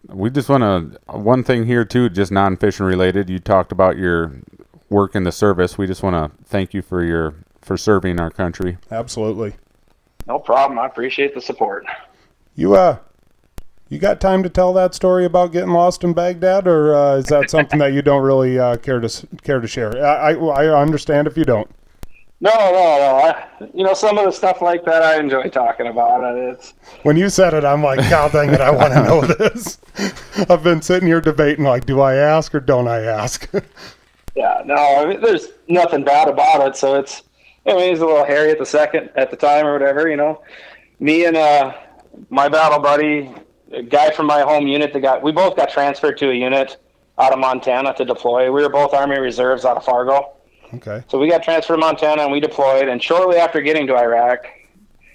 we 0.09 0.31
just 0.31 0.49
want 0.49 0.63
to 0.63 1.01
one 1.19 1.43
thing 1.43 1.65
here 1.67 1.85
too, 1.85 2.09
just 2.09 2.31
non-fishing 2.31 2.87
related. 2.87 3.29
You 3.31 3.41
talked 3.41 3.73
about 3.73 3.97
your 3.97 4.33
work 4.91 5.17
in 5.17 5.25
the 5.25 5.33
service. 5.33 5.77
We 5.77 5.87
just 5.89 6.03
want 6.05 6.15
to 6.15 6.45
thank 6.45 6.73
you 6.73 6.83
for 6.83 7.03
your 7.03 7.35
for 7.63 7.77
serving 7.77 8.21
our 8.21 8.31
country. 8.31 8.77
absolutely. 8.91 9.55
no 10.27 10.39
problem. 10.39 10.79
I 10.79 10.87
appreciate 10.87 11.35
the 11.35 11.41
support. 11.41 11.87
You 12.55 12.75
uh, 12.75 12.99
you 13.89 13.99
got 13.99 14.21
time 14.21 14.43
to 14.43 14.49
tell 14.49 14.73
that 14.75 14.95
story 14.95 15.25
about 15.25 15.53
getting 15.53 15.71
lost 15.71 16.05
in 16.05 16.13
Baghdad, 16.13 16.67
or 16.67 16.95
uh, 16.95 17.17
is 17.17 17.27
that 17.27 17.51
something 17.51 17.79
that 17.79 17.93
you 17.93 18.03
don't 18.03 18.23
really 18.23 18.59
uh, 18.59 18.77
care 18.77 19.01
to 19.01 19.27
care 19.43 19.61
to 19.61 19.67
share? 19.69 20.05
I, 20.05 20.33
I 20.33 20.65
I 20.65 20.81
understand 20.81 21.27
if 21.27 21.37
you 21.37 21.45
don't. 21.45 21.71
No, 22.41 22.51
no, 22.51 22.73
no. 22.73 23.17
I, 23.19 23.47
you 23.73 23.85
know, 23.85 23.95
some 23.95 24.19
of 24.19 24.25
the 24.25 24.33
stuff 24.33 24.61
like 24.61 24.85
that 24.85 25.01
I 25.05 25.21
enjoy 25.21 25.45
talking 25.45 25.87
about. 25.87 26.25
and 26.25 26.53
It's 26.53 26.75
When 27.05 27.17
you 27.17 27.29
said 27.29 27.55
it, 27.55 27.65
I'm 27.65 27.85
like, 27.85 28.01
God 28.11 28.33
dang 28.33 28.53
it, 28.53 28.61
I 28.61 28.71
want 28.73 28.93
to 28.95 29.03
know 29.05 29.21
this. 29.49 29.79
I've 30.51 30.65
been 30.65 30.83
sitting 30.83 31.07
here 31.07 31.21
debating, 31.21 31.65
like, 31.65 31.87
do 31.87 32.01
I 32.01 32.15
ask 32.17 32.53
or 32.53 32.59
don't 32.61 32.89
I 32.89 33.03
ask? 33.03 33.49
Yeah, 34.35 34.63
no, 34.65 34.75
I 34.75 35.05
mean, 35.05 35.21
there's 35.21 35.49
nothing 35.69 36.05
bad 36.05 36.27
about 36.27 36.67
it. 36.67 36.75
So 36.75 36.99
it's, 36.99 37.23
I 37.67 37.75
mean, 37.75 37.91
he's 37.91 38.01
a 38.01 38.07
little 38.07 38.25
hairy 38.25 38.51
at 38.51 38.59
the 38.59 38.67
second, 38.67 39.11
at 39.15 39.31
the 39.31 39.37
time 39.37 39.67
or 39.67 39.73
whatever, 39.73 40.09
you 40.09 40.17
know. 40.17 40.43
Me 40.99 41.25
and 41.27 41.37
uh, 41.37 41.75
my 42.29 42.49
battle 42.49 42.79
buddy, 42.81 43.31
a 43.73 43.83
guy 43.83 44.11
from 44.11 44.27
my 44.27 44.41
home 44.41 44.67
unit, 44.67 44.93
that 44.93 45.01
got, 45.01 45.23
we 45.23 45.33
both 45.33 45.57
got 45.57 45.71
transferred 45.71 46.19
to 46.19 46.31
a 46.31 46.35
unit 46.35 46.77
out 47.19 47.33
of 47.33 47.39
Montana 47.39 47.95
to 47.95 48.05
deploy. 48.05 48.51
We 48.51 48.63
were 48.63 48.69
both 48.69 48.93
Army 48.95 49.19
Reserves 49.19 49.65
out 49.65 49.77
of 49.77 49.85
Fargo. 49.85 50.33
okay, 50.75 51.05
So 51.09 51.19
we 51.19 51.29
got 51.29 51.43
transferred 51.43 51.77
to 51.77 51.81
Montana 51.81 52.23
and 52.23 52.33
we 52.33 52.41
deployed. 52.41 52.89
And 52.89 53.03
shortly 53.03 53.37
after 53.37 53.61
getting 53.61 53.87
to 53.89 53.97
Iraq, 53.97 54.47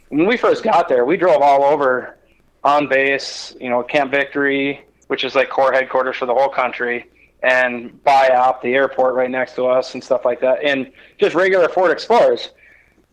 when 0.10 0.26
we 0.26 0.38
first 0.38 0.64
got 0.64 0.88
there, 0.88 1.04
we 1.06 1.18
drove 1.18 1.42
all 1.42 1.64
over 1.64 2.18
on 2.64 2.88
base, 2.88 3.56
you 3.60 3.70
know, 3.70 3.84
Camp 3.84 4.12
Victory, 4.12 4.86
which 5.08 5.24
is 5.24 5.36
like 5.36 5.50
core 5.50 5.72
headquarters 5.74 6.16
for 6.16 6.26
the 6.26 6.34
whole 6.34 6.50
country, 6.50 7.10
and 7.44 8.04
buy 8.04 8.30
out 8.30 8.62
the 8.62 8.74
airport 8.74 9.16
right 9.16 9.30
next 9.30 9.56
to 9.56 9.68
us, 9.68 9.94
and 9.94 10.04
stuff 10.04 10.26
like 10.26 10.40
that, 10.42 10.64
and 10.64 10.92
just 11.18 11.36
regular 11.36 11.70
Ford 11.70 11.92
Explorers. 11.92 12.50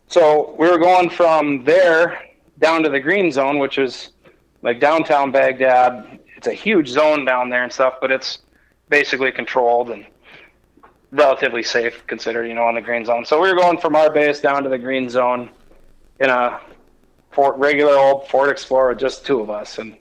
So 0.07 0.55
we 0.57 0.69
were 0.69 0.77
going 0.77 1.09
from 1.09 1.63
there 1.63 2.21
down 2.59 2.83
to 2.83 2.89
the 2.89 2.99
green 2.99 3.31
zone, 3.31 3.59
which 3.59 3.77
is 3.77 4.11
like 4.61 4.79
downtown 4.79 5.31
Baghdad. 5.31 6.19
It's 6.37 6.47
a 6.47 6.53
huge 6.53 6.87
zone 6.87 7.25
down 7.25 7.49
there 7.49 7.63
and 7.63 7.71
stuff, 7.71 7.95
but 8.01 8.11
it's 8.11 8.39
basically 8.89 9.31
controlled 9.31 9.89
and 9.89 10.05
relatively 11.11 11.63
safe 11.63 12.05
considered, 12.07 12.45
you 12.47 12.53
know, 12.53 12.63
on 12.63 12.75
the 12.75 12.81
green 12.81 13.05
zone. 13.05 13.25
So 13.25 13.41
we 13.41 13.49
were 13.49 13.57
going 13.57 13.79
from 13.79 13.95
our 13.95 14.11
base 14.11 14.41
down 14.41 14.63
to 14.63 14.69
the 14.69 14.77
green 14.77 15.09
zone 15.09 15.49
in 16.19 16.29
a 16.29 16.59
Ford, 17.31 17.55
regular 17.57 17.97
old 17.97 18.27
Ford 18.27 18.49
Explorer, 18.49 18.95
just 18.95 19.25
two 19.25 19.39
of 19.39 19.49
us, 19.49 19.77
and 19.77 19.97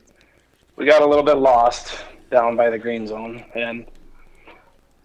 we 0.76 0.86
got 0.86 1.02
a 1.02 1.06
little 1.06 1.24
bit 1.24 1.36
lost 1.36 2.04
down 2.30 2.56
by 2.56 2.70
the 2.70 2.78
green 2.78 3.06
zone, 3.06 3.44
and 3.54 3.86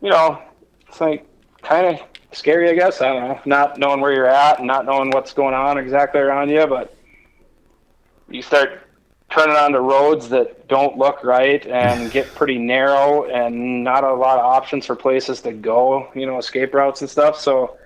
you 0.02 0.10
know, 0.10 0.42
it's 0.88 1.02
like 1.02 1.26
kind 1.62 1.86
of 1.88 2.02
scary, 2.32 2.70
I 2.70 2.74
guess. 2.76 3.02
I 3.02 3.14
don't 3.14 3.28
know, 3.28 3.40
not 3.46 3.78
knowing 3.78 4.02
where 4.02 4.14
you're 4.14 4.28
at 4.30 4.60
and 4.60 4.68
not 4.68 4.86
knowing 4.86 5.12
what's 5.12 5.34
going 5.34 5.54
on 5.54 5.78
exactly 5.78 6.22
around 6.22 6.50
you, 6.50 6.66
but 6.68 6.96
you 8.30 8.42
start 8.42 8.82
turning 9.30 9.56
onto 9.56 9.78
roads 9.78 10.30
that 10.30 10.68
don't 10.68 10.98
look 10.98 11.24
right 11.24 11.66
and 11.68 12.12
get 12.12 12.28
pretty 12.36 12.58
narrow 12.58 13.26
and 13.26 13.84
not 13.84 14.04
a 14.04 14.14
lot 14.14 14.40
of 14.40 14.46
options 14.46 14.86
for 14.86 14.96
places 14.96 15.42
to 15.42 15.52
go, 15.52 16.10
you 16.16 16.26
know, 16.26 16.38
escape 16.38 16.74
routes 16.74 17.02
and 17.02 17.10
stuff. 17.10 17.40
So, 17.40 17.78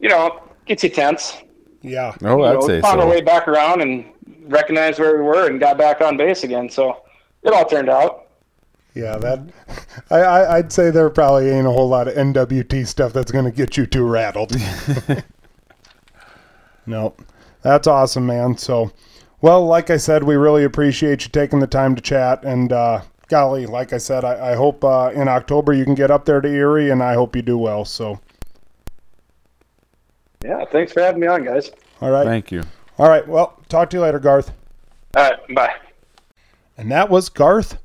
you 0.00 0.08
know, 0.08 0.42
gets 0.66 0.82
you 0.82 0.90
tense. 0.90 1.36
yeah, 1.82 2.14
Oh, 2.22 2.38
You 2.38 2.44
I'd 2.44 2.54
know, 2.54 2.60
say 2.66 2.80
found 2.80 3.00
our 3.00 3.08
way 3.08 3.20
back 3.20 3.46
around 3.48 3.82
and 3.82 4.04
recognized 4.48 4.98
where 4.98 5.16
we 5.16 5.22
were 5.22 5.46
and 5.46 5.60
got 5.60 5.78
back 5.78 6.00
on 6.00 6.16
base 6.16 6.42
again. 6.44 6.68
So 6.70 7.02
it 7.42 7.52
all 7.52 7.64
turned 7.64 7.88
out. 7.88 8.25
Yeah. 8.96 9.18
That 9.18 9.40
I, 10.10 10.16
I 10.16 10.56
I'd 10.58 10.72
say 10.72 10.90
there 10.90 11.10
probably 11.10 11.50
ain't 11.50 11.66
a 11.66 11.70
whole 11.70 11.88
lot 11.88 12.08
of 12.08 12.14
NWT 12.14 12.86
stuff 12.86 13.12
that's 13.12 13.30
going 13.30 13.44
to 13.44 13.50
get 13.50 13.76
you 13.76 13.86
too 13.86 14.04
rattled. 14.04 14.56
no, 16.86 17.14
that's 17.62 17.86
awesome, 17.86 18.26
man. 18.26 18.56
So, 18.56 18.90
well, 19.40 19.64
like 19.66 19.90
I 19.90 19.98
said, 19.98 20.24
we 20.24 20.36
really 20.36 20.64
appreciate 20.64 21.24
you 21.24 21.30
taking 21.30 21.60
the 21.60 21.66
time 21.66 21.94
to 21.94 22.02
chat. 22.02 22.44
And 22.44 22.72
uh, 22.72 23.02
golly, 23.28 23.66
like 23.66 23.92
I 23.92 23.98
said, 23.98 24.24
I, 24.24 24.52
I 24.52 24.54
hope 24.54 24.82
uh, 24.82 25.10
in 25.14 25.28
October 25.28 25.72
you 25.72 25.84
can 25.84 25.94
get 25.94 26.10
up 26.10 26.24
there 26.24 26.40
to 26.40 26.48
Erie, 26.48 26.90
and 26.90 27.02
I 27.02 27.14
hope 27.14 27.36
you 27.36 27.42
do 27.42 27.58
well. 27.58 27.84
So, 27.84 28.18
Yeah, 30.44 30.64
thanks 30.72 30.92
for 30.92 31.02
having 31.02 31.20
me 31.20 31.26
on, 31.26 31.44
guys. 31.44 31.70
all 32.00 32.10
right, 32.10 32.24
Thank 32.24 32.50
you. 32.50 32.62
all 32.98 33.08
right. 33.08 33.26
Well, 33.26 33.60
talk 33.68 33.90
to 33.90 33.96
you 33.98 34.02
later, 34.02 34.18
Garth. 34.18 34.52
All 35.16 35.30
right, 35.30 35.54
bye. 35.54 35.74
And 36.78 36.90
that 36.92 37.08
was 37.08 37.30
Garth 37.30 37.78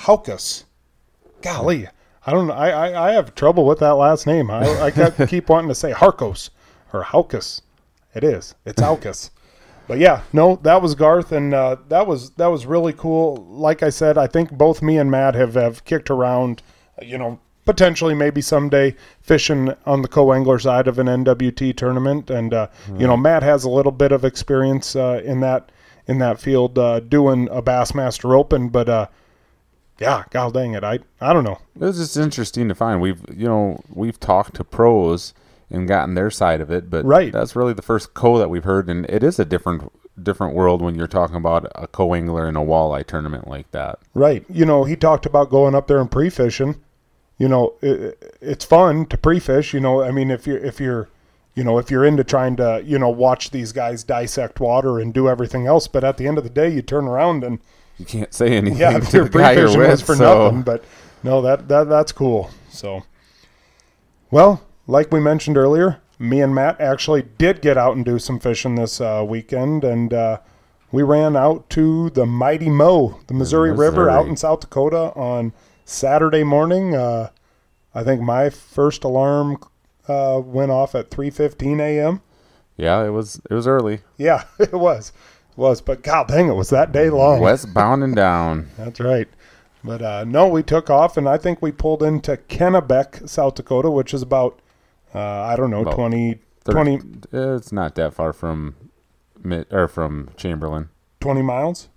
Haukos. 0.00 0.64
Golly, 1.42 1.88
I 2.26 2.32
don't 2.32 2.48
know. 2.48 2.54
I, 2.54 2.70
I, 2.70 3.08
I 3.08 3.12
have 3.12 3.34
trouble 3.34 3.66
with 3.66 3.78
that 3.80 3.94
last 3.94 4.26
name. 4.26 4.50
I, 4.50 4.68
I 4.80 4.90
kept, 4.90 5.28
keep 5.28 5.48
wanting 5.48 5.68
to 5.68 5.74
say 5.74 5.92
Harkos 5.92 6.50
or 6.92 7.04
Haukus. 7.04 7.62
It 8.14 8.24
is. 8.24 8.54
It's 8.64 8.80
Haukos. 8.80 9.30
But 9.86 9.98
yeah, 9.98 10.22
no, 10.32 10.56
that 10.62 10.82
was 10.82 10.94
Garth, 10.94 11.30
and 11.30 11.54
uh, 11.54 11.76
that 11.88 12.06
was 12.06 12.30
that 12.30 12.48
was 12.48 12.66
really 12.66 12.92
cool. 12.92 13.36
Like 13.48 13.84
I 13.84 13.90
said, 13.90 14.18
I 14.18 14.26
think 14.26 14.50
both 14.50 14.82
me 14.82 14.98
and 14.98 15.10
Matt 15.10 15.36
have, 15.36 15.54
have 15.54 15.84
kicked 15.84 16.10
around, 16.10 16.60
you 17.00 17.16
know, 17.16 17.38
potentially 17.64 18.14
maybe 18.14 18.40
someday 18.40 18.96
fishing 19.20 19.74
on 19.84 20.02
the 20.02 20.08
co-angler 20.08 20.58
side 20.58 20.88
of 20.88 20.98
an 20.98 21.06
NWT 21.06 21.76
tournament, 21.76 22.30
and 22.30 22.52
uh, 22.52 22.66
you 22.98 23.06
know, 23.06 23.16
Matt 23.16 23.44
has 23.44 23.62
a 23.62 23.70
little 23.70 23.92
bit 23.92 24.10
of 24.10 24.24
experience 24.24 24.96
uh, 24.96 25.20
in 25.24 25.38
that 25.40 25.70
in 26.08 26.18
that 26.18 26.40
field 26.40 26.78
uh, 26.78 26.98
doing 26.98 27.48
a 27.52 27.62
Bassmaster 27.62 28.36
Open, 28.36 28.68
but 28.68 28.88
uh, 28.88 29.06
yeah, 29.98 30.24
god 30.30 30.54
dang 30.54 30.74
it, 30.74 30.84
I 30.84 30.98
I 31.20 31.32
don't 31.32 31.44
know. 31.44 31.58
It's 31.80 31.98
just 31.98 32.16
interesting 32.16 32.68
to 32.68 32.74
find. 32.74 33.00
We've 33.00 33.22
you 33.34 33.46
know 33.46 33.80
we've 33.92 34.18
talked 34.20 34.54
to 34.56 34.64
pros, 34.64 35.34
and 35.70 35.88
gotten 35.88 36.14
their 36.14 36.30
side 36.30 36.60
of 36.60 36.70
it. 36.70 36.90
But 36.90 37.04
Right. 37.04 37.32
that's 37.32 37.56
really 37.56 37.72
the 37.72 37.82
first 37.82 38.14
co 38.14 38.38
that 38.38 38.50
we've 38.50 38.64
heard, 38.64 38.88
and 38.88 39.06
it 39.06 39.22
is 39.22 39.38
a 39.38 39.44
different 39.44 39.92
different 40.22 40.54
world 40.54 40.80
when 40.80 40.94
you're 40.94 41.06
talking 41.06 41.36
about 41.36 41.70
a 41.74 41.86
co 41.86 42.14
angler 42.14 42.48
in 42.48 42.56
a 42.56 42.60
walleye 42.60 43.06
tournament 43.06 43.48
like 43.48 43.70
that. 43.72 43.98
Right. 44.14 44.44
You 44.48 44.64
know, 44.64 44.84
he 44.84 44.96
talked 44.96 45.26
about 45.26 45.50
going 45.50 45.74
up 45.74 45.88
there 45.88 46.00
and 46.00 46.10
pre-fishing. 46.10 46.76
You 47.38 47.48
know, 47.48 47.74
it, 47.82 48.36
it's 48.40 48.64
fun 48.64 49.06
to 49.06 49.18
pre-fish. 49.18 49.74
You 49.74 49.80
know, 49.80 50.02
I 50.02 50.10
mean, 50.10 50.30
if 50.30 50.46
you're 50.46 50.56
if 50.58 50.80
you're, 50.80 51.08
you 51.54 51.64
know, 51.64 51.78
if 51.78 51.90
you're 51.90 52.04
into 52.04 52.24
trying 52.24 52.56
to, 52.56 52.82
you 52.84 52.98
know, 52.98 53.10
watch 53.10 53.50
these 53.50 53.72
guys 53.72 54.04
dissect 54.04 54.58
water 54.58 54.98
and 54.98 55.12
do 55.12 55.28
everything 55.28 55.66
else, 55.66 55.86
but 55.86 56.02
at 56.04 56.16
the 56.16 56.26
end 56.26 56.38
of 56.38 56.44
the 56.44 56.50
day, 56.50 56.70
you 56.70 56.80
turn 56.80 57.06
around 57.06 57.44
and 57.44 57.58
You 57.98 58.04
can't 58.04 58.32
say 58.32 58.52
anything 58.56 58.78
yeah, 58.78 58.98
to 58.98 59.16
your 59.16 59.28
the 59.28 59.38
guy 59.38 59.52
you're 59.52 59.62
pre-fishing 59.64 59.80
with. 59.80 59.90
was 59.90 60.02
for 60.02 60.14
so 60.16 60.44
nothing. 60.44 60.62
But 60.62 60.84
no, 61.22 61.40
that 61.42 61.68
that 61.68 61.88
that's 61.88 62.12
cool. 62.12 62.50
So, 62.68 63.02
well, 64.30 64.62
like 64.86 65.10
we 65.10 65.20
mentioned 65.20 65.56
earlier, 65.56 66.00
me 66.18 66.40
and 66.40 66.54
Matt 66.54 66.80
actually 66.80 67.22
did 67.22 67.62
get 67.62 67.76
out 67.76 67.96
and 67.96 68.04
do 68.04 68.18
some 68.18 68.38
fishing 68.38 68.74
this 68.74 69.00
uh, 69.00 69.24
weekend, 69.26 69.84
and 69.84 70.12
uh, 70.12 70.40
we 70.92 71.02
ran 71.02 71.36
out 71.36 71.68
to 71.70 72.10
the 72.10 72.26
Mighty 72.26 72.68
Mo, 72.70 73.20
the 73.26 73.34
Missouri, 73.34 73.72
River, 73.72 74.08
out 74.08 74.26
in 74.26 74.36
South 74.36 74.60
Dakota 74.60 75.12
on 75.14 75.52
Saturday 75.84 76.44
morning. 76.44 76.94
Uh, 76.94 77.30
I 77.94 78.04
think 78.04 78.20
my 78.20 78.50
first 78.50 79.04
alarm 79.04 79.58
uh, 80.08 80.40
went 80.44 80.70
off 80.70 80.94
at 80.94 81.10
3:15 81.10 81.80
a.m. 81.80 82.22
yeah, 82.76 83.04
it 83.04 83.10
was 83.10 83.40
it 83.50 83.54
was 83.54 83.66
early. 83.66 84.00
Yeah, 84.16 84.44
it 84.58 84.72
was, 84.74 85.12
was. 85.56 85.80
But 85.80 86.02
God 86.02 86.28
dang, 86.28 86.48
it 86.48 86.54
was 86.54 86.70
that 86.70 86.92
day 86.92 87.10
long. 87.10 87.40
Westbound 87.40 88.02
and 88.04 88.14
down. 88.14 88.68
That's 88.78 89.00
right. 89.00 89.28
But 89.84 90.02
uh, 90.02 90.24
no, 90.24 90.48
we 90.48 90.62
took 90.62 90.90
off, 90.90 91.16
and 91.16 91.28
I 91.28 91.38
think 91.38 91.62
we 91.62 91.70
pulled 91.72 92.02
into 92.02 92.36
Kennebec, 92.36 93.28
South 93.28 93.54
Dakota, 93.54 93.88
which 93.90 94.12
is 94.12 94.20
about, 94.22 94.58
uh, 95.14 95.20
I 95.20 95.54
don't 95.56 95.70
know, 95.70 95.82
About 95.82 95.94
20, 95.94 96.38
Thir- 96.64 96.72
20, 96.72 97.00
It's 97.32 97.70
not 97.72 97.94
that 97.94 98.12
far 98.12 98.32
from 98.32 98.74
mid 99.44 99.66
or 99.72 99.86
from 99.86 100.30
Chamberlain 100.36 100.88
20 101.20 101.42
miles. 101.42 101.88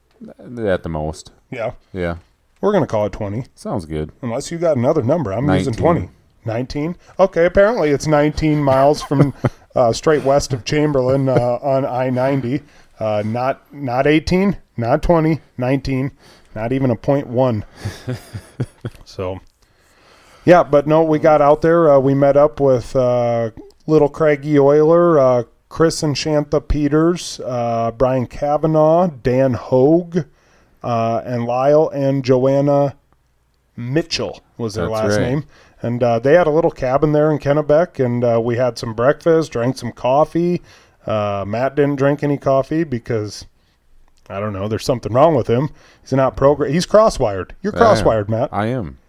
at 0.59 0.83
the 0.83 0.89
most. 0.89 1.31
Yeah, 1.49 1.71
Yeah, 1.91 2.17
we're 2.61 2.71
going 2.73 2.83
to 2.83 2.87
call 2.87 3.07
it 3.07 3.11
20, 3.13 3.45
sounds 3.55 3.85
good. 3.87 4.11
unless 4.21 4.51
you 4.51 4.59
got 4.59 4.77
another 4.77 5.01
number. 5.01 5.33
I'm 5.33 5.49
using 5.49 5.73
20. 5.73 6.09
19? 6.45 6.95
Okay, 7.19 7.45
apparently 7.45 7.89
it's 7.89 8.05
19 8.05 8.63
miles 8.63 9.01
from 9.01 9.33
uh, 9.75 9.91
straight 9.93 10.23
west 10.23 10.53
of 10.53 10.63
Chamberlain 10.63 11.27
uh, 11.27 11.57
on 11.61 11.85
I 11.85 12.11
90. 12.11 12.61
Uh, 12.99 13.23
not 13.25 13.73
not 13.73 14.05
18, 14.05 14.57
not 14.77 15.01
20, 15.01 15.39
19, 15.57 16.11
not 16.55 16.73
even 16.73 16.91
a 16.91 16.95
point 16.95 17.27
one. 17.27 17.63
so, 19.05 19.39
yeah, 20.45 20.63
but 20.63 20.87
no, 20.87 21.03
we 21.03 21.19
got 21.19 21.41
out 21.41 21.61
there. 21.61 21.89
Uh, 21.89 21.99
we 21.99 22.13
met 22.13 22.35
up 22.35 22.59
with 22.59 22.95
uh, 22.95 23.51
Little 23.87 24.09
Craggy 24.09 24.59
Oiler, 24.59 25.17
uh, 25.17 25.43
Chris 25.69 26.03
and 26.03 26.15
Shantha 26.15 26.67
Peters, 26.67 27.39
uh, 27.45 27.91
Brian 27.91 28.25
Kavanaugh, 28.25 29.07
Dan 29.07 29.53
Hogue, 29.53 30.25
uh, 30.83 31.21
and 31.23 31.45
Lyle 31.45 31.89
and 31.89 32.25
Joanna 32.25 32.95
Mitchell 33.77 34.41
was 34.57 34.73
their 34.73 34.89
That's 34.89 34.93
last 34.93 35.17
right. 35.17 35.29
name. 35.29 35.45
And 35.81 36.03
uh, 36.03 36.19
they 36.19 36.33
had 36.33 36.47
a 36.47 36.51
little 36.51 36.71
cabin 36.71 37.13
there 37.13 37.31
in 37.31 37.39
Kennebec, 37.39 38.03
and 38.03 38.23
uh, 38.23 38.41
we 38.43 38.57
had 38.57 38.77
some 38.77 38.93
breakfast, 38.93 39.53
drank 39.53 39.77
some 39.77 39.93
coffee. 39.93 40.61
Uh, 41.09 41.43
Matt 41.47 41.75
didn't 41.75 41.95
drink 41.97 42.23
any 42.23 42.37
coffee 42.37 42.83
because 42.83 43.45
I 44.29 44.39
don't 44.39 44.53
know. 44.53 44.67
There's 44.67 44.85
something 44.85 45.11
wrong 45.11 45.35
with 45.35 45.47
him. 45.47 45.69
He's 46.01 46.13
not 46.13 46.37
program. 46.37 46.71
He's 46.71 46.85
crosswired. 46.85 47.51
You're 47.63 47.73
crosswired, 47.73 48.29
Matt. 48.29 48.49
I 48.53 48.67
am 48.67 48.99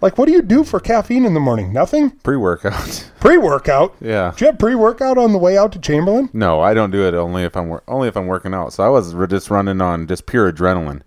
Like, 0.00 0.16
what 0.16 0.24
do 0.26 0.32
you 0.32 0.40
do 0.40 0.64
for 0.64 0.80
caffeine 0.80 1.26
in 1.26 1.34
the 1.34 1.40
morning? 1.40 1.70
Nothing. 1.72 2.12
pre-workout. 2.22 3.10
Pre-workout. 3.20 3.94
yeah. 4.00 4.32
Do 4.34 4.44
you 4.46 4.50
have 4.50 4.58
pre-workout 4.58 5.18
on 5.18 5.32
the 5.32 5.38
way 5.38 5.58
out 5.58 5.72
to 5.72 5.78
Chamberlain? 5.78 6.30
No, 6.32 6.60
I 6.62 6.72
don't 6.72 6.90
do 6.90 7.06
it 7.06 7.12
only 7.12 7.42
if 7.44 7.54
I'm 7.54 7.68
wor- 7.68 7.82
only 7.86 8.08
if 8.08 8.16
I'm 8.16 8.26
working 8.26 8.54
out. 8.54 8.72
So 8.72 8.82
I 8.82 8.88
was 8.88 9.14
r- 9.14 9.26
just 9.26 9.50
running 9.50 9.82
on 9.82 10.06
just 10.06 10.24
pure 10.24 10.50
adrenaline, 10.50 11.02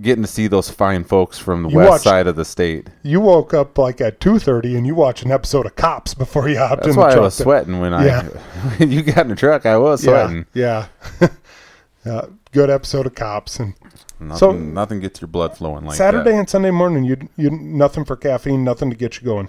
getting 0.00 0.22
to 0.22 0.28
see 0.28 0.46
those 0.46 0.68
fine 0.70 1.04
folks 1.04 1.38
from 1.38 1.62
the 1.64 1.68
You 1.70 1.76
west 1.78 1.90
watched- 1.90 2.04
side 2.04 2.26
of 2.26 2.36
the 2.36 2.44
state. 2.44 2.88
You 3.02 3.20
woke 3.20 3.54
up 3.54 3.78
like 3.78 4.00
at 4.00 4.20
two 4.20 4.38
thirty, 4.38 4.76
and 4.76 4.86
you 4.86 4.94
watched 4.94 5.22
an 5.24 5.30
episode 5.32 5.66
of 5.66 5.74
Cops 5.76 6.14
before 6.14 6.48
you 6.48 6.58
hopped 6.58 6.82
That's 6.82 6.94
in 6.94 7.00
why 7.00 7.06
the 7.08 7.12
I 7.12 7.14
truck. 7.14 7.24
was 7.24 7.36
to- 7.38 7.42
sweating 7.44 7.80
when 7.80 7.92
Yeah. 7.92 8.28
I 8.28 8.68
when 8.78 8.90
you 8.92 9.02
got 9.02 9.18
in 9.18 9.28
the 9.28 9.36
truck. 9.36 9.64
I 9.66 9.76
was 9.78 10.02
sweating. 10.02 10.46
Yeah, 10.54 10.86
yeah. 11.20 11.28
yeah. 12.04 12.22
Good 12.52 12.70
episode 12.70 13.06
of 13.06 13.14
Cops 13.14 13.58
and. 13.58 13.74
Nothing, 14.18 14.38
So- 14.38 14.52
nothing 14.52 15.00
gets 15.00 15.20
your 15.20 15.28
blood 15.28 15.56
flowing 15.58 15.84
like 15.84 15.96
Saturday 15.96 16.30
that. 16.32 16.38
and 16.38 16.48
Sunday 16.48 16.70
morning, 16.70 17.04
you 17.04 17.16
you 17.36 17.50
nothing 17.50 18.04
for 18.06 18.16
caffeine, 18.16 18.64
nothing 18.64 18.88
to 18.88 18.96
get 18.96 19.20
you 19.20 19.26
going. 19.26 19.48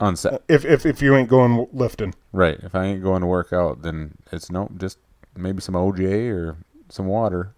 On 0.00 0.14
Sa- 0.14 0.38
If 0.46 0.64
if 0.66 0.84
if 0.84 1.00
you 1.00 1.16
ain't 1.16 1.28
going 1.30 1.66
lifting, 1.72 2.14
right. 2.32 2.58
If 2.62 2.74
I 2.74 2.84
ain't 2.84 3.02
going 3.02 3.22
to 3.22 3.26
work 3.26 3.50
out, 3.52 3.80
then 3.82 4.14
it's 4.30 4.50
no 4.50 4.70
just 4.76 4.98
maybe 5.36 5.60
some 5.62 5.74
OJ 5.74 6.30
or 6.30 6.56
some 6.90 7.06
water. 7.06 7.54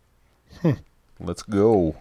Hmm. 0.63 0.71
Let's 1.21 1.43
go. 1.43 1.97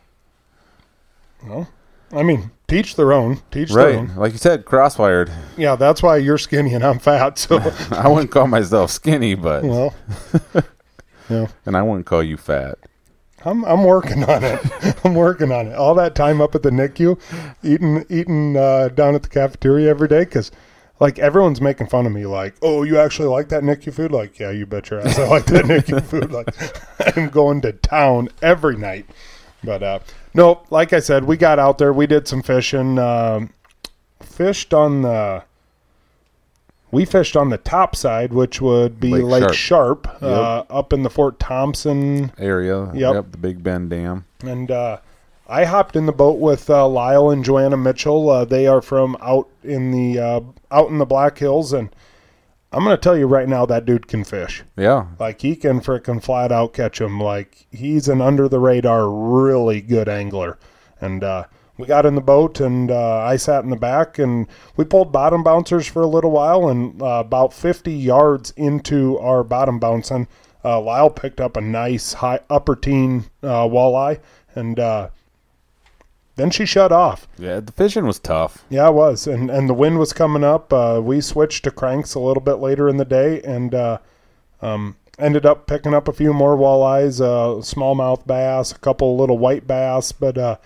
well, 1.45 1.67
I 2.11 2.23
mean, 2.23 2.51
teach 2.67 2.95
their 2.95 3.13
own, 3.13 3.41
teach 3.51 3.71
their 3.71 3.89
own. 3.97 4.15
like 4.15 4.31
you 4.31 4.37
said, 4.37 4.65
crosswired. 4.65 5.31
Yeah, 5.57 5.75
that's 5.75 6.01
why 6.01 6.17
you're 6.17 6.37
skinny 6.37 6.73
and 6.73 6.83
I'm 6.83 6.99
fat. 6.99 7.37
So, 7.37 7.57
I 7.91 8.07
wouldn't 8.07 8.31
call 8.31 8.47
myself 8.47 8.91
skinny, 8.91 9.35
but 9.35 9.63
well, 9.63 9.93
yeah, 11.29 11.47
and 11.65 11.77
I 11.77 11.81
wouldn't 11.81 12.05
call 12.05 12.23
you 12.23 12.37
fat. 12.37 12.77
I'm 13.45 13.63
I'm 13.65 13.83
working 13.83 14.23
on 14.23 14.43
it. 14.43 14.59
I'm 15.05 15.15
working 15.15 15.51
on 15.51 15.67
it. 15.67 15.75
All 15.75 15.95
that 15.95 16.15
time 16.15 16.41
up 16.41 16.55
at 16.55 16.63
the 16.63 16.71
NICU, 16.71 17.19
eating 17.63 18.05
eating 18.09 18.57
uh, 18.57 18.89
down 18.89 19.15
at 19.15 19.23
the 19.23 19.29
cafeteria 19.29 19.89
every 19.89 20.07
day, 20.07 20.25
because 20.25 20.51
like 20.99 21.19
everyone's 21.19 21.61
making 21.61 21.87
fun 21.87 22.05
of 22.05 22.11
me. 22.11 22.25
Like, 22.25 22.55
oh, 22.61 22.83
you 22.83 22.97
actually 22.99 23.27
like 23.29 23.49
that 23.49 23.63
NICU 23.63 23.93
food? 23.93 24.11
Like, 24.11 24.39
yeah, 24.39 24.51
you 24.51 24.65
bet 24.65 24.89
your 24.89 25.01
ass 25.01 25.17
I 25.19 25.27
like 25.27 25.45
that 25.47 25.65
NICU 25.65 26.03
food. 26.03 26.31
Like, 26.31 26.47
I'm 27.17 27.29
going 27.29 27.61
to 27.61 27.73
town 27.73 28.29
every 28.41 28.75
night. 28.77 29.05
But 29.63 29.83
uh, 29.83 29.99
no, 30.33 30.61
like 30.69 30.93
I 30.93 30.99
said, 30.99 31.25
we 31.25 31.37
got 31.37 31.59
out 31.59 31.77
there. 31.77 31.91
We 31.93 32.07
did 32.07 32.27
some 32.27 32.41
fishing. 32.41 32.97
Um 32.99 33.51
fished 34.21 34.73
on 34.73 35.01
the. 35.01 35.43
We 36.91 37.05
fished 37.05 37.37
on 37.37 37.49
the 37.49 37.57
top 37.59 37.95
side, 37.95 38.33
which 38.33 38.61
would 38.61 38.99
be 38.99 39.11
Lake, 39.11 39.43
Lake 39.43 39.53
Sharpe, 39.53 40.07
uh, 40.23 40.63
up 40.71 40.91
in 40.91 41.03
the 41.03 41.09
Fort 41.09 41.39
Thompson 41.39 42.31
area. 42.39 42.91
Yep. 42.95 43.31
the 43.31 43.37
Big 43.37 43.61
Bend 43.61 43.91
Dam. 43.91 44.25
and 44.41 44.71
uh, 44.71 44.97
I 45.49 45.65
hopped 45.65 45.95
in 45.95 46.05
the 46.05 46.11
boat 46.11 46.37
with 46.37 46.69
uh, 46.69 46.87
Lyle 46.87 47.31
and 47.31 47.43
Joanna 47.43 47.75
Mitchell. 47.75 48.29
Uh, 48.29 48.45
they 48.45 48.67
are 48.67 48.83
from 48.83 49.17
out 49.19 49.49
in 49.63 49.91
the 49.91 50.19
uh, 50.19 50.41
out 50.69 50.89
in 50.89 50.99
the 50.99 51.07
Black 51.07 51.39
Hills, 51.39 51.73
and 51.73 51.89
I'm 52.71 52.83
gonna 52.83 52.97
tell 52.97 53.17
you 53.17 53.25
right 53.25 53.49
now 53.49 53.65
that 53.65 53.85
dude 53.85 54.07
can 54.07 54.23
fish. 54.23 54.63
Yeah, 54.77 55.07
Like 55.19 55.41
he 55.41 55.55
can 55.55 55.81
frickin' 55.81 56.21
flat 56.21 56.51
out 56.51 56.73
catch 56.73 57.01
him. 57.01 57.19
Like 57.19 57.65
he's 57.71 58.07
an 58.07 58.21
under 58.21 58.47
the 58.47 58.59
radar, 58.59 59.09
really 59.09 59.81
good 59.81 60.07
angler. 60.07 60.59
And 61.01 61.23
uh, 61.23 61.45
we 61.77 61.87
got 61.87 62.05
in 62.05 62.13
the 62.13 62.21
boat, 62.21 62.59
and 62.59 62.91
uh, 62.91 63.17
I 63.17 63.37
sat 63.37 63.63
in 63.63 63.71
the 63.71 63.75
back, 63.75 64.19
and 64.19 64.45
we 64.75 64.85
pulled 64.85 65.11
bottom 65.11 65.43
bouncers 65.43 65.87
for 65.87 66.03
a 66.03 66.07
little 66.07 66.29
while. 66.29 66.69
And 66.69 67.01
uh, 67.01 67.23
about 67.25 67.53
50 67.53 67.91
yards 67.91 68.51
into 68.51 69.17
our 69.17 69.43
bottom 69.43 69.79
bouncing, 69.79 70.27
uh, 70.63 70.79
Lyle 70.79 71.09
picked 71.09 71.41
up 71.41 71.57
a 71.57 71.61
nice 71.61 72.13
high 72.13 72.41
upper 72.51 72.75
teen 72.75 73.25
uh, 73.41 73.65
walleye, 73.65 74.19
and 74.53 74.79
uh, 74.79 75.09
then 76.39 76.49
she 76.49 76.65
shut 76.65 76.91
off. 76.91 77.27
yeah. 77.37 77.59
The 77.59 77.71
fishing 77.73 78.05
was 78.05 78.17
tough. 78.17 78.63
Yeah, 78.69 78.87
it 78.87 78.93
was, 78.93 79.27
and 79.27 79.51
and 79.51 79.67
the 79.67 79.73
wind 79.73 79.99
was 79.99 80.13
coming 80.13 80.43
up. 80.43 80.71
Uh, 80.71 81.01
we 81.03 81.19
switched 81.21 81.65
to 81.65 81.71
cranks 81.71 82.15
a 82.15 82.19
little 82.19 82.41
bit 82.41 82.55
later 82.55 82.87
in 82.87 82.97
the 82.97 83.05
day, 83.05 83.41
and 83.41 83.75
uh, 83.75 83.97
um, 84.61 84.95
ended 85.17 85.45
up 85.45 85.67
picking 85.67 85.93
up 85.93 86.07
a 86.07 86.13
few 86.13 86.33
more 86.33 86.55
walleyes, 86.55 87.19
uh, 87.19 87.61
smallmouth 87.61 88.25
bass, 88.25 88.71
a 88.71 88.79
couple 88.79 89.17
little 89.17 89.37
white 89.37 89.67
bass. 89.67 90.11
But 90.13 90.37
uh, 90.37 90.57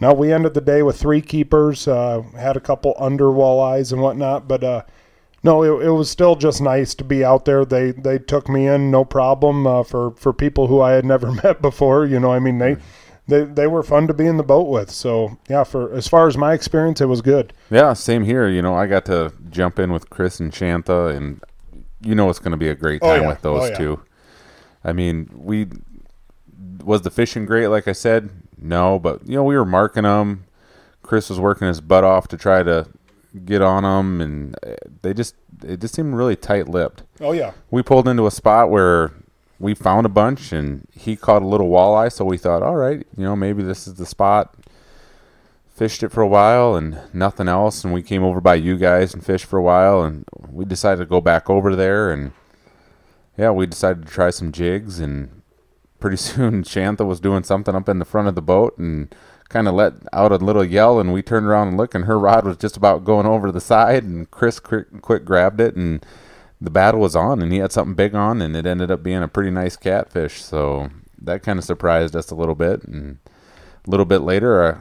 no, 0.00 0.12
we 0.14 0.32
ended 0.32 0.54
the 0.54 0.60
day 0.60 0.82
with 0.82 0.98
three 0.98 1.20
keepers. 1.20 1.86
Uh, 1.86 2.22
had 2.36 2.56
a 2.56 2.60
couple 2.60 2.94
under 2.98 3.26
walleyes 3.26 3.92
and 3.92 4.00
whatnot, 4.00 4.48
but 4.48 4.64
uh, 4.64 4.82
no, 5.42 5.62
it, 5.62 5.86
it 5.86 5.90
was 5.90 6.08
still 6.08 6.34
just 6.34 6.62
nice 6.62 6.94
to 6.94 7.04
be 7.04 7.22
out 7.22 7.44
there. 7.44 7.66
They 7.66 7.90
they 7.90 8.18
took 8.18 8.48
me 8.48 8.66
in, 8.66 8.90
no 8.90 9.04
problem. 9.04 9.66
Uh, 9.66 9.82
for 9.82 10.12
for 10.12 10.32
people 10.32 10.66
who 10.68 10.80
I 10.80 10.92
had 10.92 11.04
never 11.04 11.30
met 11.44 11.60
before, 11.60 12.06
you 12.06 12.18
know, 12.18 12.32
I 12.32 12.38
mean 12.38 12.58
they. 12.58 12.76
They, 13.26 13.44
they 13.44 13.66
were 13.66 13.82
fun 13.82 14.06
to 14.08 14.14
be 14.14 14.26
in 14.26 14.36
the 14.36 14.42
boat 14.42 14.68
with. 14.68 14.90
So 14.90 15.38
yeah, 15.48 15.64
for 15.64 15.92
as 15.94 16.06
far 16.08 16.28
as 16.28 16.36
my 16.36 16.52
experience, 16.52 17.00
it 17.00 17.06
was 17.06 17.22
good. 17.22 17.52
Yeah, 17.70 17.92
same 17.94 18.24
here. 18.24 18.48
You 18.48 18.60
know, 18.62 18.74
I 18.74 18.86
got 18.86 19.06
to 19.06 19.32
jump 19.50 19.78
in 19.78 19.92
with 19.92 20.10
Chris 20.10 20.40
and 20.40 20.54
Shanta, 20.54 21.06
and 21.06 21.40
you 22.02 22.14
know 22.14 22.28
it's 22.28 22.38
going 22.38 22.50
to 22.52 22.58
be 22.58 22.68
a 22.68 22.74
great 22.74 23.00
Oh, 23.02 23.08
time 23.14 23.22
yeah. 23.22 23.28
with 23.28 23.40
those 23.42 23.62
Oh, 23.62 23.66
yeah. 23.66 23.78
two. 23.78 24.00
I 24.84 24.92
mean, 24.92 25.30
we 25.34 25.68
was 26.84 27.02
the 27.02 27.10
fishing 27.10 27.46
great, 27.46 27.68
like 27.68 27.88
I 27.88 27.92
said. 27.92 28.30
No, 28.58 28.98
but 28.98 29.26
you 29.26 29.34
know 29.36 29.44
we 29.44 29.56
were 29.56 29.64
marking 29.64 30.02
them. 30.02 30.44
Chris 31.02 31.28
was 31.30 31.40
working 31.40 31.68
his 31.68 31.80
butt 31.80 32.04
off 32.04 32.28
to 32.28 32.36
try 32.36 32.62
to 32.62 32.86
get 33.44 33.62
on 33.62 33.82
them, 33.84 34.20
and 34.20 34.56
uh, 34.66 34.74
they 35.02 35.14
just 35.14 35.34
it 35.62 35.80
just 35.80 35.94
seemed 35.94 36.14
really 36.14 36.36
tight 36.36 36.68
lipped. 36.68 37.02
Oh 37.20 37.32
yeah, 37.32 37.52
We 37.70 37.82
pulled 37.82 38.06
into 38.06 38.26
a 38.26 38.30
spot 38.30 38.70
where 38.70 39.12
we 39.58 39.74
found 39.74 40.06
a 40.06 40.10
bunch, 40.10 40.52
and 40.52 40.86
he 40.92 41.16
caught 41.16 41.42
a 41.42 41.46
little 41.46 41.68
walleye, 41.70 42.12
so 42.12 42.24
we 42.24 42.38
thought, 42.38 42.62
all 42.62 42.76
right, 42.76 43.06
you 43.16 43.24
know, 43.24 43.36
maybe 43.36 43.62
this 43.62 43.86
is 43.86 43.94
the 43.94 44.06
spot. 44.06 44.54
fished 45.74 46.02
it 46.04 46.12
for 46.12 46.20
a 46.22 46.28
while 46.28 46.76
and 46.76 47.00
nothing 47.12 47.48
else. 47.48 47.82
And 47.82 47.92
we 47.92 48.02
came 48.02 48.22
over 48.22 48.40
by 48.40 48.54
you 48.54 48.76
guys 48.76 49.12
and 49.12 49.24
fished 49.24 49.46
for 49.46 49.58
a 49.58 49.62
while. 49.62 50.02
And 50.02 50.24
we 50.50 50.64
decided 50.64 51.00
to 51.00 51.06
go 51.06 51.20
back 51.20 51.50
over 51.50 51.74
there. 51.74 52.12
And 52.12 52.32
yeah, 53.36 53.50
we 53.50 53.66
decided 53.66 54.06
to 54.06 54.12
try 54.12 54.30
some 54.30 54.52
jigs. 54.52 55.00
And 55.00 55.42
pretty 55.98 56.16
soon, 56.28 56.62
Shantha 56.62 57.04
was 57.04 57.20
doing 57.20 57.42
something 57.42 57.74
up 57.74 57.88
in 57.88 57.98
the 57.98 58.04
front 58.04 58.28
of 58.28 58.36
the 58.36 58.42
boat 58.42 58.78
and 58.78 59.12
kind 59.48 59.66
of 59.66 59.74
let 59.74 59.94
out 60.12 60.32
a 60.32 60.36
little 60.36 60.64
yell. 60.64 61.00
And 61.00 61.12
we 61.12 61.22
turned 61.22 61.46
around 61.46 61.68
and 61.68 61.76
looked, 61.76 61.94
and 61.94 62.04
her 62.04 62.18
rod 62.18 62.44
was 62.44 62.56
just 62.56 62.76
about 62.76 63.04
going 63.04 63.26
over 63.26 63.50
the 63.50 63.60
side. 63.60 64.04
And 64.04 64.30
Chris 64.30 64.60
quick, 64.60 65.02
quick 65.02 65.24
grabbed 65.24 65.60
it. 65.60 65.74
And 65.74 66.06
the 66.60 66.70
battle 66.70 67.00
was 67.00 67.16
on, 67.16 67.42
and 67.42 67.52
he 67.52 67.58
had 67.58 67.72
something 67.72 67.94
big 67.94 68.14
on. 68.14 68.40
And 68.40 68.56
it 68.56 68.66
ended 68.66 68.90
up 68.90 69.02
being 69.02 69.22
a 69.22 69.28
pretty 69.28 69.50
nice 69.50 69.76
catfish. 69.76 70.42
So 70.42 70.90
that 71.20 71.42
kind 71.42 71.58
of 71.58 71.64
surprised 71.64 72.16
us 72.16 72.30
a 72.30 72.34
little 72.34 72.54
bit. 72.54 72.82
And 72.84 73.18
a 73.86 73.90
little 73.90 74.06
bit 74.06 74.20
later, 74.20 74.62
uh, 74.62 74.78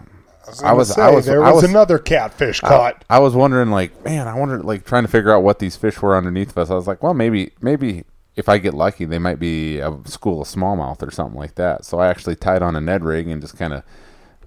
I 0.63 0.73
was, 0.73 0.93
say, 0.93 1.01
I 1.01 1.09
was, 1.09 1.25
there 1.25 1.39
was, 1.39 1.49
I 1.49 1.53
was, 1.53 1.63
another 1.63 1.97
catfish 1.97 2.59
caught. 2.59 3.05
I, 3.09 3.15
I, 3.15 3.19
was 3.19 3.33
wondering, 3.33 3.71
like, 3.71 4.03
man, 4.03 4.27
I 4.27 4.37
wondered, 4.37 4.65
like, 4.65 4.85
trying 4.85 5.03
to 5.03 5.09
figure 5.09 5.33
out 5.33 5.41
what 5.41 5.59
these 5.59 5.77
fish 5.77 6.01
were 6.01 6.17
underneath 6.17 6.57
us. 6.57 6.69
I 6.69 6.75
was 6.75 6.85
like, 6.85 7.01
well, 7.01 7.13
maybe, 7.13 7.53
maybe 7.61 8.03
if 8.35 8.49
I 8.49 8.57
get 8.57 8.73
lucky, 8.73 9.05
they 9.05 9.19
might 9.19 9.39
be 9.39 9.79
a 9.79 9.97
school 10.05 10.41
of 10.41 10.47
smallmouth 10.47 11.01
or 11.01 11.11
something 11.11 11.37
like 11.37 11.55
that. 11.55 11.85
So 11.85 11.99
I 11.99 12.07
actually 12.07 12.35
tied 12.35 12.61
on 12.61 12.75
a 12.75 12.81
Ned 12.81 13.05
rig 13.05 13.27
and 13.27 13.41
just 13.41 13.57
kind 13.57 13.73
of 13.73 13.83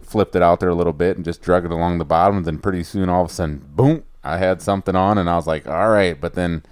flipped 0.02 0.36
it 0.36 0.42
out 0.42 0.60
there 0.60 0.68
a 0.68 0.74
little 0.74 0.92
bit 0.92 1.16
and 1.16 1.24
just 1.24 1.40
drug 1.40 1.64
it 1.64 1.70
along 1.70 1.98
the 1.98 2.04
bottom. 2.04 2.38
And 2.38 2.46
then 2.46 2.58
pretty 2.58 2.82
soon, 2.82 3.08
all 3.08 3.24
of 3.24 3.30
a 3.30 3.32
sudden, 3.32 3.62
boom, 3.74 4.04
I 4.22 4.38
had 4.38 4.60
something 4.60 4.96
on, 4.96 5.18
and 5.18 5.30
I 5.30 5.36
was 5.36 5.46
like, 5.46 5.66
all 5.66 5.88
right. 5.88 6.20
But 6.20 6.34
then, 6.34 6.64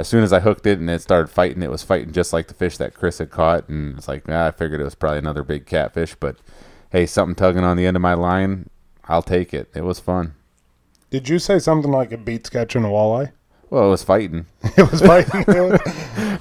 as 0.00 0.08
soon 0.08 0.24
as 0.24 0.32
I 0.32 0.40
hooked 0.40 0.66
it 0.66 0.78
and 0.78 0.88
it 0.88 1.02
started 1.02 1.28
fighting, 1.28 1.62
it 1.62 1.70
was 1.70 1.82
fighting 1.82 2.12
just 2.12 2.32
like 2.32 2.48
the 2.48 2.54
fish 2.54 2.78
that 2.78 2.94
Chris 2.94 3.18
had 3.18 3.30
caught, 3.30 3.68
and 3.68 3.98
it's 3.98 4.08
like, 4.08 4.24
ah, 4.28 4.46
I 4.46 4.50
figured 4.50 4.80
it 4.80 4.84
was 4.84 4.94
probably 4.94 5.18
another 5.18 5.42
big 5.42 5.66
catfish, 5.66 6.14
but 6.18 6.36
hey, 6.90 7.04
something 7.04 7.34
tugging 7.34 7.64
on 7.64 7.76
the 7.76 7.86
end 7.86 7.96
of 7.96 8.00
my 8.00 8.14
line, 8.14 8.70
I'll 9.04 9.22
take 9.22 9.52
it. 9.52 9.70
It 9.74 9.84
was 9.84 10.00
fun. 10.00 10.34
Did 11.10 11.28
you 11.28 11.38
say 11.38 11.58
something 11.58 11.90
like 11.90 12.12
it 12.12 12.24
beats 12.24 12.48
catching 12.48 12.82
a 12.82 12.88
walleye? 12.88 13.32
Well, 13.68 13.86
it 13.86 13.90
was 13.90 14.02
fighting. 14.02 14.46
it 14.76 14.90
was 14.90 15.02
fighting. 15.02 15.44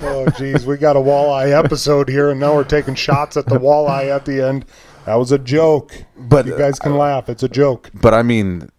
oh, 0.01 0.27
geez, 0.37 0.65
we 0.65 0.77
got 0.77 0.95
a 0.95 0.99
walleye 0.99 1.51
episode 1.51 2.07
here, 2.07 2.29
and 2.31 2.39
now 2.39 2.55
we're 2.55 2.63
taking 2.63 2.95
shots 2.95 3.35
at 3.35 3.45
the 3.45 3.59
walleye 3.59 4.15
at 4.15 4.25
the 4.25 4.41
end. 4.41 4.65
That 5.05 5.15
was 5.15 5.33
a 5.33 5.37
joke. 5.37 6.05
But 6.17 6.45
you 6.45 6.57
guys 6.57 6.79
can 6.79 6.93
uh, 6.93 6.97
laugh. 6.97 7.27
It's 7.27 7.43
a 7.43 7.49
joke. 7.49 7.91
But 7.93 8.13
I 8.13 8.23
mean, 8.23 8.69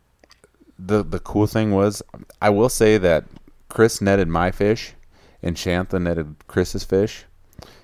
the 0.78 1.04
the 1.04 1.18
cool 1.18 1.46
thing 1.46 1.72
was, 1.72 2.02
I 2.40 2.50
will 2.50 2.68
say 2.68 2.98
that 2.98 3.24
Chris 3.70 4.02
netted 4.02 4.28
my 4.28 4.50
fish, 4.50 4.92
and 5.42 5.56
Shantha 5.56 6.00
netted 6.00 6.36
Chris's 6.46 6.84
fish 6.84 7.24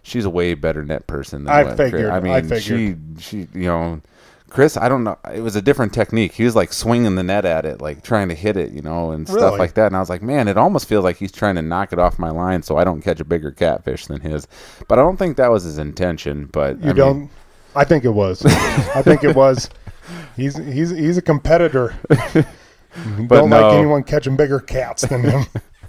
she's 0.06 0.24
a 0.24 0.30
way 0.30 0.54
better 0.54 0.84
net 0.84 1.06
person 1.06 1.44
than 1.44 1.52
I 1.52 1.74
figured. 1.74 2.10
I 2.10 2.20
mean, 2.20 2.32
I 2.32 2.42
figured. 2.42 2.62
she 2.62 2.96
she 3.18 3.48
you 3.52 3.66
know. 3.66 4.00
Chris, 4.48 4.76
I 4.76 4.88
don't 4.88 5.02
know. 5.02 5.18
It 5.34 5.40
was 5.40 5.56
a 5.56 5.60
different 5.60 5.92
technique. 5.92 6.32
He 6.32 6.44
was 6.44 6.54
like 6.54 6.72
swinging 6.72 7.16
the 7.16 7.24
net 7.24 7.44
at 7.44 7.64
it, 7.64 7.80
like 7.80 8.04
trying 8.04 8.28
to 8.28 8.34
hit 8.34 8.56
it, 8.56 8.70
you 8.70 8.80
know, 8.80 9.10
and 9.10 9.28
stuff 9.28 9.58
like 9.58 9.74
that. 9.74 9.88
And 9.88 9.96
I 9.96 9.98
was 9.98 10.08
like, 10.08 10.22
man, 10.22 10.46
it 10.46 10.56
almost 10.56 10.88
feels 10.88 11.02
like 11.02 11.16
he's 11.16 11.32
trying 11.32 11.56
to 11.56 11.62
knock 11.62 11.92
it 11.92 11.98
off 11.98 12.16
my 12.16 12.30
line 12.30 12.62
so 12.62 12.76
I 12.76 12.84
don't 12.84 13.02
catch 13.02 13.18
a 13.18 13.24
bigger 13.24 13.50
catfish 13.50 14.06
than 14.06 14.20
his. 14.20 14.46
But 14.86 15.00
I 15.00 15.02
don't 15.02 15.16
think 15.16 15.36
that 15.38 15.50
was 15.50 15.64
his 15.64 15.78
intention. 15.78 16.46
But 16.46 16.80
you 16.80 16.90
I 16.90 16.92
don't. 16.92 17.20
Mean, 17.22 17.30
I 17.74 17.82
think 17.82 18.04
it 18.04 18.10
was. 18.10 18.46
I 18.46 19.02
think 19.02 19.24
it 19.24 19.34
was. 19.34 19.68
He's 20.36 20.56
he's 20.56 20.90
he's 20.90 21.18
a 21.18 21.22
competitor. 21.22 21.96
but 22.08 22.46
don't 23.28 23.50
no. 23.50 23.60
like 23.60 23.74
anyone 23.74 24.04
catching 24.04 24.36
bigger 24.36 24.60
cats 24.60 25.02
than 25.02 25.24
him. 25.24 25.44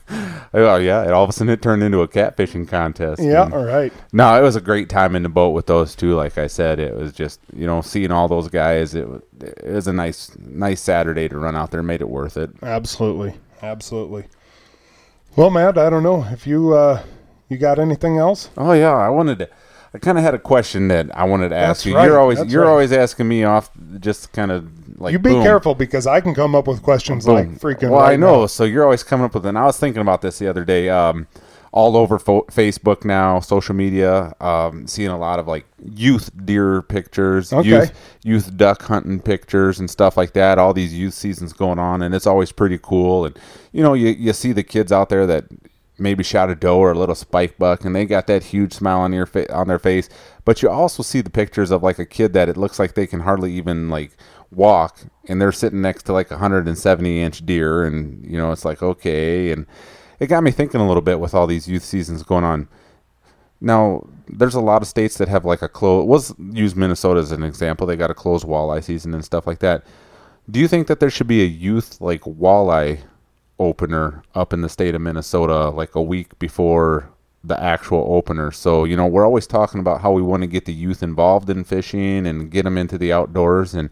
Oh 0.09 0.77
yeah, 0.77 1.03
and 1.03 1.11
all 1.11 1.23
of 1.23 1.29
a 1.29 1.33
sudden 1.33 1.51
it 1.51 1.61
turned 1.61 1.83
into 1.83 2.01
a 2.01 2.07
catfishing 2.07 2.67
contest. 2.67 3.21
Yeah, 3.21 3.49
all 3.51 3.63
right. 3.63 3.91
No, 4.13 4.37
it 4.37 4.41
was 4.41 4.55
a 4.55 4.61
great 4.61 4.89
time 4.89 5.15
in 5.15 5.23
the 5.23 5.29
boat 5.29 5.49
with 5.49 5.65
those 5.67 5.95
two. 5.95 6.15
Like 6.15 6.37
I 6.37 6.47
said, 6.47 6.79
it 6.79 6.95
was 6.95 7.11
just 7.11 7.39
you 7.55 7.65
know 7.65 7.81
seeing 7.81 8.11
all 8.11 8.27
those 8.27 8.47
guys. 8.47 8.95
It 8.95 9.07
was, 9.07 9.21
it 9.39 9.71
was 9.71 9.87
a 9.87 9.93
nice 9.93 10.31
nice 10.39 10.81
Saturday 10.81 11.27
to 11.29 11.37
run 11.37 11.55
out 11.55 11.71
there. 11.71 11.83
Made 11.83 12.01
it 12.01 12.09
worth 12.09 12.37
it. 12.37 12.51
Absolutely, 12.61 13.35
absolutely. 13.61 14.25
Well, 15.35 15.49
Matt, 15.49 15.77
I 15.77 15.89
don't 15.89 16.03
know 16.03 16.25
if 16.31 16.47
you 16.47 16.73
uh, 16.73 17.03
you 17.49 17.57
got 17.57 17.79
anything 17.79 18.17
else. 18.17 18.49
Oh 18.57 18.73
yeah, 18.73 18.93
I 18.93 19.09
wanted 19.09 19.39
to. 19.39 19.49
I 19.93 19.99
kind 19.99 20.17
of 20.17 20.23
had 20.23 20.33
a 20.33 20.39
question 20.39 20.89
that 20.89 21.15
I 21.17 21.23
wanted 21.23 21.49
to 21.49 21.55
ask 21.55 21.79
That's 21.79 21.85
you. 21.85 21.95
Right. 21.95 22.05
You're 22.05 22.19
always 22.19 22.37
That's 22.39 22.51
you're 22.51 22.63
right. 22.63 22.69
always 22.69 22.91
asking 22.91 23.27
me 23.27 23.43
off, 23.43 23.69
just 23.99 24.33
kind 24.33 24.51
of 24.51 24.99
like 24.99 25.11
you 25.13 25.19
be 25.19 25.29
boom. 25.31 25.43
careful 25.43 25.75
because 25.75 26.05
I 26.07 26.21
can 26.21 26.33
come 26.35 26.55
up 26.55 26.67
with 26.67 26.81
questions 26.83 27.25
Boom. 27.25 27.35
like 27.35 27.47
freaking. 27.59 27.89
Well, 27.91 28.01
right 28.01 28.13
I 28.13 28.15
know. 28.17 28.41
now. 28.41 28.45
So 28.47 28.63
you're 28.63 28.83
always 28.83 29.03
coming 29.03 29.25
up 29.25 29.33
with. 29.33 29.45
And 29.45 29.57
I 29.57 29.65
was 29.65 29.77
thinking 29.79 30.01
about 30.01 30.21
this 30.21 30.39
the 30.39 30.47
other 30.49 30.65
day. 30.65 30.89
Um, 30.89 31.27
all 31.73 31.97
over 31.97 32.17
fo- 32.17 32.43
Facebook 32.43 33.03
now, 33.05 33.39
social 33.39 33.75
media, 33.75 34.33
um, 34.39 34.87
seeing 34.87 35.09
a 35.09 35.17
lot 35.17 35.37
of 35.37 35.47
like 35.47 35.65
youth 35.83 36.31
deer 36.45 36.81
pictures, 36.81 37.51
Okay. 37.53 37.67
youth 37.69 37.91
youth 38.23 38.57
duck 38.57 38.81
hunting 38.83 39.19
pictures, 39.19 39.77
and 39.79 39.89
stuff 39.89 40.17
like 40.17 40.33
that. 40.33 40.57
All 40.57 40.73
these 40.73 40.93
youth 40.93 41.13
seasons 41.13 41.53
going 41.53 41.77
on, 41.77 42.01
and 42.01 42.15
it's 42.15 42.25
always 42.25 42.51
pretty 42.51 42.79
cool. 42.81 43.25
And 43.25 43.37
you 43.73 43.83
know, 43.83 43.93
you 43.93 44.07
you 44.09 44.33
see 44.33 44.53
the 44.53 44.63
kids 44.63 44.91
out 44.91 45.09
there 45.09 45.27
that 45.27 45.43
maybe 45.99 46.23
shot 46.23 46.49
a 46.49 46.55
doe 46.55 46.77
or 46.77 46.91
a 46.91 46.97
little 46.97 47.15
spike 47.15 47.57
buck, 47.57 47.85
and 47.85 47.95
they 47.95 48.05
got 48.05 48.27
that 48.27 48.43
huge 48.43 48.73
smile 48.73 48.99
on 48.99 49.13
your 49.13 49.25
fa- 49.25 49.53
on 49.53 49.67
their 49.67 49.79
face. 49.79 50.09
But 50.45 50.61
you 50.61 50.69
also 50.69 51.03
see 51.03 51.21
the 51.21 51.29
pictures 51.29 51.71
of 51.71 51.83
like 51.83 51.99
a 51.99 52.05
kid 52.05 52.33
that 52.33 52.49
it 52.49 52.57
looks 52.57 52.79
like 52.79 52.93
they 52.93 53.07
can 53.07 53.21
hardly 53.21 53.53
even 53.53 53.89
like 53.89 54.11
walk, 54.51 54.99
and 55.27 55.41
they're 55.41 55.51
sitting 55.51 55.81
next 55.81 56.03
to 56.03 56.13
like 56.13 56.29
a 56.31 56.35
170 56.35 57.21
inch 57.21 57.45
deer, 57.45 57.83
and 57.83 58.25
you 58.25 58.37
know 58.37 58.51
it's 58.51 58.65
like 58.65 58.81
okay, 58.81 59.51
and 59.51 59.65
it 60.19 60.27
got 60.27 60.43
me 60.43 60.51
thinking 60.51 60.81
a 60.81 60.87
little 60.87 61.01
bit 61.01 61.19
with 61.19 61.33
all 61.33 61.47
these 61.47 61.67
youth 61.67 61.83
seasons 61.83 62.23
going 62.23 62.43
on. 62.43 62.67
Now, 63.59 64.07
there's 64.27 64.55
a 64.55 64.61
lot 64.61 64.81
of 64.81 64.87
states 64.87 65.17
that 65.17 65.27
have 65.27 65.45
like 65.45 65.61
a 65.61 65.69
close. 65.69 66.05
Was 66.05 66.33
use 66.51 66.75
Minnesota 66.75 67.19
as 67.19 67.31
an 67.31 67.43
example. 67.43 67.87
They 67.87 67.95
got 67.95 68.11
a 68.11 68.15
closed 68.15 68.45
walleye 68.45 68.83
season 68.83 69.13
and 69.13 69.25
stuff 69.25 69.47
like 69.47 69.59
that. 69.59 69.83
Do 70.49 70.59
you 70.59 70.67
think 70.67 70.87
that 70.87 70.99
there 70.99 71.09
should 71.09 71.27
be 71.27 71.41
a 71.41 71.47
youth 71.47 71.99
like 71.99 72.21
walleye 72.21 72.99
opener 73.59 74.23
up 74.35 74.53
in 74.53 74.61
the 74.61 74.69
state 74.69 74.95
of 74.95 75.01
Minnesota 75.01 75.69
like 75.69 75.95
a 75.95 76.01
week 76.01 76.37
before 76.39 77.09
the 77.43 77.61
actual 77.61 78.05
opener. 78.09 78.51
So, 78.51 78.83
you 78.83 78.95
know, 78.95 79.07
we're 79.07 79.25
always 79.25 79.47
talking 79.47 79.79
about 79.79 80.01
how 80.01 80.11
we 80.11 80.21
want 80.21 80.41
to 80.43 80.47
get 80.47 80.65
the 80.65 80.73
youth 80.73 81.01
involved 81.01 81.49
in 81.49 81.63
fishing 81.63 82.27
and 82.27 82.51
get 82.51 82.63
them 82.63 82.77
into 82.77 82.97
the 82.97 83.13
outdoors. 83.13 83.73
And, 83.73 83.89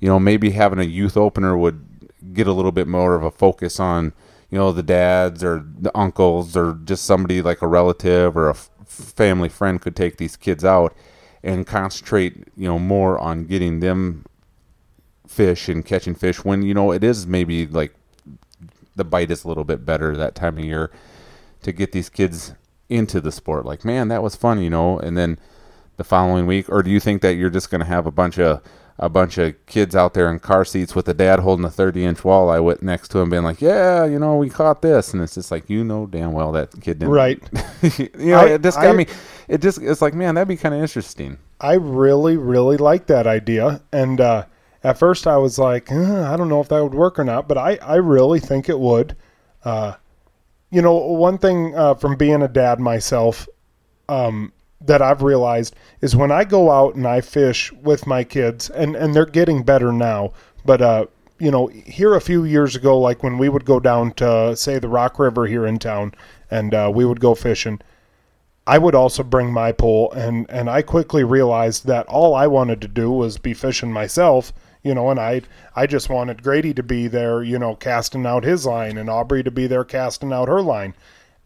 you 0.00 0.08
know, 0.08 0.18
maybe 0.18 0.50
having 0.50 0.78
a 0.78 0.84
youth 0.84 1.16
opener 1.16 1.56
would 1.56 2.10
get 2.32 2.46
a 2.46 2.52
little 2.52 2.72
bit 2.72 2.88
more 2.88 3.14
of 3.14 3.22
a 3.22 3.30
focus 3.30 3.78
on, 3.78 4.12
you 4.50 4.58
know, 4.58 4.72
the 4.72 4.82
dads 4.82 5.44
or 5.44 5.64
the 5.78 5.96
uncles 5.96 6.56
or 6.56 6.78
just 6.84 7.04
somebody 7.04 7.42
like 7.42 7.62
a 7.62 7.66
relative 7.66 8.36
or 8.36 8.48
a 8.48 8.52
f- 8.52 8.70
family 8.86 9.48
friend 9.48 9.80
could 9.80 9.96
take 9.96 10.16
these 10.16 10.36
kids 10.36 10.64
out 10.64 10.94
and 11.42 11.66
concentrate, 11.66 12.48
you 12.56 12.66
know, 12.66 12.78
more 12.78 13.18
on 13.18 13.44
getting 13.44 13.80
them 13.80 14.24
fish 15.26 15.68
and 15.68 15.84
catching 15.84 16.14
fish 16.14 16.44
when, 16.44 16.62
you 16.62 16.72
know, 16.72 16.90
it 16.90 17.04
is 17.04 17.26
maybe 17.26 17.66
like 17.66 17.94
the 18.96 19.04
bite 19.04 19.30
is 19.30 19.44
a 19.44 19.48
little 19.48 19.64
bit 19.64 19.84
better 19.84 20.16
that 20.16 20.34
time 20.34 20.58
of 20.58 20.64
year 20.64 20.90
to 21.62 21.72
get 21.72 21.92
these 21.92 22.08
kids 22.08 22.54
into 22.88 23.20
the 23.20 23.32
sport. 23.32 23.64
Like, 23.64 23.84
man, 23.84 24.08
that 24.08 24.22
was 24.22 24.36
fun, 24.36 24.60
you 24.62 24.70
know. 24.70 24.98
And 24.98 25.16
then 25.16 25.38
the 25.96 26.04
following 26.04 26.46
week, 26.46 26.68
or 26.68 26.82
do 26.82 26.90
you 26.90 27.00
think 27.00 27.22
that 27.22 27.34
you're 27.34 27.50
just 27.50 27.70
going 27.70 27.80
to 27.80 27.86
have 27.86 28.06
a 28.06 28.10
bunch 28.12 28.38
of 28.38 28.62
a 28.96 29.08
bunch 29.08 29.38
of 29.38 29.54
kids 29.66 29.96
out 29.96 30.14
there 30.14 30.30
in 30.30 30.38
car 30.38 30.64
seats 30.64 30.94
with 30.94 31.08
a 31.08 31.14
dad 31.14 31.40
holding 31.40 31.64
a 31.64 31.70
30 31.70 32.04
inch 32.04 32.18
walleye 32.18 32.62
with 32.62 32.80
next 32.80 33.08
to 33.08 33.18
him, 33.18 33.28
being 33.28 33.42
like, 33.42 33.60
"Yeah, 33.60 34.04
you 34.04 34.20
know, 34.20 34.36
we 34.36 34.48
caught 34.48 34.82
this," 34.82 35.12
and 35.12 35.20
it's 35.20 35.34
just 35.34 35.50
like, 35.50 35.68
you 35.68 35.82
know, 35.82 36.06
damn 36.06 36.30
well 36.32 36.52
that 36.52 36.70
kid 36.80 37.00
didn't. 37.00 37.08
Right. 37.10 37.42
you 37.98 38.08
know, 38.26 38.38
I- 38.38 38.50
it 38.50 38.62
just 38.62 38.76
got 38.80 38.94
I- 38.94 38.96
me. 38.96 39.06
It 39.48 39.60
just 39.60 39.78
it's 39.82 40.00
like, 40.00 40.14
man, 40.14 40.36
that'd 40.36 40.46
be 40.48 40.56
kind 40.56 40.74
of 40.74 40.80
interesting. 40.80 41.38
I 41.60 41.74
really, 41.74 42.36
really 42.36 42.76
like 42.76 43.06
that 43.08 43.26
idea. 43.26 43.82
And 43.92 44.20
uh, 44.20 44.44
at 44.84 44.98
first 44.98 45.26
I 45.26 45.38
was 45.38 45.58
like, 45.58 45.90
"Uh, 45.90 46.22
I 46.32 46.36
don't 46.36 46.48
know 46.48 46.60
if 46.60 46.68
that 46.68 46.82
would 46.82 46.94
work 46.94 47.18
or 47.18 47.24
not, 47.24 47.48
but 47.48 47.58
I, 47.58 47.78
I 47.82 47.96
really 47.96 48.38
think 48.38 48.68
it 48.68 48.78
would. 48.78 49.16
Uh, 49.64 49.94
you 50.70 50.82
know, 50.82 50.94
one 50.94 51.38
thing 51.38 51.74
uh, 51.74 51.94
from 51.94 52.16
being 52.16 52.42
a 52.42 52.48
dad 52.48 52.80
myself 52.80 53.48
um, 54.08 54.52
that 54.80 55.00
I've 55.00 55.22
realized 55.22 55.76
is 56.00 56.16
when 56.16 56.30
I 56.30 56.44
go 56.44 56.70
out 56.70 56.96
and 56.96 57.06
I 57.06 57.20
fish 57.20 57.72
with 57.72 58.06
my 58.06 58.24
kids, 58.24 58.70
and, 58.70 58.96
and 58.96 59.14
they're 59.14 59.24
getting 59.24 59.62
better 59.62 59.92
now, 59.92 60.32
but, 60.64 60.82
uh, 60.82 61.06
you 61.38 61.50
know, 61.50 61.66
here 61.68 62.14
a 62.14 62.20
few 62.20 62.44
years 62.44 62.76
ago, 62.76 62.98
like 62.98 63.22
when 63.22 63.38
we 63.38 63.48
would 63.48 63.64
go 63.64 63.80
down 63.80 64.12
to, 64.14 64.56
say, 64.56 64.78
the 64.78 64.88
Rock 64.88 65.18
River 65.18 65.46
here 65.46 65.66
in 65.66 65.78
town, 65.78 66.12
and 66.50 66.74
uh, 66.74 66.90
we 66.92 67.04
would 67.04 67.20
go 67.20 67.34
fishing, 67.34 67.80
I 68.66 68.78
would 68.78 68.94
also 68.94 69.22
bring 69.22 69.52
my 69.52 69.72
pole, 69.72 70.10
and 70.12 70.46
and 70.48 70.70
I 70.70 70.80
quickly 70.80 71.22
realized 71.22 71.86
that 71.86 72.06
all 72.06 72.34
I 72.34 72.46
wanted 72.46 72.80
to 72.80 72.88
do 72.88 73.10
was 73.10 73.36
be 73.36 73.52
fishing 73.52 73.92
myself, 73.92 74.54
you 74.84 74.94
know, 74.94 75.10
and 75.10 75.18
I 75.18 75.42
I 75.74 75.86
just 75.86 76.08
wanted 76.08 76.44
Grady 76.44 76.72
to 76.74 76.82
be 76.82 77.08
there, 77.08 77.42
you 77.42 77.58
know, 77.58 77.74
casting 77.74 78.24
out 78.26 78.44
his 78.44 78.64
line, 78.64 78.96
and 78.96 79.10
Aubrey 79.10 79.42
to 79.42 79.50
be 79.50 79.66
there 79.66 79.82
casting 79.84 80.32
out 80.32 80.48
her 80.48 80.62
line, 80.62 80.94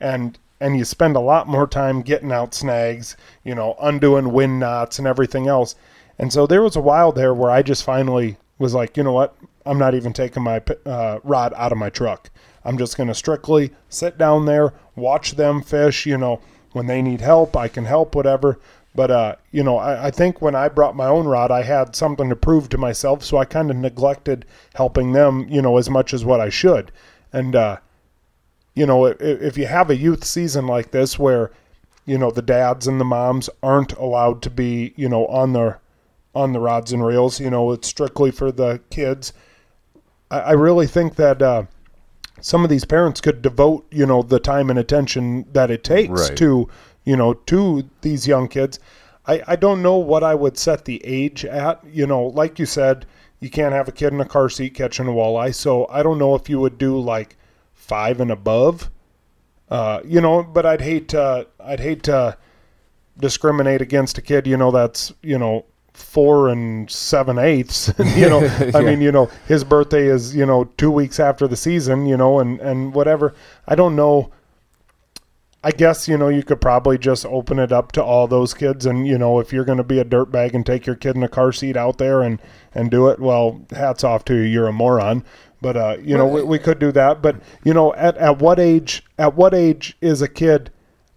and 0.01 0.39
and 0.61 0.77
you 0.77 0.85
spend 0.85 1.17
a 1.17 1.21
lot 1.21 1.49
more 1.49 1.67
time 1.67 2.03
getting 2.03 2.33
out 2.33 2.53
snags, 2.53 3.17
you 3.45 3.55
know, 3.55 3.77
undoing 3.81 4.33
wind 4.33 4.59
knots 4.59 4.99
and 4.99 5.09
everything 5.09 5.47
else, 5.47 5.75
and 6.19 6.33
so 6.33 6.47
there 6.47 6.63
was 6.63 6.77
a 6.77 6.83
while 6.83 7.13
there 7.13 7.33
where 7.33 7.51
I 7.51 7.63
just 7.63 7.85
finally 7.85 8.37
was 8.59 8.75
like, 8.75 8.97
you 8.97 9.05
know 9.05 9.13
what, 9.13 9.37
I'm 9.65 9.79
not 9.79 9.95
even 9.95 10.13
taking 10.13 10.43
my 10.43 10.61
uh, 10.85 11.21
rod 11.23 11.55
out 11.57 11.73
of 11.73 11.79
my 11.79 11.91
truck. 11.91 12.29
I'm 12.65 12.77
just 12.77 12.97
going 12.97 13.09
to 13.09 13.15
strictly 13.15 13.71
sit 13.89 14.19
down 14.19 14.45
there, 14.45 14.75
watch 14.97 15.33
them 15.33 15.63
fish, 15.63 16.05
you 16.05 16.19
know 16.19 16.41
when 16.73 16.87
they 16.87 17.03
need 17.03 17.21
help, 17.21 17.57
I 17.57 17.69
can 17.69 17.85
help, 17.85 18.15
whatever. 18.15 18.59
But 18.95 19.11
uh, 19.11 19.37
you 19.53 19.63
know, 19.63 19.79
I, 19.79 20.07
I 20.07 20.11
think 20.11 20.41
when 20.43 20.55
I 20.55 20.69
brought 20.69 20.97
my 20.97 21.07
own 21.07 21.27
rod, 21.27 21.51
I 21.51 21.63
had 21.63 21.95
something 21.95 22.29
to 22.31 22.37
prove 22.37 22.69
to 22.71 22.79
myself, 22.79 23.23
so 23.23 23.37
I 23.37 23.45
kind 23.45 23.71
of 23.71 23.77
neglected 23.77 24.45
helping 24.75 25.13
them, 25.13 25.47
you 25.49 25.63
know, 25.63 25.77
as 25.77 25.89
much 25.89 26.13
as 26.15 26.25
what 26.25 26.41
I 26.41 26.49
should. 26.49 26.91
And 27.33 27.55
uh, 27.55 27.77
you 28.75 28.87
know, 28.87 29.05
if, 29.07 29.21
if 29.21 29.59
you 29.59 29.67
have 29.67 29.91
a 29.91 29.97
youth 29.97 30.25
season 30.25 30.67
like 30.67 30.91
this 30.91 31.19
where 31.19 31.51
you 32.07 32.19
know 32.19 32.31
the 32.31 32.43
dads 32.43 32.87
and 32.87 33.01
the 33.01 33.05
moms 33.05 33.51
aren't 33.63 33.93
allowed 33.93 34.43
to 34.43 34.51
be, 34.51 34.95
you 34.97 35.09
know, 35.09 35.27
on 35.27 35.53
the 35.53 35.77
on 36.35 36.53
the 36.53 36.61
rods 36.61 36.93
and 36.93 37.05
reels, 37.05 37.39
you 37.41 37.51
know, 37.51 37.71
it's 37.73 37.89
strictly 37.89 38.31
for 38.31 38.51
the 38.51 38.81
kids. 38.91 39.33
I, 40.31 40.41
I 40.41 40.53
really 40.53 40.87
think 40.87 41.17
that. 41.17 41.43
Uh, 41.43 41.65
some 42.41 42.63
of 42.63 42.71
these 42.71 42.85
parents 42.85 43.21
could 43.21 43.43
devote, 43.43 43.85
you 43.91 44.07
know, 44.07 44.23
the 44.23 44.39
time 44.39 44.71
and 44.71 44.79
attention 44.79 45.45
that 45.53 45.73
it 45.73 45.83
takes 45.83 46.29
Right. 46.29 46.37
to, 46.39 46.69
you 47.09 47.17
know, 47.17 47.33
to 47.33 47.89
these 48.03 48.27
young 48.27 48.49
kids. 48.49 48.79
I, 49.27 49.43
I 49.47 49.57
don't 49.57 49.81
know 49.81 49.97
what 49.97 50.23
I 50.23 50.35
would 50.35 50.59
set 50.59 50.85
the 50.85 51.03
age 51.07 51.43
at. 51.43 51.83
You 51.91 52.07
know, 52.07 52.25
like 52.27 52.59
you 52.59 52.67
said, 52.67 53.07
you 53.41 53.49
can't 53.49 53.73
have 53.73 53.89
a 53.89 53.93
kid 53.93 54.13
in 54.13 54.21
a 54.21 54.27
car 54.27 54.51
seat 54.51 54.75
catching 54.75 55.07
a 55.07 55.11
walleye. 55.11 55.55
So 55.55 55.87
I 55.89 56.03
don't 56.03 56.19
know 56.19 56.35
if 56.35 56.51
you 56.51 56.61
would 56.61 56.77
do 56.77 57.01
like 57.01 57.37
five 57.73 58.21
and 58.21 58.31
above. 58.31 58.91
Uh, 59.71 60.01
you 60.05 60.21
know, 60.21 60.43
but 60.43 60.67
I'd 60.67 60.83
hate 60.83 61.09
to, 61.09 61.47
I'd 61.59 61.81
hate 61.81 62.03
to 62.03 62.37
discriminate 63.19 63.81
against 63.81 64.19
a 64.19 64.23
kid, 64.23 64.47
you 64.47 64.59
know, 64.59 64.71
that's, 64.71 65.11
you 65.23 65.39
know, 65.39 65.65
four 65.95 66.49
and 66.49 66.91
seven 66.91 67.39
eighths. 67.39 67.91
you 68.17 68.29
know, 68.29 68.41
I 68.75 68.83
mean, 68.83 69.01
you 69.01 69.13
know, 69.13 69.31
his 69.47 69.65
birthday 69.65 70.09
is, 70.09 70.37
you 70.37 70.45
know, 70.45 70.65
two 70.77 70.91
weeks 70.91 71.19
after 71.19 71.49
the 71.49 71.57
season, 71.57 72.05
you 72.05 72.19
know, 72.19 72.39
and, 72.39 72.61
and 72.61 72.93
whatever. 72.93 73.35
I 73.67 73.77
don't 73.77 73.97
know. 73.97 74.31
I 75.63 75.73
guess, 75.73 76.07
you 76.07 76.17
know, 76.17 76.29
you 76.29 76.45
could 76.45 76.61
probably 76.61 76.99
just 76.99 77.27
open 77.27 77.59
it 77.59 77.73
up 77.73 77.91
to 77.93 78.03
all 78.03 78.29
those 78.29 78.55
kids. 78.55 78.87
And, 78.87 79.09
you 79.09 79.19
know, 79.19 79.41
if 79.41 79.53
you're 79.53 79.65
going 79.65 79.79
to 79.79 79.85
be 79.85 79.99
a 79.99 80.05
dirtbag 80.05 80.55
and 80.55 80.65
take 80.65 80.87
your 80.87 80.95
kid 80.95 81.17
in 81.17 81.23
a 81.23 81.29
car 81.29 81.53
seat 81.53 81.77
out 81.77 81.99
there 81.99 82.23
and, 82.23 82.41
and 82.75 82.91
do 82.91 83.09
it, 83.09 83.19
well, 83.19 83.67
hats 83.71 84.05
off 84.05 84.25
to 84.27 84.35
you. 84.35 84.43
You're 84.43 84.69
a 84.69 84.73
moron. 84.73 85.25
But, 85.61 85.77
uh, 85.77 85.97
you 86.01 86.17
know, 86.17 86.27
we, 86.27 86.43
we 86.45 86.59
could 86.61 86.79
do 86.79 86.93
that. 86.93 87.23
But, 87.23 87.41
you 87.65 87.75
know, 87.75 87.93
at, 87.95 88.17
at 88.19 88.39
what 88.39 88.61
age, 88.61 89.05
at 89.19 89.35
what 89.35 89.53
age 89.53 89.97
is 90.01 90.23
a 90.23 90.29
kid 90.29 90.71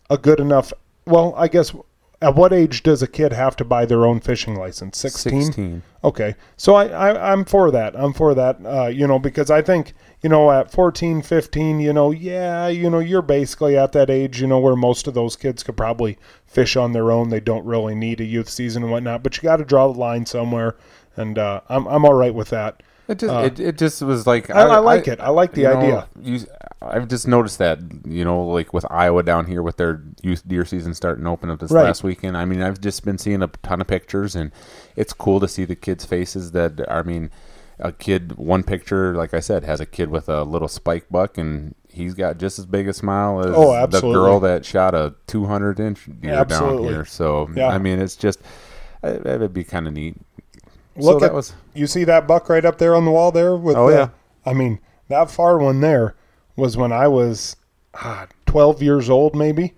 a 0.10 0.18
good 0.18 0.40
enough, 0.40 0.74
well, 1.06 1.34
I 1.38 1.48
guess, 1.48 1.74
at 2.22 2.36
what 2.36 2.54
age 2.54 2.84
does 2.84 3.02
a 3.02 3.08
kid 3.08 3.34
have 3.34 3.56
to 3.56 3.66
buy 3.66 3.86
their 3.86 4.06
own 4.06 4.20
fishing 4.20 4.56
license? 4.56 4.98
16? 5.00 5.44
16. 5.44 5.84
Okay, 6.04 6.36
so 6.56 6.76
I, 6.76 6.88
I 6.88 7.32
I'm 7.32 7.46
for 7.46 7.72
that. 7.72 7.96
I'm 7.96 8.14
for 8.14 8.34
that. 8.36 8.58
Uh, 8.64 8.88
you 8.88 9.08
know, 9.08 9.20
because 9.20 9.50
I 9.50 9.62
think 9.62 9.94
you 10.22 10.30
know 10.30 10.52
at 10.52 10.72
14, 10.72 11.22
15, 11.22 11.80
you 11.80 11.94
know, 11.94 12.12
yeah, 12.12 12.68
you 12.68 12.90
know, 12.90 13.00
you're 13.00 13.22
basically 13.22 13.78
at 13.78 13.92
that 13.94 14.10
age, 14.10 14.40
you 14.40 14.48
know, 14.48 14.60
where 14.60 14.76
most 14.76 15.08
of 15.08 15.14
those 15.14 15.36
kids 15.36 15.64
could 15.64 15.78
probably 15.78 16.18
fish 16.46 16.76
on 16.76 16.92
their 16.92 17.12
own. 17.12 17.30
They 17.30 17.40
don't 17.40 17.66
really 17.66 17.96
need 17.96 18.22
a 18.22 18.26
youth 18.26 18.50
season 18.50 18.84
and 18.84 18.92
whatnot. 18.92 19.24
But 19.24 19.38
you 19.38 19.44
got 19.44 19.58
to 19.58 19.66
draw 19.66 19.92
the 19.92 20.00
line 20.00 20.26
somewhere, 20.26 20.76
and 21.16 21.38
uh, 21.38 21.62
I'm 21.70 21.88
I'm 21.88 22.06
all 22.06 22.14
right 22.14 22.34
with 22.34 22.50
that. 22.50 22.84
It 23.12 23.20
just, 23.20 23.34
Uh, 23.34 23.40
it, 23.40 23.60
it 23.60 23.78
just 23.78 24.02
was 24.02 24.26
like 24.26 24.50
I, 24.50 24.62
I 24.62 24.78
like 24.80 25.08
it. 25.08 25.20
I 25.20 25.30
like 25.30 25.52
the 25.54 25.62
you 25.62 25.68
know, 25.68 25.78
idea. 25.78 26.08
you, 26.22 26.40
I've 26.82 27.08
just 27.08 27.28
noticed 27.28 27.58
that 27.60 27.80
you 28.06 28.24
know, 28.26 28.44
like 28.48 28.74
with 28.74 28.86
Iowa 28.90 29.22
down 29.24 29.46
here 29.46 29.62
with 29.62 29.78
their 29.78 30.02
youth 30.24 30.48
deer 30.48 30.66
season 30.66 30.94
starting 30.94 31.24
to 31.26 31.30
open 31.30 31.50
up 31.50 31.60
this 31.60 31.72
Right. 31.72 31.84
last 31.84 32.04
weekend. 32.04 32.36
I 32.38 32.46
mean, 32.46 32.62
I've 32.62 32.82
just 32.82 33.04
been 33.06 33.18
seeing 33.18 33.44
a 33.44 33.48
ton 33.64 33.82
of 33.82 33.88
pictures, 33.88 34.36
and 34.36 34.52
it's 34.96 35.14
cool 35.14 35.40
to 35.42 35.48
see 35.48 35.66
the 35.66 35.76
kids' 35.76 36.06
faces. 36.06 36.52
That 36.52 36.82
I 36.90 37.04
mean, 37.04 37.30
a 37.80 37.92
kid, 37.92 38.38
one 38.38 38.64
picture, 38.64 39.14
like 39.16 39.34
I 39.34 39.40
said, 39.42 39.64
has 39.64 39.80
a 39.80 39.86
kid 39.86 40.10
with 40.10 40.28
a 40.30 40.44
little 40.44 40.68
spike 40.68 41.06
buck, 41.12 41.38
and 41.38 41.76
he's 41.90 42.14
got 42.14 42.38
just 42.38 42.58
as 42.60 42.66
big 42.66 42.88
a 42.88 42.94
smile 42.94 43.42
as 43.42 43.54
Oh, 43.56 43.86
the 43.88 44.00
girl 44.02 44.40
that 44.40 44.66
shot 44.66 44.96
a 44.96 45.14
200 45.28 45.80
inch 45.80 46.08
deer 46.22 46.46
down 46.46 46.80
here. 46.84 47.06
So 47.06 47.50
Yeah. 47.54 47.68
I 47.68 47.78
mean, 47.78 48.00
it's 48.00 48.16
just 48.16 48.40
it'd 49.04 49.54
be 49.54 49.64
kind 49.64 49.88
of 49.88 49.94
neat. 49.94 50.16
Look 50.96 51.16
so 51.16 51.20
that 51.20 51.26
at 51.28 51.34
was 51.34 51.54
you 51.74 51.88
see 51.88 52.04
that 52.04 52.28
buck 52.28 52.50
right 52.50 52.66
up 52.66 52.78
there 52.78 52.96
on 52.96 53.06
the 53.06 53.12
wall 53.12 53.32
there 53.32 53.56
with 53.56 53.76
Oh, 53.78 53.90
the- 53.90 53.96
yeah. 53.96 54.10
I 54.46 54.54
mean 54.54 54.80
that 55.10 55.30
far 55.32 55.58
one 55.58 55.82
there 55.82 56.16
was 56.56 56.76
when 56.78 56.92
I 56.92 57.08
was 57.08 57.56
ah, 57.96 58.28
12 58.46 58.82
years 58.82 59.10
old 59.10 59.36
maybe 59.36 59.74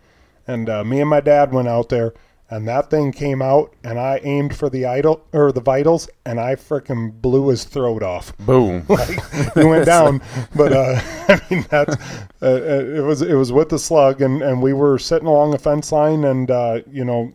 and 0.48 0.70
uh, 0.70 0.84
me 0.84 1.00
and 1.02 1.10
my 1.10 1.22
dad 1.22 1.54
went 1.54 1.68
out 1.68 1.90
there 1.90 2.14
and 2.50 2.68
that 2.68 2.90
thing 2.90 3.12
came 3.12 3.42
out 3.42 3.74
and 3.84 3.98
I 4.00 4.20
aimed 4.24 4.56
for 4.56 4.70
the 4.70 4.86
idol 4.86 5.26
or 5.34 5.52
the 5.52 5.62
vitals 5.62 6.08
and 6.26 6.40
I 6.40 6.56
frickin' 6.56 7.20
blew 7.22 7.48
his 7.50 7.64
throat 7.64 8.04
off 8.04 8.36
boom. 8.38 8.86
he 9.56 9.64
went 9.64 9.86
down. 9.96 10.22
But 10.56 10.74
uh, 10.74 11.00
I 11.30 11.42
mean, 11.50 11.66
that's 11.70 11.96
uh, 12.42 12.46
uh, 12.46 12.84
it 12.98 13.02
was 13.04 13.22
it 13.24 13.34
was 13.36 13.52
with 13.52 13.70
the 13.70 13.80
slug, 13.80 14.22
and 14.22 14.42
and 14.44 14.62
we 14.62 14.74
were 14.74 15.00
sitting 15.00 15.28
along 15.28 15.54
a 15.56 15.58
fence 15.58 15.92
line, 15.92 16.24
and 16.26 16.52
uh, 16.52 16.82
you 16.92 17.04
know, 17.06 17.34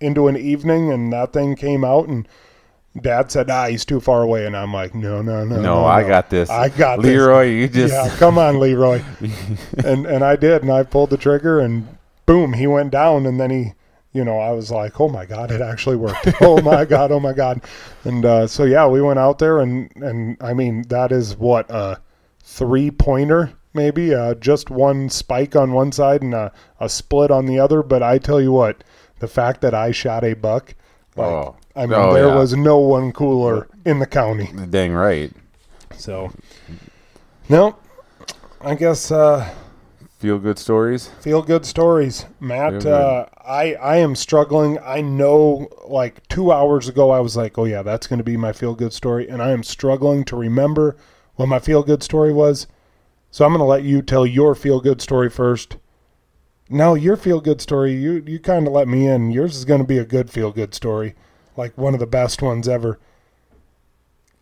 into 0.00 0.28
an 0.28 0.36
evening, 0.36 0.92
and 0.92 1.12
that 1.12 1.32
thing 1.32 1.56
came 1.56 1.84
out, 1.84 2.06
and 2.06 2.28
Dad 3.00 3.30
said, 3.30 3.48
"Ah, 3.50 3.66
he's 3.66 3.84
too 3.84 4.00
far 4.00 4.22
away," 4.22 4.46
and 4.46 4.56
I'm 4.56 4.72
like, 4.72 4.94
"No, 4.94 5.22
no, 5.22 5.44
no, 5.44 5.60
No, 5.60 5.84
I 5.84 6.06
got 6.06 6.28
this. 6.28 6.50
I 6.50 6.68
got 6.70 6.96
this. 6.96 7.06
Leroy. 7.06 7.44
You 7.44 7.68
just 7.68 7.94
yeah, 7.94 8.16
come 8.18 8.36
on, 8.36 8.58
Leroy." 8.58 9.02
and 9.84 10.06
and 10.06 10.24
I 10.24 10.34
did, 10.36 10.62
and 10.62 10.72
I 10.72 10.82
pulled 10.82 11.10
the 11.10 11.16
trigger, 11.16 11.60
and 11.60 11.86
boom, 12.26 12.54
he 12.54 12.66
went 12.66 12.90
down, 12.90 13.26
and 13.26 13.38
then 13.40 13.50
he. 13.50 13.72
You 14.12 14.24
know, 14.24 14.40
I 14.40 14.50
was 14.50 14.72
like, 14.72 15.00
"Oh 15.00 15.08
my 15.08 15.24
God, 15.24 15.52
it 15.52 15.60
actually 15.60 15.94
worked! 15.94 16.26
Oh 16.40 16.60
my 16.62 16.84
God, 16.84 17.12
oh 17.12 17.20
my 17.20 17.32
God!" 17.32 17.60
And 18.02 18.24
uh, 18.24 18.48
so, 18.48 18.64
yeah, 18.64 18.88
we 18.88 19.00
went 19.00 19.20
out 19.20 19.38
there, 19.38 19.60
and 19.60 19.88
and 19.94 20.36
I 20.40 20.52
mean, 20.52 20.82
that 20.88 21.12
is 21.12 21.36
what 21.36 21.70
a 21.70 22.00
three 22.42 22.90
pointer, 22.90 23.52
maybe, 23.72 24.12
uh, 24.12 24.34
just 24.34 24.68
one 24.68 25.10
spike 25.10 25.54
on 25.54 25.72
one 25.72 25.92
side 25.92 26.22
and 26.22 26.34
a, 26.34 26.50
a 26.80 26.88
split 26.88 27.30
on 27.30 27.46
the 27.46 27.60
other. 27.60 27.84
But 27.84 28.02
I 28.02 28.18
tell 28.18 28.40
you 28.40 28.50
what, 28.50 28.82
the 29.20 29.28
fact 29.28 29.60
that 29.60 29.74
I 29.74 29.92
shot 29.92 30.24
a 30.24 30.34
buck, 30.34 30.74
like, 31.14 31.28
Oh. 31.28 31.56
I 31.76 31.86
mean, 31.86 31.94
Oh, 31.98 32.12
there 32.12 32.28
yeah. 32.28 32.34
was 32.36 32.54
no 32.56 32.78
one 32.78 33.12
cooler 33.12 33.68
in 33.84 33.98
the 34.00 34.06
county. 34.06 34.50
dang 34.70 34.92
right. 34.92 35.32
So, 35.96 36.32
no, 37.48 37.76
I 38.60 38.74
guess 38.74 39.10
uh, 39.10 39.48
Feel 40.18 40.38
good 40.38 40.58
stories. 40.58 41.08
feel 41.20 41.42
good 41.42 41.64
stories, 41.64 42.26
Matt. 42.40 42.72
Good. 42.82 42.86
Uh, 42.86 43.26
I 43.44 43.74
I 43.74 43.96
am 43.96 44.14
struggling. 44.14 44.78
I 44.84 45.00
know, 45.00 45.68
like 45.88 46.26
two 46.28 46.52
hours 46.52 46.88
ago, 46.88 47.10
I 47.10 47.20
was 47.20 47.36
like, 47.36 47.56
oh 47.56 47.64
yeah, 47.64 47.82
that's 47.82 48.06
going 48.06 48.18
to 48.18 48.24
be 48.24 48.36
my 48.36 48.52
feel 48.52 48.74
good 48.74 48.92
story, 48.92 49.28
and 49.28 49.40
I 49.42 49.50
am 49.50 49.62
struggling 49.62 50.24
to 50.26 50.36
remember 50.36 50.96
what 51.36 51.46
my 51.48 51.58
feel 51.58 51.82
good 51.82 52.02
story 52.02 52.32
was. 52.34 52.66
So 53.30 53.44
I'm 53.46 53.52
going 53.52 53.60
to 53.60 53.64
let 53.64 53.82
you 53.84 54.02
tell 54.02 54.26
your 54.26 54.54
feel 54.54 54.80
good 54.80 55.00
story 55.00 55.30
first. 55.30 55.76
No, 56.68 56.94
your 56.94 57.16
feel 57.16 57.40
good 57.40 57.60
story, 57.62 57.92
you 57.94 58.22
you 58.26 58.38
kind 58.40 58.66
of 58.66 58.72
let 58.74 58.88
me 58.88 59.06
in. 59.06 59.30
Yours 59.30 59.56
is 59.56 59.64
going 59.64 59.80
to 59.80 59.86
be 59.86 59.98
a 59.98 60.04
good 60.04 60.28
feel 60.30 60.52
good 60.52 60.74
story, 60.74 61.14
like 61.60 61.76
one 61.78 61.94
of 61.94 62.00
the 62.00 62.06
best 62.06 62.42
ones 62.42 62.66
ever. 62.68 62.98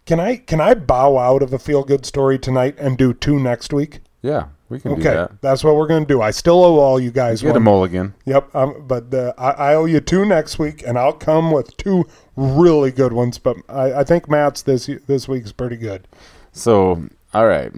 Can 0.06 0.20
I 0.20 0.36
can 0.36 0.60
I 0.60 0.74
bow 0.74 1.18
out 1.18 1.42
of 1.42 1.52
a 1.52 1.58
feel 1.58 1.84
good 1.84 2.06
story 2.06 2.38
tonight 2.38 2.76
and 2.78 2.96
do 2.96 3.12
two 3.12 3.38
next 3.38 3.72
week? 3.74 4.00
Yeah, 4.22 4.46
we 4.70 4.80
can 4.80 4.94
do 4.94 5.00
Okay, 5.00 5.14
that. 5.14 5.40
that's 5.42 5.62
what 5.62 5.76
we're 5.76 5.86
going 5.86 6.04
to 6.04 6.08
do. 6.14 6.22
I 6.22 6.30
still 6.30 6.64
owe 6.64 6.78
all 6.78 6.98
you 6.98 7.10
guys 7.10 7.42
Get 7.42 7.50
a 7.50 7.52
one. 7.54 7.62
mulligan. 7.64 8.14
Yep, 8.24 8.54
um, 8.54 8.84
but 8.86 9.12
uh, 9.14 9.32
I, 9.38 9.50
I 9.50 9.74
owe 9.74 9.84
you 9.84 10.00
two 10.00 10.24
next 10.24 10.58
week, 10.58 10.82
and 10.86 10.98
I'll 10.98 11.12
come 11.12 11.50
with 11.52 11.76
two 11.76 12.04
really 12.36 12.90
good 12.90 13.12
ones. 13.12 13.36
But 13.38 13.58
I, 13.68 14.00
I 14.00 14.04
think 14.04 14.28
Matt's 14.30 14.62
this 14.62 14.88
this 15.06 15.28
week's 15.28 15.52
pretty 15.52 15.76
good. 15.76 16.08
So, 16.52 17.04
all 17.34 17.46
right, 17.46 17.70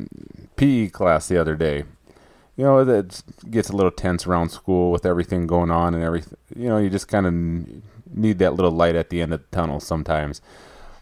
PE 0.56 0.88
class 0.88 1.26
the 1.28 1.36
other 1.36 1.56
day. 1.56 1.84
You 2.56 2.64
know, 2.64 2.78
it 2.78 3.22
gets 3.50 3.70
a 3.70 3.76
little 3.76 3.90
tense 3.90 4.26
around 4.26 4.50
school 4.50 4.92
with 4.92 5.04
everything 5.04 5.46
going 5.46 5.70
on 5.70 5.94
and 5.94 6.04
everything. 6.04 6.36
You 6.54 6.68
know, 6.68 6.78
you 6.78 6.90
just 6.90 7.08
kind 7.08 7.26
of 7.26 7.32
need 8.12 8.38
that 8.38 8.54
little 8.54 8.70
light 8.70 8.94
at 8.94 9.10
the 9.10 9.22
end 9.22 9.32
of 9.32 9.40
the 9.40 9.56
tunnel 9.56 9.80
sometimes. 9.80 10.40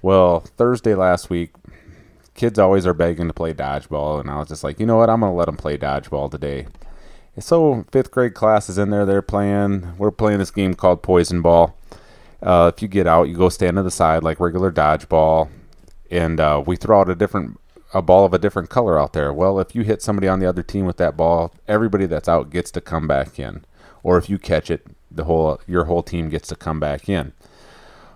Well, 0.03 0.41
Thursday 0.41 0.95
last 0.95 1.31
week, 1.31 1.51
kids 2.35 2.59
always 2.59 2.87
are 2.87 2.95
begging 2.95 3.27
to 3.27 3.35
play 3.35 3.53
dodgeball, 3.53 4.21
and 4.21 4.31
I 4.31 4.39
was 4.39 4.49
just 4.49 4.65
like, 4.65 4.79
you 4.79 4.87
know 4.87 4.97
what, 4.97 5.11
I'm 5.11 5.21
gonna 5.21 5.35
let 5.35 5.47
them 5.47 5.57
play 5.57 5.77
dodgeball 5.77 6.31
today. 6.31 6.67
So 7.39 7.85
fifth 7.93 8.11
grade 8.11 8.35
class 8.35 8.69
is 8.69 8.79
in 8.79 8.91
there. 8.91 9.07
They're 9.07 9.23
playing. 9.23 9.97
We're 9.97 10.11
playing 10.11 10.39
this 10.39 10.51
game 10.51 10.75
called 10.75 11.03
Poison 11.03 11.43
Ball. 11.43 11.77
Uh, 12.43 12.71
if 12.75 12.83
you 12.83 12.89
get 12.89 13.07
out, 13.07 13.29
you 13.29 13.37
go 13.37 13.49
stand 13.49 13.77
to 13.77 13.83
the 13.83 13.91
side 13.91 14.23
like 14.23 14.41
regular 14.41 14.71
dodgeball, 14.71 15.49
and 16.11 16.41
uh, 16.41 16.63
we 16.65 16.77
throw 16.77 17.01
out 17.01 17.09
a 17.09 17.15
different 17.15 17.61
a 17.95 18.03
ball 18.03 18.25
of 18.27 18.35
a 18.35 18.39
different 18.39 18.69
color 18.69 18.99
out 18.99 19.15
there. 19.15 19.33
Well, 19.33 19.59
if 19.59 19.75
you 19.75 19.83
hit 19.83 20.03
somebody 20.03 20.29
on 20.29 20.41
the 20.41 20.47
other 20.47 20.63
team 20.63 20.85
with 20.85 20.99
that 20.99 21.17
ball, 21.17 21.55
everybody 21.67 22.07
that's 22.07 22.29
out 22.29 22.51
gets 22.51 22.71
to 22.73 22.81
come 22.81 23.09
back 23.09 23.39
in, 23.39 23.65
or 24.03 24.19
if 24.19 24.29
you 24.29 24.39
catch 24.39 24.71
it, 24.71 24.87
the 25.11 25.25
whole 25.25 25.61
your 25.67 25.85
whole 25.85 26.03
team 26.03 26.29
gets 26.29 26.49
to 26.49 26.57
come 26.57 26.81
back 26.81 27.09
in. 27.09 27.33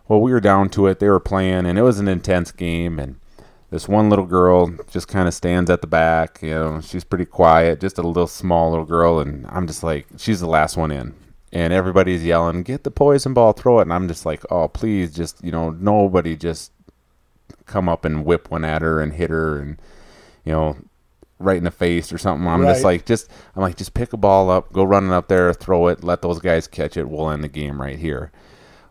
Well, 0.08 0.20
we 0.20 0.32
were 0.32 0.40
down 0.40 0.68
to 0.70 0.86
it. 0.88 0.98
They 0.98 1.08
were 1.08 1.20
playing, 1.20 1.66
and 1.66 1.78
it 1.78 1.82
was 1.82 1.98
an 1.98 2.08
intense 2.08 2.52
game. 2.52 2.98
And 2.98 3.18
this 3.70 3.88
one 3.88 4.10
little 4.10 4.26
girl 4.26 4.74
just 4.90 5.08
kind 5.08 5.26
of 5.26 5.34
stands 5.34 5.70
at 5.70 5.80
the 5.80 5.86
back. 5.86 6.40
You 6.42 6.50
know, 6.50 6.80
she's 6.80 7.04
pretty 7.04 7.24
quiet, 7.24 7.80
just 7.80 7.98
a 7.98 8.02
little 8.02 8.26
small 8.26 8.70
little 8.70 8.84
girl. 8.84 9.20
And 9.20 9.46
I'm 9.48 9.66
just 9.66 9.82
like, 9.82 10.06
she's 10.18 10.40
the 10.40 10.46
last 10.46 10.76
one 10.76 10.90
in. 10.90 11.14
And 11.52 11.72
everybody's 11.72 12.24
yelling, 12.24 12.62
"Get 12.62 12.84
the 12.84 12.90
poison 12.90 13.34
ball, 13.34 13.52
throw 13.52 13.78
it!" 13.78 13.82
And 13.82 13.92
I'm 13.92 14.08
just 14.08 14.24
like, 14.24 14.42
"Oh, 14.50 14.68
please, 14.68 15.14
just 15.14 15.42
you 15.44 15.52
know, 15.52 15.70
nobody 15.70 16.36
just 16.36 16.72
come 17.66 17.88
up 17.88 18.04
and 18.04 18.24
whip 18.24 18.50
one 18.50 18.64
at 18.64 18.82
her 18.82 19.00
and 19.00 19.12
hit 19.12 19.30
her, 19.30 19.58
and 19.58 19.78
you 20.44 20.52
know, 20.52 20.76
right 21.42 21.56
in 21.56 21.64
the 21.64 21.70
face 21.70 22.12
or 22.12 22.18
something." 22.18 22.46
I'm 22.46 22.62
just 22.62 22.84
like, 22.84 23.04
just 23.06 23.30
I'm 23.54 23.62
like, 23.62 23.76
just 23.76 23.94
pick 23.94 24.12
a 24.12 24.16
ball 24.16 24.50
up, 24.50 24.72
go 24.72 24.84
running 24.84 25.12
up 25.12 25.28
there, 25.28 25.52
throw 25.52 25.88
it, 25.88 26.04
let 26.04 26.22
those 26.22 26.38
guys 26.40 26.66
catch 26.66 26.96
it. 26.96 27.08
We'll 27.08 27.30
end 27.30 27.44
the 27.44 27.48
game 27.48 27.80
right 27.80 27.98
here. 27.98 28.32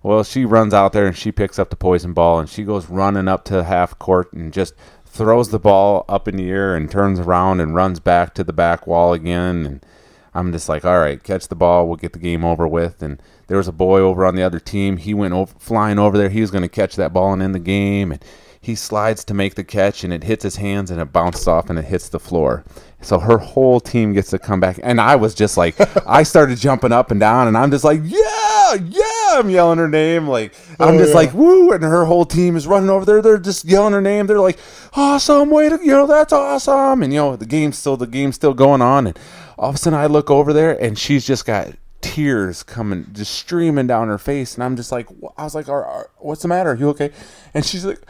Well, 0.04 0.24
she 0.24 0.46
runs 0.46 0.74
out 0.74 0.94
there 0.94 1.06
and 1.06 1.16
she 1.16 1.32
picks 1.32 1.60
up 1.60 1.70
the 1.70 1.76
poison 1.76 2.14
ball 2.14 2.40
and 2.40 2.50
she 2.50 2.64
goes 2.64 2.90
running 2.90 3.28
up 3.28 3.46
to 3.46 3.64
half 3.64 3.98
court 4.00 4.34
and 4.34 4.52
just 4.52 4.74
throws 5.06 5.50
the 5.50 5.60
ball 5.60 6.06
up 6.08 6.28
in 6.28 6.38
the 6.38 6.50
air 6.50 6.76
and 6.76 6.90
turns 6.90 7.20
around 7.20 7.60
and 7.60 7.76
runs 7.76 8.00
back 8.00 8.34
to 8.34 8.44
the 8.44 8.54
back 8.54 8.88
wall 8.88 9.14
again. 9.14 9.66
And 9.66 9.86
I'm 10.34 10.52
just 10.52 10.70
like, 10.70 10.86
all 10.86 11.00
right, 11.00 11.22
catch 11.22 11.50
the 11.50 11.56
ball. 11.56 11.88
We'll 11.88 11.98
get 11.98 12.14
the 12.14 12.20
game 12.20 12.44
over 12.44 12.68
with. 12.68 13.04
And 13.04 13.22
there 13.48 13.58
was 13.58 13.68
a 13.68 13.74
boy 13.74 14.00
over 14.00 14.26
on 14.26 14.36
the 14.36 14.44
other 14.44 14.60
team. 14.60 14.98
He 14.98 15.14
went 15.14 15.34
over, 15.34 15.54
flying 15.60 16.00
over 16.00 16.18
there. 16.18 16.30
He 16.30 16.42
was 16.42 16.52
going 16.52 16.64
to 16.64 16.70
catch 16.70 16.96
that 16.96 17.14
ball 17.14 17.34
and 17.34 17.44
end 17.44 17.54
the 17.54 17.60
game. 17.60 18.12
And 18.14 18.24
he 18.64 18.76
slides 18.76 19.24
to 19.26 19.34
make 19.34 19.56
the 19.56 19.64
catch 19.64 20.04
and 20.04 20.14
it 20.14 20.24
hits 20.24 20.44
his 20.44 20.58
hands 20.58 20.92
and 20.92 21.02
it 21.02 21.12
bounces 21.12 21.48
off 21.48 21.70
and 21.72 21.80
it 21.80 21.86
hits 21.86 22.10
the 22.10 22.20
floor. 22.20 22.64
So 23.02 23.18
her 23.18 23.40
whole 23.40 23.80
team 23.80 24.14
gets 24.14 24.30
to 24.30 24.38
come 24.38 24.60
back. 24.60 24.80
And 24.84 25.02
I 25.02 25.16
was 25.16 25.34
just 25.34 25.58
like, 25.58 25.76
I 26.08 26.22
started 26.22 26.60
jumping 26.60 26.92
up 26.92 27.10
and 27.10 27.20
down 27.20 27.48
and 27.48 27.58
I'm 27.58 27.72
just 27.72 27.84
like, 27.84 28.02
yeah, 28.04 28.76
yeah. 28.76 29.06
I'm 29.34 29.50
yelling 29.50 29.80
her 29.80 29.88
name. 29.88 30.28
Like, 30.28 30.54
I'm 30.80 30.96
Oh, 30.96 30.98
just 31.00 31.10
yeah. 31.12 31.16
like, 31.16 31.34
woo. 31.34 31.72
And 31.72 31.84
her 31.84 32.06
whole 32.06 32.26
team 32.26 32.56
is 32.56 32.68
running 32.68 32.90
over 32.92 33.04
there. 33.04 33.22
They're 33.24 33.40
just 33.40 33.66
yelling 33.66 33.94
her 33.94 34.02
name. 34.02 34.28
They're 34.28 34.40
like, 34.40 34.60
awesome. 34.94 35.50
Way 35.50 35.70
to, 35.70 35.80
you 35.82 35.88
know, 35.92 36.06
that's 36.06 36.32
awesome. 36.34 37.02
And, 37.02 37.12
you 37.12 37.20
know, 37.20 37.36
the 37.36 37.48
game's 37.48 37.80
still, 37.80 37.98
the 37.98 38.06
game's 38.06 38.36
still 38.36 38.54
going 38.54 38.84
on. 38.84 39.08
And 39.08 39.18
all 39.58 39.70
of 39.70 39.76
a 39.76 39.78
sudden 39.80 39.98
I 39.98 40.06
look 40.06 40.30
over 40.30 40.54
there 40.54 40.80
and 40.80 41.00
she's 41.00 41.26
just 41.26 41.46
got 41.48 41.70
tears 42.02 42.64
coming 42.64 43.06
just 43.14 43.32
streaming 43.32 43.86
down 43.86 44.08
her 44.08 44.18
face 44.18 44.56
and 44.56 44.64
i'm 44.64 44.76
just 44.76 44.92
like 44.92 45.08
i 45.38 45.44
was 45.44 45.54
like 45.54 45.70
"Are- 45.70 45.86
are- 45.86 46.10
what's 46.18 46.42
the 46.42 46.48
matter 46.48 46.72
are 46.72 46.76
you 46.76 46.90
okay 46.90 47.12
and 47.54 47.64
she's 47.64 47.86
like 47.86 48.02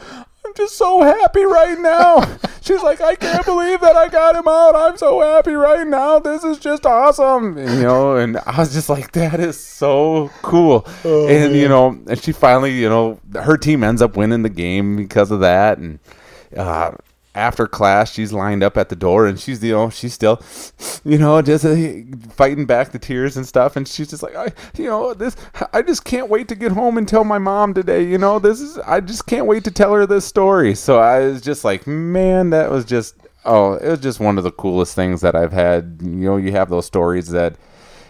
i'm 0.51 0.55
just 0.55 0.77
so 0.77 1.01
happy 1.01 1.43
right 1.43 1.79
now. 1.79 2.37
She's 2.61 2.83
like 2.83 3.01
i 3.01 3.15
can't 3.15 3.45
believe 3.45 3.81
that 3.81 3.95
i 3.95 4.07
got 4.07 4.35
him 4.35 4.47
out. 4.47 4.75
I'm 4.75 4.97
so 4.97 5.21
happy 5.21 5.53
right 5.53 5.87
now. 5.87 6.19
This 6.19 6.43
is 6.43 6.59
just 6.59 6.85
awesome. 6.85 7.57
And, 7.57 7.77
you 7.77 7.83
know 7.83 8.17
and 8.17 8.37
i 8.45 8.59
was 8.59 8.73
just 8.73 8.89
like 8.89 9.11
that 9.13 9.39
is 9.39 9.59
so 9.59 10.29
cool. 10.41 10.85
Oh, 11.05 11.27
and 11.27 11.55
you 11.55 11.67
know 11.67 11.99
and 12.07 12.21
she 12.21 12.31
finally 12.31 12.77
you 12.77 12.89
know 12.89 13.19
her 13.35 13.57
team 13.57 13.83
ends 13.83 14.01
up 14.01 14.17
winning 14.17 14.43
the 14.43 14.49
game 14.49 14.95
because 14.97 15.31
of 15.31 15.39
that. 15.39 15.77
And 15.77 15.99
uh 16.55 16.91
after 17.33 17.65
class, 17.65 18.11
she's 18.11 18.33
lined 18.33 18.61
up 18.61 18.77
at 18.77 18.89
the 18.89 18.95
door, 18.95 19.25
and 19.25 19.39
she's 19.39 19.63
you 19.63 19.71
know 19.71 19.89
she's 19.89 20.13
still, 20.13 20.41
you 21.03 21.17
know, 21.17 21.41
just 21.41 21.63
uh, 21.65 21.75
fighting 22.31 22.65
back 22.65 22.91
the 22.91 22.99
tears 22.99 23.37
and 23.37 23.45
stuff. 23.45 23.75
And 23.75 23.87
she's 23.87 24.09
just 24.09 24.23
like, 24.23 24.35
I, 24.35 24.51
you 24.77 24.85
know, 24.85 25.13
this 25.13 25.35
I 25.73 25.81
just 25.81 26.03
can't 26.03 26.29
wait 26.29 26.47
to 26.49 26.55
get 26.55 26.73
home 26.73 26.97
and 26.97 27.07
tell 27.07 27.23
my 27.23 27.37
mom 27.37 27.73
today. 27.73 28.03
You 28.03 28.17
know, 28.17 28.39
this 28.39 28.59
is 28.59 28.77
I 28.79 28.99
just 28.99 29.27
can't 29.27 29.45
wait 29.45 29.63
to 29.63 29.71
tell 29.71 29.93
her 29.93 30.05
this 30.05 30.25
story. 30.25 30.75
So 30.75 30.99
I 30.99 31.21
was 31.21 31.41
just 31.41 31.63
like, 31.63 31.87
man, 31.87 32.49
that 32.49 32.69
was 32.69 32.85
just 32.85 33.15
oh, 33.45 33.73
it 33.73 33.89
was 33.89 33.99
just 33.99 34.19
one 34.19 34.37
of 34.37 34.43
the 34.43 34.51
coolest 34.51 34.95
things 34.95 35.21
that 35.21 35.35
I've 35.35 35.53
had. 35.53 35.99
You 36.01 36.09
know, 36.09 36.37
you 36.37 36.51
have 36.51 36.69
those 36.69 36.85
stories 36.85 37.29
that 37.29 37.55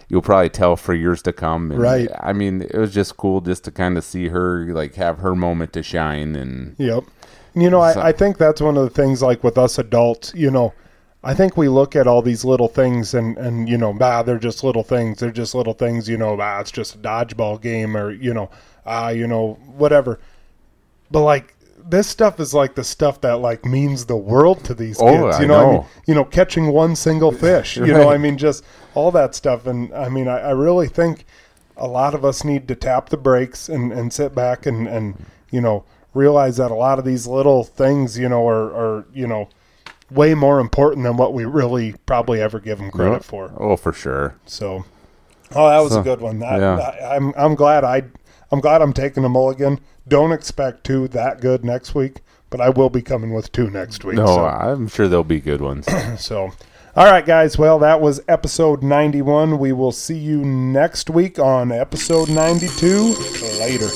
you'll 0.10 0.22
probably 0.22 0.50
tell 0.50 0.76
for 0.76 0.94
years 0.94 1.22
to 1.24 1.32
come. 1.34 1.72
And 1.72 1.80
Right. 1.80 2.10
I 2.20 2.34
mean, 2.34 2.64
it 2.64 2.76
was 2.76 2.94
just 2.94 3.18
cool 3.18 3.40
just 3.40 3.64
to 3.66 3.72
kind 3.72 3.98
of 3.98 4.04
see 4.04 4.28
her 4.28 4.74
like 4.74 4.96
have 4.96 5.20
her 5.20 5.36
moment 5.36 5.74
to 5.74 5.84
shine 5.84 6.36
and. 6.36 6.76
Yep. 6.78 7.04
You 7.54 7.70
know, 7.70 7.80
So- 7.92 8.00
I, 8.02 8.10
I 8.10 8.12
think 8.12 8.38
that's 8.38 8.62
one 8.62 8.78
of 8.78 8.84
the 8.84 8.90
things 8.90 9.22
like 9.22 9.44
with 9.44 9.58
us 9.58 9.78
adults, 9.78 10.34
you 10.36 10.52
know, 10.52 10.74
I 11.24 11.36
think 11.36 11.56
we 11.56 11.68
look 11.68 11.96
at 11.96 12.08
all 12.08 12.22
these 12.24 12.44
little 12.44 12.68
things 12.68 13.14
and, 13.14 13.38
and 13.38 13.70
you 13.70 13.78
know, 13.78 13.94
bah, 13.94 14.24
they're 14.24 14.40
just 14.40 14.64
little 14.64 14.84
things. 14.84 15.20
They're 15.20 15.32
just 15.32 15.54
little 15.54 15.74
things, 15.74 16.10
you 16.10 16.18
know, 16.18 16.36
ah, 16.42 16.60
it's 16.60 16.72
just 16.72 16.96
a 16.96 16.98
dodgeball 16.98 17.62
game 17.62 17.96
or, 17.96 18.10
you 18.12 18.34
know, 18.34 18.50
ah, 18.88 19.10
you 19.10 19.28
know, 19.28 19.60
whatever. 19.78 20.20
But 21.12 21.22
like 21.22 21.54
this 21.84 22.08
stuff 22.08 22.40
is 22.40 22.54
like 22.54 22.74
the 22.76 22.84
stuff 22.84 23.22
that 23.22 23.38
like 23.38 23.66
means 23.66 24.06
the 24.06 24.16
world 24.16 24.64
to 24.64 24.74
these 24.74 25.00
Oh, 25.00 25.06
kids. 25.30 25.40
You 25.40 25.48
know, 25.48 25.70
I 25.70 25.72
mean, 25.74 25.86
you 26.08 26.16
know, 26.16 26.24
catching 26.26 26.68
one 26.72 26.96
single 26.96 27.32
fish. 27.48 27.78
You 27.78 27.88
know, 27.94 28.10
I 28.10 28.18
mean, 28.18 28.38
just 28.38 28.64
all 28.96 29.12
that 29.12 29.36
stuff. 29.36 29.68
And 29.68 29.94
I 29.94 30.10
mean, 30.10 30.28
I, 30.28 30.40
I 30.40 30.52
really 30.52 30.88
think 30.88 31.26
a 31.78 31.88
lot 31.88 32.16
of 32.16 32.26
us 32.26 32.44
need 32.44 32.68
to 32.68 32.76
tap 32.76 33.10
the 33.10 33.18
brakes 33.18 33.70
and, 33.70 33.92
and 33.94 34.12
sit 34.12 34.34
back 34.34 34.66
and, 34.66 34.88
and 34.88 35.24
you 35.52 35.62
know 35.62 35.84
realize 36.14 36.58
that 36.58 36.72
a 36.72 36.76
lot 36.76 37.00
of 37.00 37.06
these 37.06 37.28
little 37.28 37.64
things 37.64 38.18
you 38.18 38.28
know 38.30 38.48
are, 38.48 38.74
are 38.74 39.06
you 39.14 39.28
know 39.28 39.50
way 40.10 40.34
more 40.34 40.60
important 40.60 41.04
than 41.06 41.16
what 41.18 41.34
we 41.34 41.46
really 41.46 41.96
probably 42.06 42.42
ever 42.42 42.60
give 42.60 42.78
them 42.78 42.92
credit 42.92 43.24
for. 43.24 43.52
Oh, 43.58 43.78
for 43.78 43.94
sure. 43.94 44.36
So, 44.46 44.84
oh, 45.56 45.70
that 45.70 45.80
was 45.80 45.94
So, 45.94 46.02
a 46.02 46.04
good 46.04 46.20
one. 46.20 46.44
I, 46.44 46.58
yeah. 46.60 46.78
I, 46.78 47.16
I'm 47.16 47.34
I'm 47.38 47.56
glad 47.56 47.84
I 47.84 48.04
I'm 48.52 48.60
glad 48.60 48.82
I'm 48.82 48.94
taking 48.94 49.24
a 49.24 49.30
mulligan. 49.30 49.80
Don't 50.08 50.32
expect 50.34 50.84
two 50.84 51.08
that 51.10 51.40
good 51.40 51.64
next 51.64 51.96
week, 51.96 52.20
but 52.50 52.60
I 52.60 52.70
will 52.70 52.90
be 52.90 53.02
coming 53.02 53.34
with 53.34 53.52
two 53.52 53.70
next 53.70 54.04
week. 54.04 54.18
No, 54.18 54.26
so. 54.26 54.46
I'm 54.46 54.88
sure 54.88 55.08
there'll 55.08 55.24
be 55.24 55.40
good 55.40 55.62
ones. 55.62 55.88
So, 56.18 56.52
all 56.96 57.06
right, 57.06 57.26
guys. 57.26 57.58
Well, 57.58 57.80
that 57.80 58.02
was 58.02 58.20
episode 58.28 58.84
91. 58.84 59.58
We 59.60 59.72
will 59.72 59.94
see 59.94 60.18
you 60.18 60.44
next 60.44 61.10
week 61.10 61.40
on 61.40 61.72
episode 61.72 62.30
92. 62.30 63.16
Later. 63.60 63.88